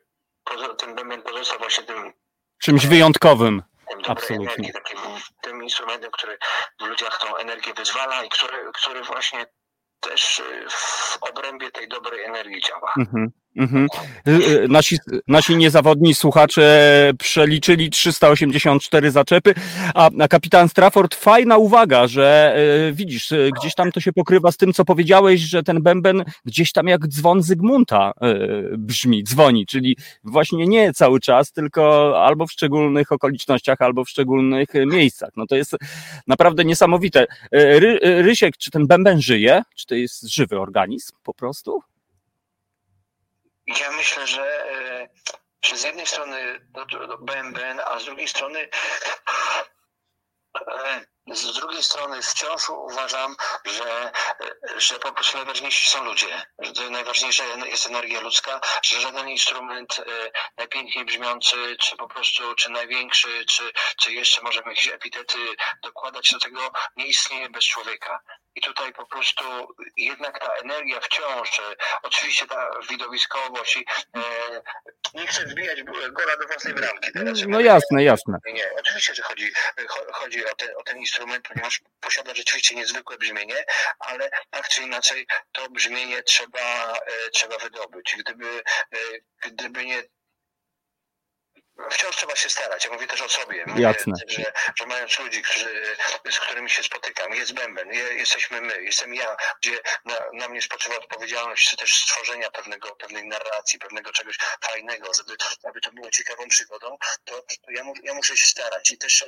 [0.78, 2.14] ten bęben pozostał właśnie tym
[2.62, 3.64] Czymś wyjątkowym.
[4.08, 4.46] Absolutnie.
[4.46, 5.00] energii, takim
[5.42, 6.38] tym instrumentem, który
[6.80, 9.46] w ludziach tą energię wyzwala i który, który właśnie
[10.10, 12.94] też y, w obrębie tej dobrej energii działa.
[13.00, 13.88] Mhm, mhm.
[14.28, 14.98] Y, y, Nasi,
[15.28, 19.54] nasi niezawodni słuchacze przeliczyli 384 zaczepy,
[19.96, 22.56] a a kapitan Strafford, fajna uwaga, że
[22.90, 26.24] y, widzisz, y, gdzieś tam to się pokrywa z tym, co powiedziałeś, że ten bęben
[26.46, 32.48] gdzieś tam jak dzwon Zygmunta y, brzmi, dzwoni, czyli właśnie nie cały czas, tylko albo
[32.48, 35.30] w szczególnych okolicznościach, albo w szczególnych miejscach.
[35.38, 35.76] No to jest
[36.28, 37.24] naprawdę niesamowite.
[37.24, 39.62] Y, Ry, Rysiek, czy ten bęben żyje?
[39.76, 41.93] Czy to jest żywy organizm po prostu?
[43.68, 45.10] Ja myślę, że, e,
[45.66, 48.70] że z jednej strony to BNBN, a z drugiej strony
[50.68, 53.36] e, z drugiej strony wciąż uważam,
[53.66, 54.12] że,
[54.78, 56.46] że po prostu najważniejsi są ludzie.
[56.60, 62.72] Że najważniejsza jest energia ludzka, że żaden instrument e, najpiękniej brzmiący, czy po prostu, czy
[62.72, 63.72] największy, czy,
[64.02, 65.38] czy jeszcze możemy jakieś epitety
[65.84, 68.20] dokładać do tego, nie istnieje bez człowieka.
[68.56, 69.44] I tutaj po prostu
[69.98, 71.64] jednak ta energia wciąż, e,
[72.04, 73.86] oczywiście ta widowiskowość i
[74.16, 74.22] e,
[75.14, 77.40] nie chcę wbijać gola do własnej bramki teraz.
[77.48, 78.38] No jasne, jasne.
[78.46, 79.52] Nie, oczywiście, że chodzi,
[79.88, 83.66] cho- chodzi o, ten, o ten instrument, ponieważ posiada rzeczywiście niezwykłe brzmienie,
[84.00, 88.16] ale tak czy inaczej to brzmienie trzeba, e, trzeba wydobyć.
[88.20, 88.98] Gdyby, e,
[89.50, 90.04] gdyby nie
[91.92, 92.86] Wciąż trzeba się starać.
[92.86, 93.64] Ja mówię też o sobie.
[93.68, 94.14] Mówię, Jasne.
[94.28, 95.98] Że, że mając ludzi, którzy,
[96.32, 100.62] z którymi się spotykam, jest bęben, je, jesteśmy my, jestem ja, gdzie na, na mnie
[100.62, 106.10] spoczywa odpowiedzialność, czy też stworzenia pewnego, pewnej narracji, pewnego czegoś fajnego, żeby, aby to było
[106.12, 109.26] ciekawą przygodą, to, to ja, ja muszę się starać i też e,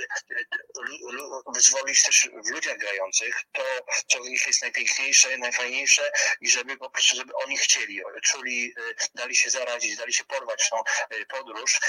[1.54, 3.64] wyzwolić też w ludziach grających to,
[4.08, 6.12] co w nich jest najpiękniejsze, najfajniejsze
[6.42, 8.82] i żeby po prostu, żeby oni chcieli, czuli, e,
[9.16, 11.80] dali się zarazić, dali się porwać w tą e, podróż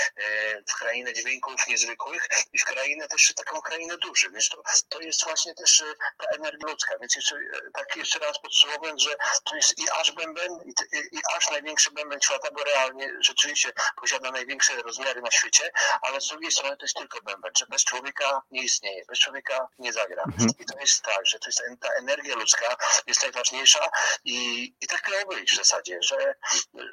[0.69, 5.25] w krainę dźwięków niezwykłych i w krainę też taką krainę duszy, więc to, to jest
[5.25, 5.85] właśnie też e,
[6.19, 10.13] ta energia ludzka, więc jeszcze, e, tak jeszcze raz podsumowując, że to jest i aż
[10.13, 15.31] bęben, i, t- i aż największy bęben świata, bo realnie rzeczywiście posiada największe rozmiary na
[15.31, 15.71] świecie,
[16.03, 19.69] ale z drugiej strony to jest tylko bęben, że bez człowieka nie istnieje, bez człowieka
[19.79, 20.23] nie zagra.
[20.23, 20.51] Mhm.
[20.59, 23.91] I to jest tak, że to jest ta energia ludzka jest najważniejsza
[24.25, 26.35] i, i tak miało być w zasadzie, że,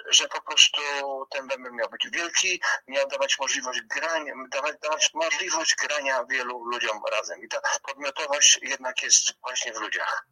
[0.09, 0.81] że po prostu
[1.29, 6.97] ten bęben miał być wielki, miał dawać możliwość grania, dawać, dawać możliwość grania wielu ludziom
[7.11, 7.43] razem.
[7.45, 7.57] I ta
[7.87, 10.27] podmiotowość jednak jest właśnie w ludziach.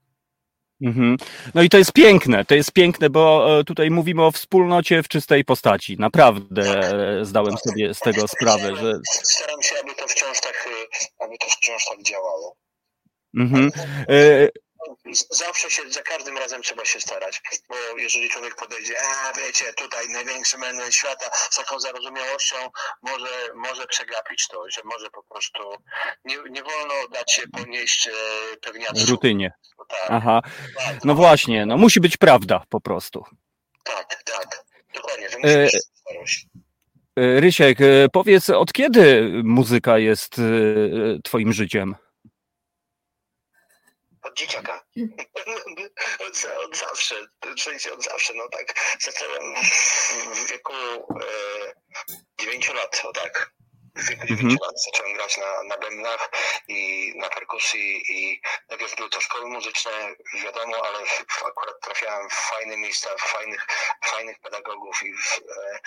[0.82, 1.18] Mhm.
[1.56, 5.08] No i to jest piękne, to jest piękne, bo e, tutaj mówimy o wspólnocie w
[5.08, 5.98] czystej postaci.
[6.00, 8.94] Naprawdę e, zdałem sobie z tego sprawę, że.
[9.24, 12.56] Staram się, aby to wciąż tak, y, aby to wciąż tak działało.
[13.38, 13.72] Mhm.
[14.90, 14.92] E,
[15.30, 20.10] Zawsze się, za każdym razem trzeba się starać, bo jeżeli człowiek podejdzie, a wiecie, tutaj
[20.10, 22.56] największy menel świata z taką zarozumiałością
[23.02, 25.60] może, może przegapić to, że może po prostu
[26.26, 28.12] nie, nie wolno dać się ponieść e,
[28.62, 29.12] pewniactwu.
[29.12, 29.52] rutynie.
[29.90, 30.42] Tak, Aha.
[30.78, 33.24] tak, No właśnie, no musi być prawda po prostu.
[33.84, 34.64] tak, tak,
[34.94, 36.46] dokładnie, że E, musi być starość.
[37.20, 40.42] E, Rysiek, e, powiedz, od kiedy muzyka jest e,
[41.24, 41.96] twoim życiem?
[44.32, 44.82] Od dzieciaka.
[46.20, 47.16] od, od zawsze,
[47.58, 48.74] w sensie od zawsze, no tak.
[49.00, 49.56] Zacząłem
[50.36, 50.74] w, wieku
[51.22, 51.74] e,
[52.42, 53.52] 9 lat, o tak.
[53.96, 54.58] W wieku 9 Mhm.
[54.62, 56.30] lat zacząłem grać na, na bębnach
[56.68, 59.92] i na perkusji i najpierw były to szkoły muzyczne,
[60.44, 63.68] wiadomo, ale w, akurat trafiałem w fajne miejsca, w fajnych,
[64.06, 65.80] fajnych pedagogów i w, e,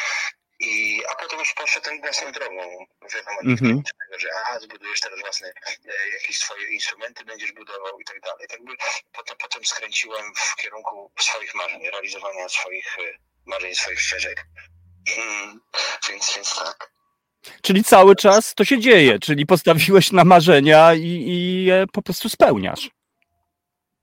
[0.66, 2.86] i, a potem już poszedłem własną drogą.
[3.15, 3.82] Wiadomo, Mhm.
[3.82, 8.47] tego, że aha, zbudujesz teraz własne e, jakieś swoje instrumenty będziesz budował i tak dalej.
[8.49, 8.73] Tak by
[9.12, 13.03] potem, potem skręciłem w kierunku swoich marzeń, realizowania swoich e,
[13.47, 14.47] marzeń, swoich ścieżek.
[15.09, 15.61] Hmm,
[16.09, 16.91] więc, więc tak.
[17.62, 22.28] Czyli cały czas to się dzieje, czyli postawiłeś na marzenia i, i je po prostu
[22.28, 22.91] spełniasz.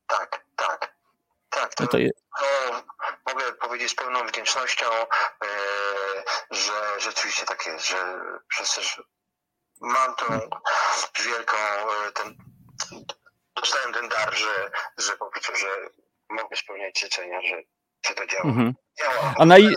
[0.08, 0.96] Tak, tak.
[1.50, 2.10] Tak, to, No to je,
[2.40, 2.84] to
[3.28, 5.48] mogę powiedzieć z pełną wdzięcznością, e,
[6.52, 8.26] że rzeczywiście tak jest, że
[8.82, 9.04] że
[9.82, 10.26] mam tą
[11.26, 12.38] wielką, e, ten,
[13.56, 15.68] dostałem ten dar, że, że po prostu, że
[16.30, 17.62] mogę spełniać życzenia, że,
[18.06, 18.44] że to działa.
[18.44, 18.74] mhm.
[19.00, 19.34] działa.
[19.38, 19.76] a, na i,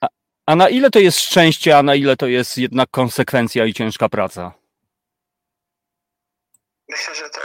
[0.00, 0.06] a,
[0.46, 4.08] a na ile to jest szczęście, a na ile to jest jednak konsekwencja i ciężka
[4.08, 4.52] praca?
[6.88, 7.40] Myślę, że to,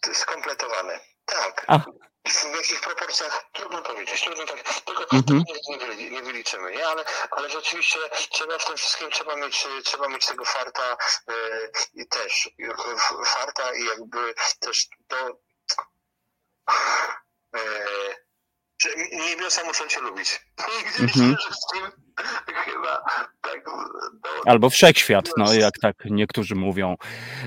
[0.00, 1.00] to jest skompletowane.
[1.26, 1.64] Tak.
[1.68, 1.80] A.
[2.28, 5.42] W jakich proporcjach trudno powiedzieć, trudno tak, tylko Mhm.
[5.48, 6.86] nie, nie, wyli- nie wyliczymy, nie?
[6.88, 7.98] Ale, ale rzeczywiście
[8.30, 10.96] trzeba w tym wszystkim trzeba mieć, trzeba mieć tego farta
[11.28, 11.34] e,
[11.94, 12.50] i też
[13.24, 15.40] farta i jakby też to
[17.56, 17.60] e,
[18.82, 20.40] że niebiosa muszą cię lubić.
[21.00, 21.36] Mhm.
[22.46, 23.02] Chyba
[23.42, 23.64] tak
[24.46, 26.96] Albo wszechświat, no jak tak niektórzy mówią.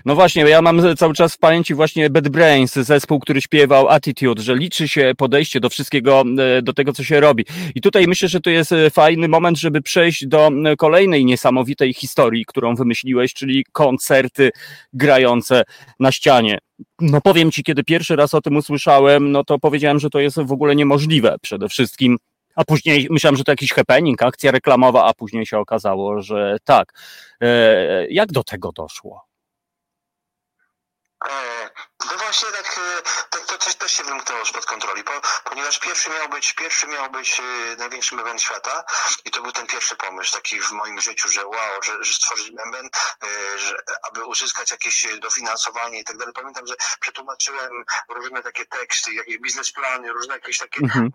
[0.06, 4.42] No właśnie, ja mam cały czas w pamięci właśnie Bad Brains, zespół, który śpiewał Attitude,
[4.42, 6.24] że liczy się podejście do wszystkiego,
[6.58, 7.46] e, do tego, co się robi.
[7.76, 11.94] I tutaj myślę, że to jest e, fajny moment, żeby przejść do e, kolejnej niesamowitej
[11.94, 14.52] historii, którą wymyśliłeś, czyli koncerty
[14.94, 15.64] grające
[16.00, 16.58] na ścianie.
[17.02, 20.40] No powiem ci, kiedy pierwszy raz o tym usłyszałem, no to powiedziałem, że to jest
[20.42, 22.18] w ogóle niemożliwe przede wszystkim.
[22.56, 26.94] A później myślałem, że to jakiś happening, akcja reklamowa, a później się okazało, że tak.
[27.42, 29.28] E, jak do tego doszło?
[31.30, 31.70] E,
[32.12, 35.12] No właśnie tak, e, tak to też, też się wymknęło spod kontroli, po,
[35.44, 37.42] ponieważ pierwszy miał być, pierwszy miał być
[37.78, 38.84] największym event świata
[39.26, 42.54] i to był ten pierwszy pomysł taki w moim życiu, że wow, że, że stworzyć
[42.68, 42.98] event,
[43.58, 43.76] że,
[44.12, 46.34] aby uzyskać jakieś dofinansowanie i tak dalej.
[46.34, 51.12] Pamiętam, że przetłumaczyłem różne takie teksty, jakieś biznesplany, różne jakieś takie Mhm.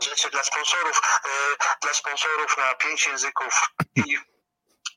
[0.00, 1.30] Rzeczy dla sponsorów, y,
[1.82, 4.18] dla sponsorów na pięć języków i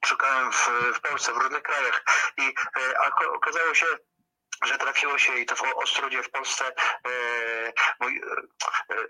[0.05, 2.03] szukałem w, w Polsce, w różnych krajach.
[2.37, 3.85] I y, a okazało się,
[4.63, 7.09] że trafiło się i to w Ostrudzie w Polsce e,
[7.99, 8.21] mój,
[8.89, 9.07] e, e,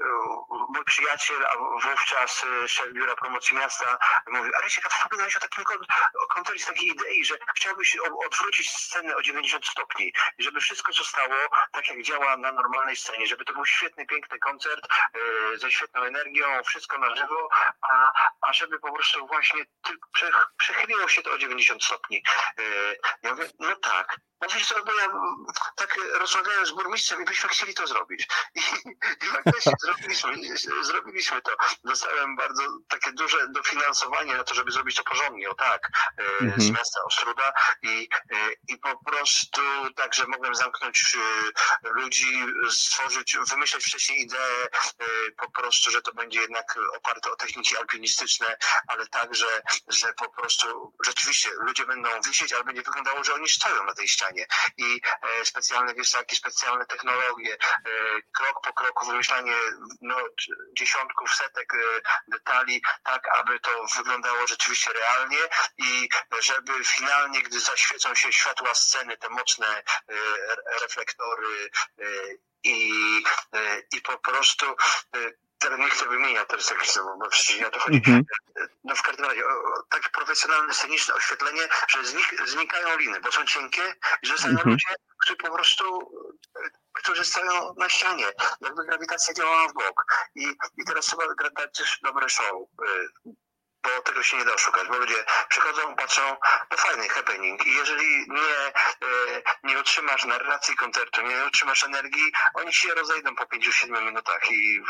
[0.50, 1.58] mój przyjaciel, a
[1.88, 3.98] wówczas e, szef biura promocji miasta
[4.28, 5.86] mówi, a Rysiek, a wspominałeś o takim kon-
[6.30, 11.36] kontekście takiej idei, że chciałbyś odwrócić scenę o 90 stopni żeby wszystko zostało
[11.72, 16.02] tak jak działa na normalnej scenie, żeby to był świetny, piękny koncert e, ze świetną
[16.02, 17.50] energią, wszystko na żywo,
[17.82, 18.12] a,
[18.42, 19.66] a żeby po prostu właśnie
[20.58, 22.24] przechyliło się to o 90 stopni.
[22.58, 22.64] E,
[23.24, 24.18] ja mówię, no tak.
[24.42, 25.08] No wiesz co, bo ja
[25.76, 28.28] tak rozmawiałem z burmistrzem i byśmy chcieli to zrobić.
[28.56, 28.60] I,
[29.22, 30.36] i faktycznie zrobiliśmy,
[30.84, 31.52] zrobiliśmy to.
[31.84, 36.42] Dostałem bardzo takie duże dofinansowanie na to, żeby zrobić to porządnie, o tak, e, z
[36.44, 36.74] Mhm.
[36.74, 38.36] miasta Ostruda i, e,
[38.68, 39.62] i po prostu
[39.96, 44.68] tak, że mogłem zamknąć e, ludzi, stworzyć, wymyśleć wcześniej ideę
[45.38, 48.58] po prostu, że to będzie jednak oparte o techniki alpinistyczne,
[48.88, 53.84] ale także, że po prostu rzeczywiście ludzie będą wisieć, ale będzie wyglądało, że oni stoją
[53.84, 54.46] na tej ścianie
[54.78, 55.02] i
[55.44, 57.90] specjalne, wiesz, jakieś specjalne technologie, e,
[58.32, 59.56] krok po kroku wymyślanie
[60.02, 60.16] no,
[60.78, 61.78] dziesiątków, setek e,
[62.28, 65.38] detali, tak aby to wyglądało rzeczywiście realnie
[65.78, 66.10] i
[66.40, 69.84] żeby finalnie, gdy zaświecą się światła sceny, te mocne e,
[70.50, 72.04] re- reflektory e,
[72.64, 72.92] i,
[73.54, 74.66] e, i po prostu
[75.16, 75.32] e,
[75.62, 76.96] teraz nie chcę wymieniać teraz jakichś,
[77.60, 77.98] nie o to chodzi.
[77.98, 78.24] Mhm.
[78.84, 83.20] No w każdym razie, o, o, tak profesjonalne, sceniczne oświetlenie, że z nich znikają liny,
[83.20, 83.94] bo są cienkie
[84.24, 84.70] i że zostają Mhm.
[84.72, 86.12] ludzie, którzy po prostu,
[86.56, 88.26] e, którzy stoją na ścianie,
[88.62, 90.06] jakby grawitacja działała w bok.
[90.36, 90.44] I,
[90.78, 91.24] i teraz trzeba
[91.56, 92.62] dać też dobre show.
[92.88, 93.32] e,
[93.84, 96.22] Bo tego się nie da oszukać, bo ludzie przychodzą, patrzą,
[96.72, 98.56] no fajny happening i jeżeli nie,
[99.08, 104.82] e, nie utrzymasz narracji koncertu, nie utrzymasz energii, oni się rozejdą po 5-7 minutach i,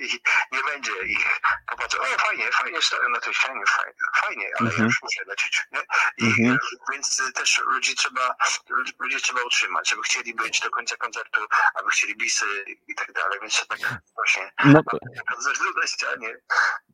[0.00, 0.08] i
[0.52, 2.78] nie będzie ich popatrzą, o fajnie, fajnie
[3.14, 3.92] na tej ścianie, fajnie,
[4.22, 4.86] fajnie ale Mhm.
[4.88, 5.62] już muszę lecieć.
[5.72, 5.78] Nie?
[6.18, 6.52] I, Mhm.
[6.56, 6.58] e,
[6.92, 8.34] Więc e, też ludzi trzeba,
[9.00, 11.40] ludzi- trzeba utrzymać, żeby chcieli być do końca koncertu,
[11.74, 12.44] aby chcieli bisy
[12.88, 13.78] i tak dalej, więc to tak
[14.14, 14.80] właśnie No,
[15.80, 16.36] na ścianie.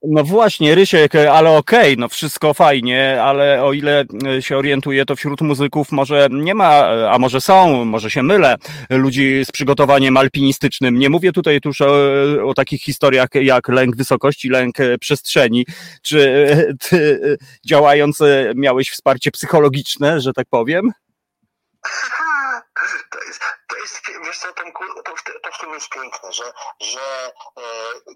[0.03, 5.17] no właśnie, Rysiek, ale okej, no wszystko fajnie, ale o ile e, się orientuję, to
[5.17, 8.57] wśród muzyków może nie ma, e, a może są, może się mylę,
[8.91, 10.99] ludzi z przygotowaniem alpinistycznym.
[10.99, 11.87] Nie mówię tutaj tuż o,
[12.45, 15.67] o takich historiach jak lęk wysokości, lęk e, przestrzeni.
[16.03, 18.19] Czy e, ty e, działając
[18.55, 20.93] miałeś wsparcie psychologiczne, że tak powiem?
[23.11, 26.53] To jest, to jest wiesz co, Tomku, to, w, to w tym jest piękne, że,
[26.81, 27.33] że e,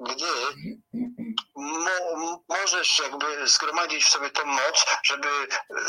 [0.00, 0.26] gdy
[1.56, 5.28] mo, możesz jakby zgromadzić w sobie tą moc, żeby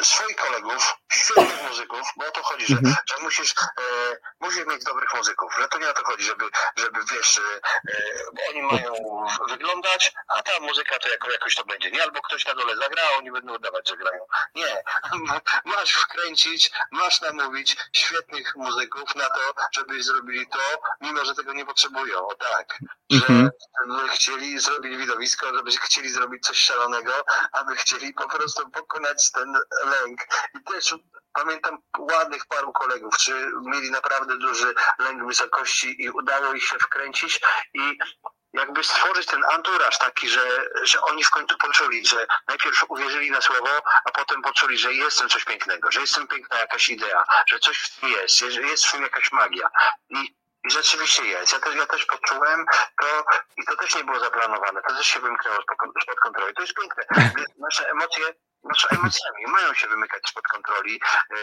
[0.01, 2.95] swoich kolegów, świetnych muzyków, bo o to chodzi, że, Mhm.
[3.05, 6.45] że musisz, e, musisz mieć dobrych muzyków, że to nie o to chodzi, żeby,
[6.75, 7.41] żeby wiesz, e,
[8.33, 8.93] bo oni mają
[9.49, 12.03] wyglądać, a ta muzyka to jako, jakoś to będzie, nie?
[12.03, 14.25] Albo ktoś na dole zagra, a oni będą udawać, że grają.
[14.55, 14.83] Nie,
[15.75, 20.59] masz wkręcić, masz namówić świetnych muzyków na to, żeby zrobili to,
[21.01, 22.79] mimo że tego nie potrzebują, o tak.
[23.11, 23.49] Że Mhm.
[23.87, 27.13] żeby chcieli zrobić widowisko, żeby chcieli zrobić coś szalonego,
[27.51, 29.53] aby chcieli po prostu pokonać ten
[29.85, 30.19] lęk.
[30.55, 30.95] I też
[31.33, 37.41] pamiętam ładnych paru kolegów, czy mieli naprawdę duży lęk wysokości i udało ich się wkręcić
[37.73, 37.97] i
[38.53, 43.41] jakby stworzyć ten anturaż taki, że, że oni w końcu poczuli, że najpierw uwierzyli na
[43.41, 43.69] słowo,
[44.05, 46.89] a potem poczuli, że jest w tym coś pięknego, że jest w tym piękna jakaś
[46.89, 49.69] idea, że coś w tym jest, że jest w tym jakaś magia.
[50.09, 50.35] I,
[50.65, 51.53] i rzeczywiście jest.
[51.53, 52.65] Ja też, ja też poczułem
[53.01, 53.25] to
[53.57, 54.81] i to też nie było zaplanowane.
[54.81, 55.57] To też się wymknęło
[56.01, 56.53] spod kontroli.
[56.53, 57.03] To jest piękne.
[57.57, 58.33] Nasze emocje,
[58.63, 61.01] nasze emocjami mają się wymykać spod kontroli.
[61.31, 61.37] E,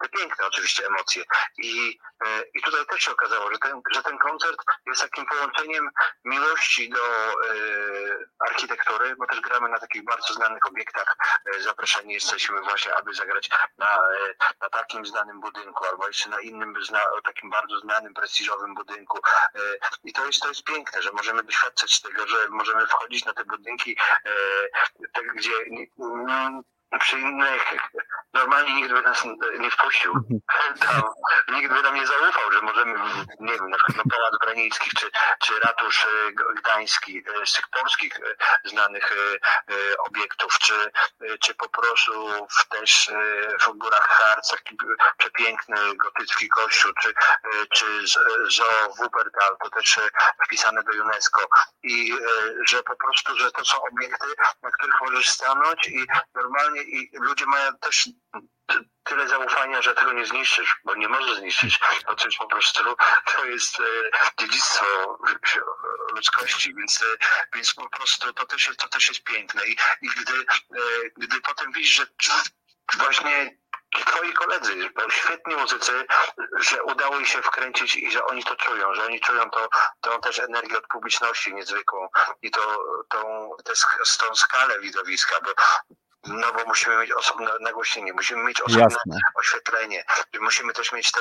[0.00, 1.24] te piękne oczywiście emocje.
[1.58, 5.90] I, e, I tutaj też się okazało, że ten, że ten koncert jest takim połączeniem
[6.24, 7.32] miłości do e,
[8.48, 11.16] architektury, bo też gramy na takich bardzo znanych obiektach.
[11.58, 13.98] Zaproszeni jesteśmy właśnie, aby zagrać na,
[14.60, 19.18] na takim znanym budynku, albo jeszcze na innym, zna, takim bardzo znanym, prestiżowym budynku.
[20.04, 23.44] I to jest, to jest piękne, że możemy doświadczać tego, że możemy wchodzić na te
[23.44, 24.30] budynki, e,
[25.12, 25.52] tak, gdzie
[25.98, 26.51] mm,
[26.98, 27.74] przy innych
[28.32, 29.24] normalnie nikt by nas
[29.58, 30.12] nie wpuścił.
[30.12, 30.40] Mhm.
[30.80, 31.02] Tam,
[31.54, 32.98] nikt by nam nie zaufał, że możemy,
[33.40, 37.68] nie wiem, na przykład no, Pałac Branickich, czy, czy Ratusz e, Gdański, e, z tych
[37.68, 39.14] polskich e, znanych
[39.98, 40.90] obiektów, czy,
[41.40, 42.12] czy po prostu
[42.50, 43.10] w, też
[43.60, 44.62] w Górach Harcach
[45.18, 47.14] przepiękny gotycki kościół, czy,
[47.72, 47.86] czy
[48.48, 50.00] Zoo Wuppertal, to też
[50.46, 51.48] wpisane do UNESCO.
[51.82, 52.14] I
[52.68, 54.26] że po prostu, że to są obiekty,
[54.62, 58.08] na których możesz stanąć i normalnie i ludzie mają też
[59.04, 61.78] tyle zaufania, że tego nie zniszczysz, bo nie możesz zniszczyć.
[62.06, 62.96] To jest po prostu,
[63.36, 63.84] to jest e,
[64.40, 65.18] dziedzictwo
[66.14, 67.06] ludzkości, więc, e,
[67.54, 69.66] więc po prostu to też jest, to też jest piękne.
[69.66, 70.80] I, i gdy, e,
[71.16, 72.32] gdy potem widzisz, że
[72.98, 73.56] właśnie
[74.06, 76.06] twoi koledzy, świetni muzycy,
[76.58, 79.68] że udało im się wkręcić i że oni to czują, że oni czują to,
[80.00, 82.08] tą też energię od publiczności niezwykłą
[82.42, 83.72] i to, tą, tę,
[84.18, 85.54] tą skalę widowiska, bo
[86.26, 89.18] no bo musimy mieć osobne nagłośnienie, musimy mieć osobne Jasne.
[89.34, 90.04] oświetlenie,
[90.40, 91.20] musimy też mieć te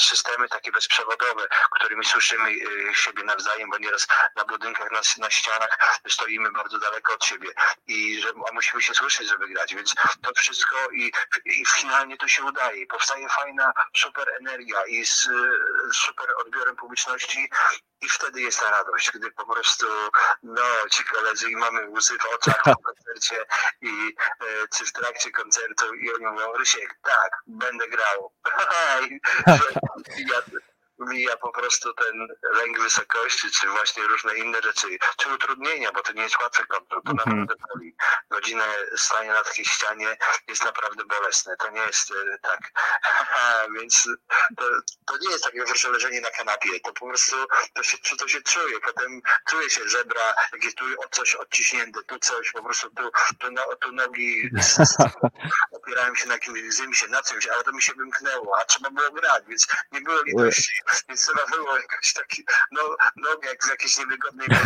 [0.00, 6.02] systemy takie bezprzewodowe, którymi słyszymy y, siebie nawzajem, bo nieraz na budynkach, na, na ścianach
[6.08, 7.48] stoimy bardzo daleko od siebie
[7.86, 11.12] i że, a musimy się słyszeć, żeby grać, więc to wszystko i,
[11.44, 12.86] i finalnie to się udaje.
[12.86, 15.22] Powstaje fajna, super energia i z,
[15.92, 17.50] z super odbiorem publiczności
[18.02, 19.86] i wtedy jest ta radość, gdy po prostu,
[20.42, 23.44] no, ci koledzy i mamy łzy w oczach po koncercie
[23.80, 28.32] i e, czy w trakcie koncertu i oni mówią, Rysiek, tak, będę grał.
[30.18, 30.42] Ja,
[30.98, 34.88] mija po prostu ten lęk wysokości, czy właśnie różne inne rzeczy,
[35.18, 37.38] czy utrudnienia, bo to nie jest łatwy kontrol, to Mhm.
[37.38, 37.96] naprawdę boli.
[38.30, 38.64] Godzinę
[38.96, 40.16] stania na takiej ścianie
[40.48, 42.60] jest naprawdę bolesne, to nie jest e, tak.
[43.78, 44.08] Więc
[44.56, 44.64] to,
[45.06, 47.36] to nie jest takie proszę leżenie na kanapie, to po prostu
[47.74, 52.52] to się, to się czuje, potem czuje się żebra, jakieś tu coś odciśnięte, tu coś,
[52.52, 54.50] po prostu tu, tu, no, tu nogi
[55.92, 59.10] opierałem się na jakimś gzymsie, na czymś, ale to mi się wymknęło, a trzeba było
[59.10, 60.74] grać, więc nie było litości,
[61.08, 62.96] więc trzeba było jakoś taki, no,
[63.42, 64.48] jak z jakiejś niewygodnej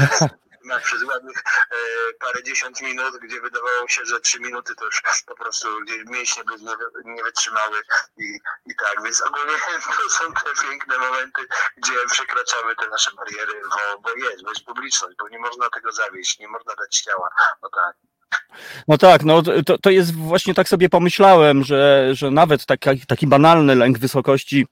[0.65, 1.36] na przez ładnych
[1.70, 1.77] e,
[2.20, 6.44] parę dziesiąt minut, gdzie wydawało się, że trzy minuty to już po prostu gdzie mięśnie
[6.44, 6.74] by nie,
[7.15, 7.82] nie wytrzymały
[8.16, 9.53] i, i tak, więc ogólnie
[10.03, 11.43] to są te piękne momenty,
[11.77, 15.93] gdzie przekraczamy te nasze bariery, bo, bo jest, bo jest publiczność, bo nie można tego
[15.93, 17.28] zawieść, nie można dać ciała,
[17.62, 17.97] no tak.
[18.89, 23.27] No tak, no to, to jest właśnie tak sobie pomyślałem, że, że nawet taki, taki
[23.27, 24.66] banalny lęk wysokości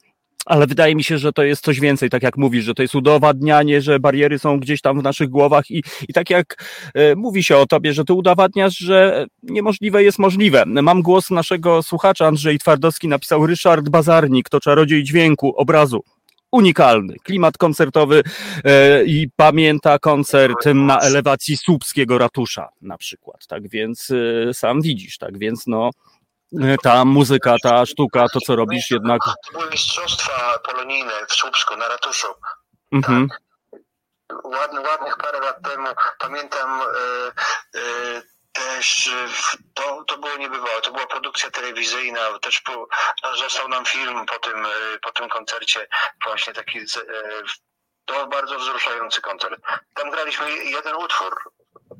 [0.46, 2.94] ale wydaje mi się, że to jest coś więcej, tak jak mówisz, że to jest
[2.94, 6.64] udowadnianie, że bariery są gdzieś tam w naszych głowach i, i tak jak
[6.94, 10.64] e, mówi się o tobie, że ty udowadniasz, że niemożliwe jest możliwe.
[10.66, 16.02] Mam głos naszego słuchacza, Andrzej Twardowski napisał Ryszard Bazarnik, to czarodziej dźwięku, obrazu.
[16.54, 18.22] Unikalny, klimat koncertowy
[18.64, 25.18] e, i pamięta koncert na elewacji Słupskiego ratusza na przykład, tak więc e, sam widzisz,
[25.18, 25.90] tak więc no
[26.82, 29.20] ta muzyka, ta sztuka, to co robisz jednak.
[29.24, 32.28] To były mistrzostwa polonijne w Słupsku na ratuszu.
[32.92, 33.28] Mhm.
[33.28, 33.40] Tak.
[34.44, 36.84] Ładny, ładnych parę lat temu pamiętam e,
[37.80, 38.22] e,
[38.54, 39.10] też
[39.74, 42.86] to, to było niebywałe, to była produkcja telewizyjna, też po,
[43.22, 45.86] no, został nam film po tym, e, po tym koncercie,
[46.24, 46.82] właśnie taki e,
[48.04, 49.60] to bardzo wzruszający koncert.
[49.94, 51.52] Tam graliśmy jeden utwór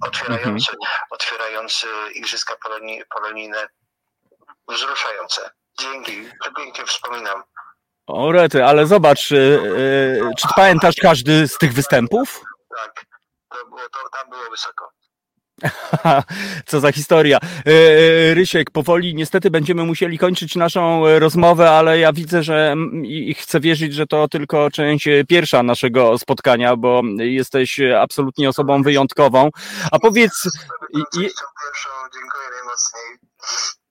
[0.06, 0.78] otwierający, mhm.
[1.10, 3.68] otwierający Igrzyska Poloni, Polonijne
[4.68, 5.50] wzruszające.
[5.80, 7.42] Dzięki, pięknie wspominam.
[8.06, 12.40] O rety, ale zobacz, yy, czy pamiętasz każdy z tych występów?
[12.76, 13.04] Tak,
[13.48, 14.90] to było, to, tam było wysoko.
[16.66, 17.38] Co za historia.
[17.66, 23.60] Yy, Rysiek, powoli niestety będziemy musieli kończyć naszą rozmowę, ale ja widzę, że i chcę
[23.60, 29.50] wierzyć, że to tylko część pierwsza naszego spotkania, bo jesteś absolutnie osobą wyjątkową.
[29.92, 30.42] A powiedz...
[32.14, 33.83] Dziękuję najmocniej.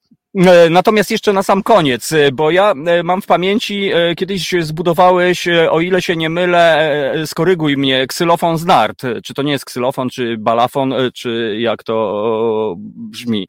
[0.69, 2.73] Natomiast jeszcze na sam koniec, bo ja
[3.03, 6.93] mam w pamięci, kiedyś zbudowałeś, o ile się nie mylę,
[7.25, 9.01] skoryguj mnie, ksylofon z nart.
[9.23, 13.47] Czy to nie jest ksylofon, czy balafon, czy jak to brzmi?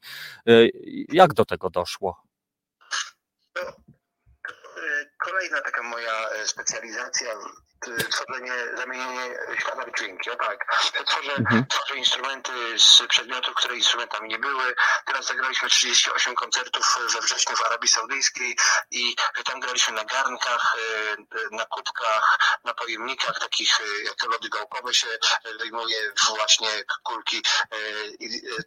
[1.11, 2.21] Jak do tego doszło?
[5.25, 6.13] Kolejna taka moja
[6.45, 7.27] specjalizacja
[7.79, 10.29] tworzenie, zamienienie świata w dźwięki.
[10.29, 10.65] O tak,
[11.05, 11.65] tworzę, mhm.
[11.67, 14.75] tworzę instrumenty z przedmiotów, które instrumentami nie były.
[15.05, 18.57] Teraz zagraliśmy 38 koncertów we wrześniu w Arabii Saudyjskiej
[18.91, 19.15] i
[19.45, 20.75] tam graliśmy na garnkach,
[21.51, 25.07] na kubkach, na pojemnikach takich, jak to lody gałkowe się
[25.59, 26.69] wyjmuje właśnie
[27.03, 27.41] kulki,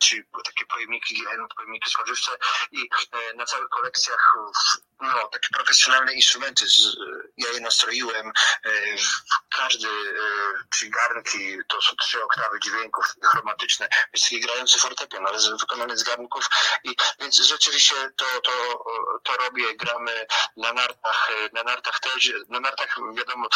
[0.00, 1.24] czy takie pojemniki,
[1.56, 2.32] pojemniki spożywcze
[2.72, 2.88] i
[3.36, 4.34] na całych kolekcjach
[5.00, 6.64] no, takie profesjonalne instrumenty,
[7.36, 8.32] ja je nastroiłem
[9.50, 9.88] każdy,
[10.70, 16.02] czyli garnki, to są trzy oktawy dźwięków chromatyczne, jest taki grający fortepian, ale wykonany z
[16.02, 16.44] garnków.
[16.84, 18.84] I więc rzeczywiście to, to,
[19.22, 20.26] to robię, gramy
[20.56, 23.48] na nartach, na nartach też, na nartach wiadomo,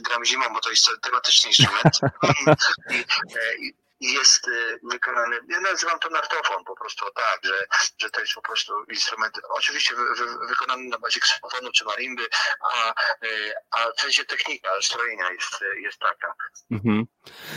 [0.00, 2.00] gram zimą, bo to jest tematyczny instrument.
[2.90, 7.66] I, i jest y, wykonany, ja nazywam to nartofon po prostu tak, że,
[7.98, 12.26] że to jest po prostu instrument, oczywiście wy, wy, wykonany na bazie ksylofonu czy marimby,
[12.74, 12.90] a,
[13.26, 16.34] y, a w sensie technika strojenia jest, jest taka.
[16.70, 17.06] Mhm.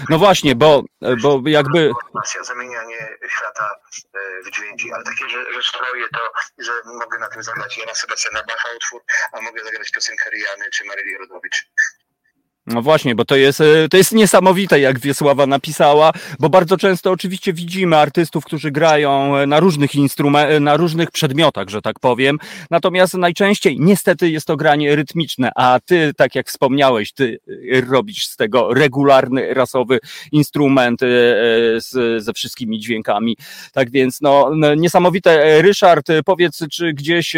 [0.10, 0.84] No właśnie, bo,
[1.22, 1.92] bo jakby...
[2.42, 3.76] Zamienianie świata
[4.16, 7.96] y, w dźwięki, ale takie, że, że stroje to, że mogę na tym zagrać Jana
[7.96, 9.02] Sebastiana Bacha utwór,
[9.32, 11.66] a mogę zagrać piosenkę Riany czy Maryli Rodowicz.
[12.70, 17.12] No właśnie, bo to jest, e, to jest niesamowite, jak Wiesława napisała, bo bardzo często
[17.12, 22.00] oczywiście widzimy artystów, którzy grają e, na różnych instrumentach, e, na różnych przedmiotach, że tak
[22.00, 22.38] powiem.
[22.72, 27.40] Natomiast najczęściej niestety jest to granie rytmiczne, a ty, tak jak wspomniałeś, ty
[27.90, 30.00] robisz z tego regularny, rasowy
[30.32, 31.00] instrument
[31.78, 33.38] z, ze wszystkimi dźwiękami.
[33.74, 35.62] Tak więc, no, niesamowite.
[35.62, 37.36] Ryszard, powiedz, czy gdzieś,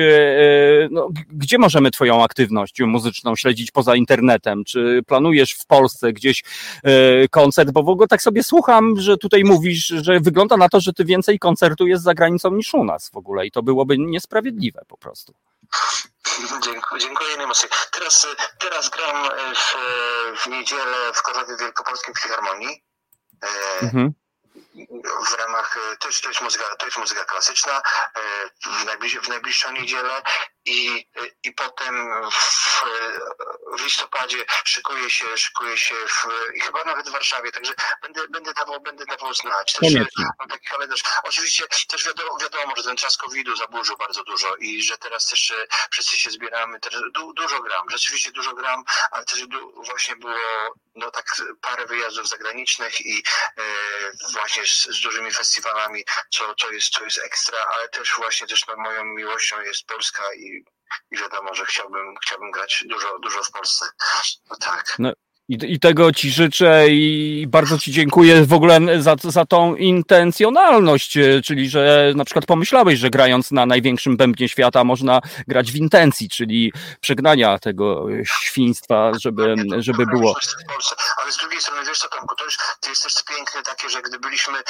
[0.92, 4.64] no, gdzie możemy twoją aktywność muzyczną śledzić poza internetem?
[4.64, 6.44] Czy planujesz planujesz w Polsce gdzieś
[6.84, 10.80] e, koncert, bo w ogóle tak sobie słucham, że tutaj mówisz, że wygląda na to,
[10.80, 14.82] że ty więcej koncertujesz za granicą niż u nas w ogóle i to byłoby niesprawiedliwe
[14.88, 15.34] po prostu.
[16.64, 17.30] Dziękuję, dziękuję
[17.92, 18.28] Teraz,
[18.60, 19.76] teraz gram w,
[20.42, 22.84] w niedzielę w Korzowie Wielkopolskim Filharmonii.
[23.44, 24.14] E, mhm
[25.30, 27.82] w ramach, to jest, to jest, muzyka, to jest muzyka klasyczna e,
[28.70, 30.22] w, najbliż, w najbliższą niedzielę
[30.66, 31.08] i,
[31.44, 32.84] i potem w,
[33.78, 38.54] w listopadzie szykuje się, szykuje się w, i chyba nawet w Warszawie, także będę, będę
[38.54, 39.74] dawał, będę dawał znać.
[39.74, 39.94] Też
[40.40, 41.04] mam taki kalendarz.
[41.24, 45.52] Oczywiście też wiadomo, wiadomo, że ten czas COVID-u zaburzył bardzo dużo i że teraz też
[45.52, 50.16] e, wszyscy się zbieramy, też du, dużo gram, rzeczywiście dużo gram, ale też du, właśnie
[50.16, 50.36] było
[50.96, 51.26] no tak
[51.62, 53.24] parę wyjazdów zagranicznych i
[53.58, 53.64] e,
[54.32, 58.68] właśnie z, z, dużymi festiwalami, co, co, jest, co jest ekstra, ale też właśnie też
[58.68, 60.61] no, moją miłością jest Polska i,
[61.12, 63.86] i wiadomo, że chciałbym, chciałbym grać dużo, dużo w Polsce.
[64.50, 64.96] No tak.
[65.00, 65.14] No.
[65.52, 71.18] I, I, tego Ci życzę i bardzo Ci dziękuję w ogóle za, za tą intencjonalność,
[71.18, 75.76] e, czyli że na przykład pomyślałeś, że grając na największym bębnie świata można grać w
[75.76, 78.06] intencji, czyli przegnania tego
[78.44, 80.36] świństwa, żeby, żeby było.
[81.18, 84.02] Ale z drugiej strony, wiesz co Tomku, to, jest, to jest też piękne takie, że
[84.02, 84.64] gdy byliśmy, e,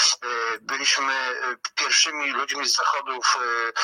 [0.61, 3.37] byliśmy e, pierwszymi ludźmi z zachodu w,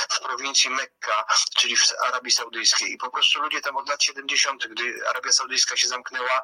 [0.10, 1.26] w prowincji Mekka,
[1.58, 5.78] czyli w Arabii Saudyjskiej i po prostu ludzie tam od lat 70., gdy Arabia Saudyjska
[5.78, 6.42] się zamknęła,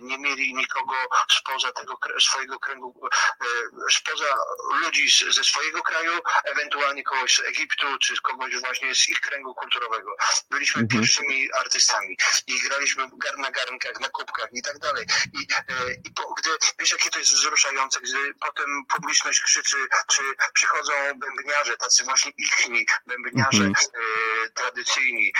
[0.00, 0.94] nie mieli nikogo
[1.30, 3.08] spoza tego swojego kręgu,
[3.40, 3.44] e,
[3.90, 4.34] spoza
[4.82, 6.12] ludzi ze swojego kraju,
[6.44, 10.16] ewentualnie kogoś z Egiptu, czy kogoś właśnie z ich kręgu kulturowego.
[10.50, 11.00] Byliśmy mhm.
[11.00, 12.16] pierwszymi artystami
[12.46, 13.08] i graliśmy
[13.38, 15.06] na garnkach, na kubkach i tak dalej.
[15.32, 19.76] I, e, i po, gdy, wiesz jakie to jest wzruszające, gdy potem publiczność krzyczy,
[20.08, 23.74] czy przychodzą bębniarze, tacy właśnie ichni bębniarze mhm.
[23.74, 25.32] e, tradycyjni,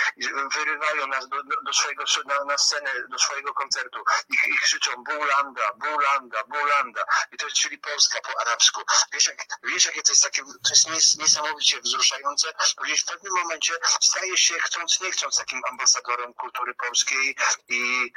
[0.55, 4.91] wyrywają nas do, do, do swojego, na, na scenę, do swojego koncertu i, i krzyczą
[5.03, 7.05] Bulanda, Bulanda, Bulanda.
[7.31, 8.81] I to jest czyli Polska po arabsku.
[9.13, 12.53] Wiesz, jak, wiesz jakie to jest takie, to jest niesamowicie wzruszające,
[12.83, 17.35] gdzieś w pewnym momencie staje się, chcąc nie chcąc, takim ambasadorem kultury polskiej
[17.69, 18.11] i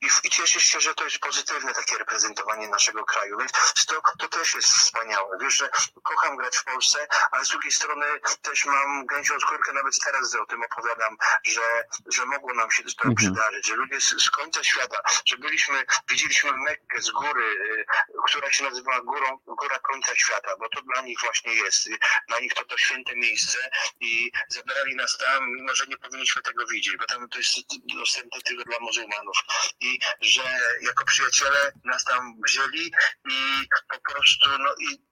[0.00, 3.52] i, I cieszysz się, że to jest pozytywne takie reprezentowanie naszego kraju, więc
[3.86, 5.38] to, to też jest wspaniałe.
[5.40, 5.68] Wiesz, że
[6.02, 8.06] kocham grać w Polsce, ale z drugiej strony
[8.42, 12.90] też mam gęsią skórkę, nawet teraz o tym opowiadam, że, że mogło nam się to
[12.90, 13.16] mhm.
[13.16, 17.86] przydarzyć, że ludzie z, z, końca świata, że byliśmy, widzieliśmy Mekkę z góry, y,
[18.26, 21.88] która się nazywa górą, góra końca świata, bo to dla nich właśnie jest.
[22.28, 23.58] Dla nich to to święte miejsce
[24.00, 27.54] i zabrali nas tam, mimo że nie powinniśmy tego widzieć, bo tam to jest
[27.96, 29.36] dostępne tylko dla muzułmanów
[29.80, 29.85] i
[30.20, 30.42] że
[30.82, 32.90] jako przyjaciele nas tam wzięli
[33.30, 35.06] i po prostu, no i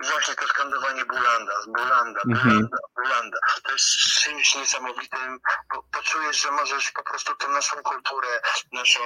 [0.00, 2.48] właśnie to skandowanie Bulanda, Bulanda, mhm.
[2.48, 3.86] Bulanda, Bulanda, to jest
[4.22, 5.38] czymś niesamowitym,
[5.74, 8.40] bo poczujesz, że możesz po prostu tę naszą kulturę,
[8.72, 9.00] naszą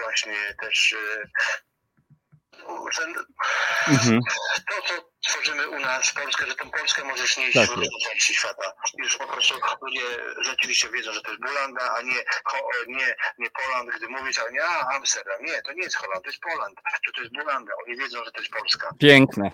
[0.00, 1.22] właśnie też e,
[2.92, 3.04] że
[3.88, 4.20] mhm.
[4.68, 8.34] to, co tworzymy u nas Polskę, że tą Polskę możesz nieść tak w różne części
[8.34, 8.72] świata.
[8.98, 10.00] Już po prostu ludzie
[10.44, 12.20] rzeczywiście wiedzą, że to jest Bulanda, a nie,
[12.88, 15.34] nie, nie Poland, gdy mówisz, a nie, a Amsterdam.
[15.42, 16.76] Nie, to nie jest Holand, to jest Poland,
[17.06, 17.72] że to jest Bulanda.
[17.86, 18.88] Oni wiedzą, że to jest Polska.
[18.98, 19.50] Piękne.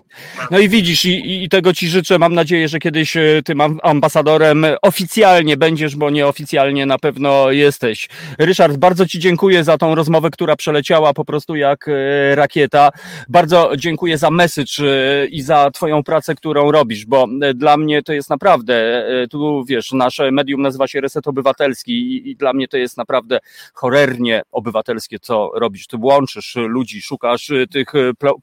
[0.51, 2.19] No i widzisz, i, i tego ci życzę.
[2.19, 8.09] Mam nadzieję, że kiedyś e, tym ambasadorem oficjalnie będziesz, bo nieoficjalnie na pewno jesteś.
[8.39, 12.89] Ryszard, bardzo ci dziękuję za tą rozmowę, która przeleciała po prostu jak e, rakieta.
[13.27, 18.13] Bardzo dziękuję za message e, i za Twoją pracę, którą robisz, bo dla mnie to
[18.13, 22.77] jest naprawdę, tu wiesz, nasze medium nazywa się Reset Obywatelski i, i dla mnie to
[22.77, 23.39] jest naprawdę
[23.73, 25.87] horrornie obywatelskie, co robisz.
[25.87, 27.87] Ty łączysz ludzi, szukasz tych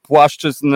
[0.01, 0.75] płaszczyzn,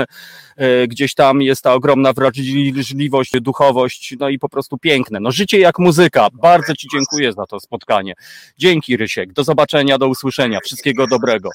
[0.87, 5.19] gdzieś tam jest ta ogromna wrażliwość, duchowość, no i po prostu piękne.
[5.19, 6.27] No życie jak muzyka.
[6.33, 8.13] Bardzo Ci dziękuję za to spotkanie.
[8.57, 9.33] Dzięki Rysiek.
[9.33, 10.59] Do zobaczenia, do usłyszenia.
[10.65, 11.49] Wszystkiego dobrego.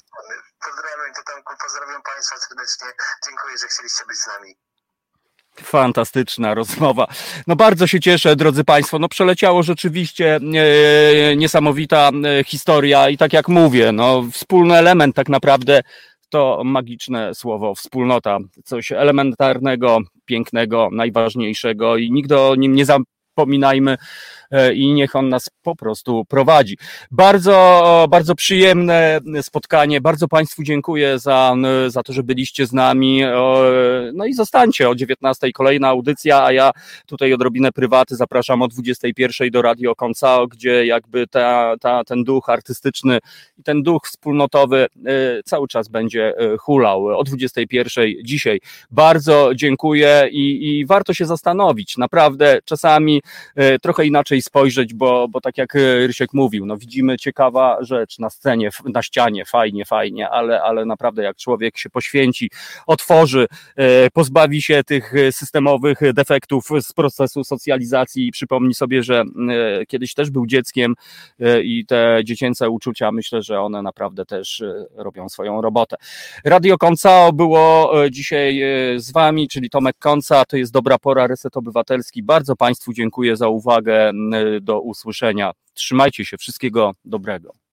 [0.65, 2.87] Pozdrawiam Totemku, pozdrawiam Państwa serdecznie.
[3.25, 4.66] Dziękuję, że chcieliście być z nami.
[5.61, 7.07] Fantastyczna rozmowa.
[7.47, 8.99] No bardzo się cieszę, drodzy Państwo.
[8.99, 15.29] No przeleciało rzeczywiście e, niesamowita e, historia i tak jak mówię, no wspólny element tak
[15.29, 15.81] naprawdę
[16.29, 23.97] to magiczne słowo wspólnota, coś elementarnego, pięknego, najważniejszego i nigdy o nim nie zapominajmy
[24.75, 26.77] i niech on nas po prostu prowadzi.
[27.11, 30.01] Bardzo, bardzo przyjemne spotkanie.
[30.01, 31.55] Bardzo Państwu dziękuję za,
[31.87, 33.21] za to, że byliście z nami.
[34.13, 36.71] No i zostańcie o 19 kolejna audycja, a ja
[37.05, 42.49] tutaj odrobinę prywaty zapraszam o 21 do Radio Koncao, gdzie jakby ta, ta, ten duch
[42.49, 43.19] artystyczny
[43.57, 47.07] i ten duch wspólnotowy e, cały czas będzie e, hulał.
[47.07, 48.59] O 21 dzisiaj.
[48.91, 51.97] Bardzo dziękuję i, i warto się zastanowić.
[51.97, 53.21] Naprawdę czasami
[53.81, 58.19] trochę inaczej inaczej spojrzeć, bo, bo tak jak e, Rysiek mówił, no widzimy ciekawa rzecz
[58.19, 62.49] na scenie, na ścianie, fajnie, fajnie, ale, ale naprawdę jak człowiek się poświęci,
[62.87, 69.23] otworzy, e, pozbawi się tych systemowych defektów z procesu socjalizacji i przypomni sobie, że
[69.79, 70.95] e, kiedyś też był dzieckiem
[71.63, 74.63] i te dziecięce uczucia, myślę, że one naprawdę też
[74.95, 75.95] robią swoją robotę.
[76.45, 78.61] Radio Koncao było dzisiaj
[78.95, 82.23] z Wami, czyli Tomek Konca, to jest dobra pora, Reset Obywatelski.
[82.23, 84.11] Bardzo Państwu dziękuję za uwagę
[84.61, 85.51] do usłyszenia.
[85.73, 87.66] Trzymajcie się, wszystkiego dobrego.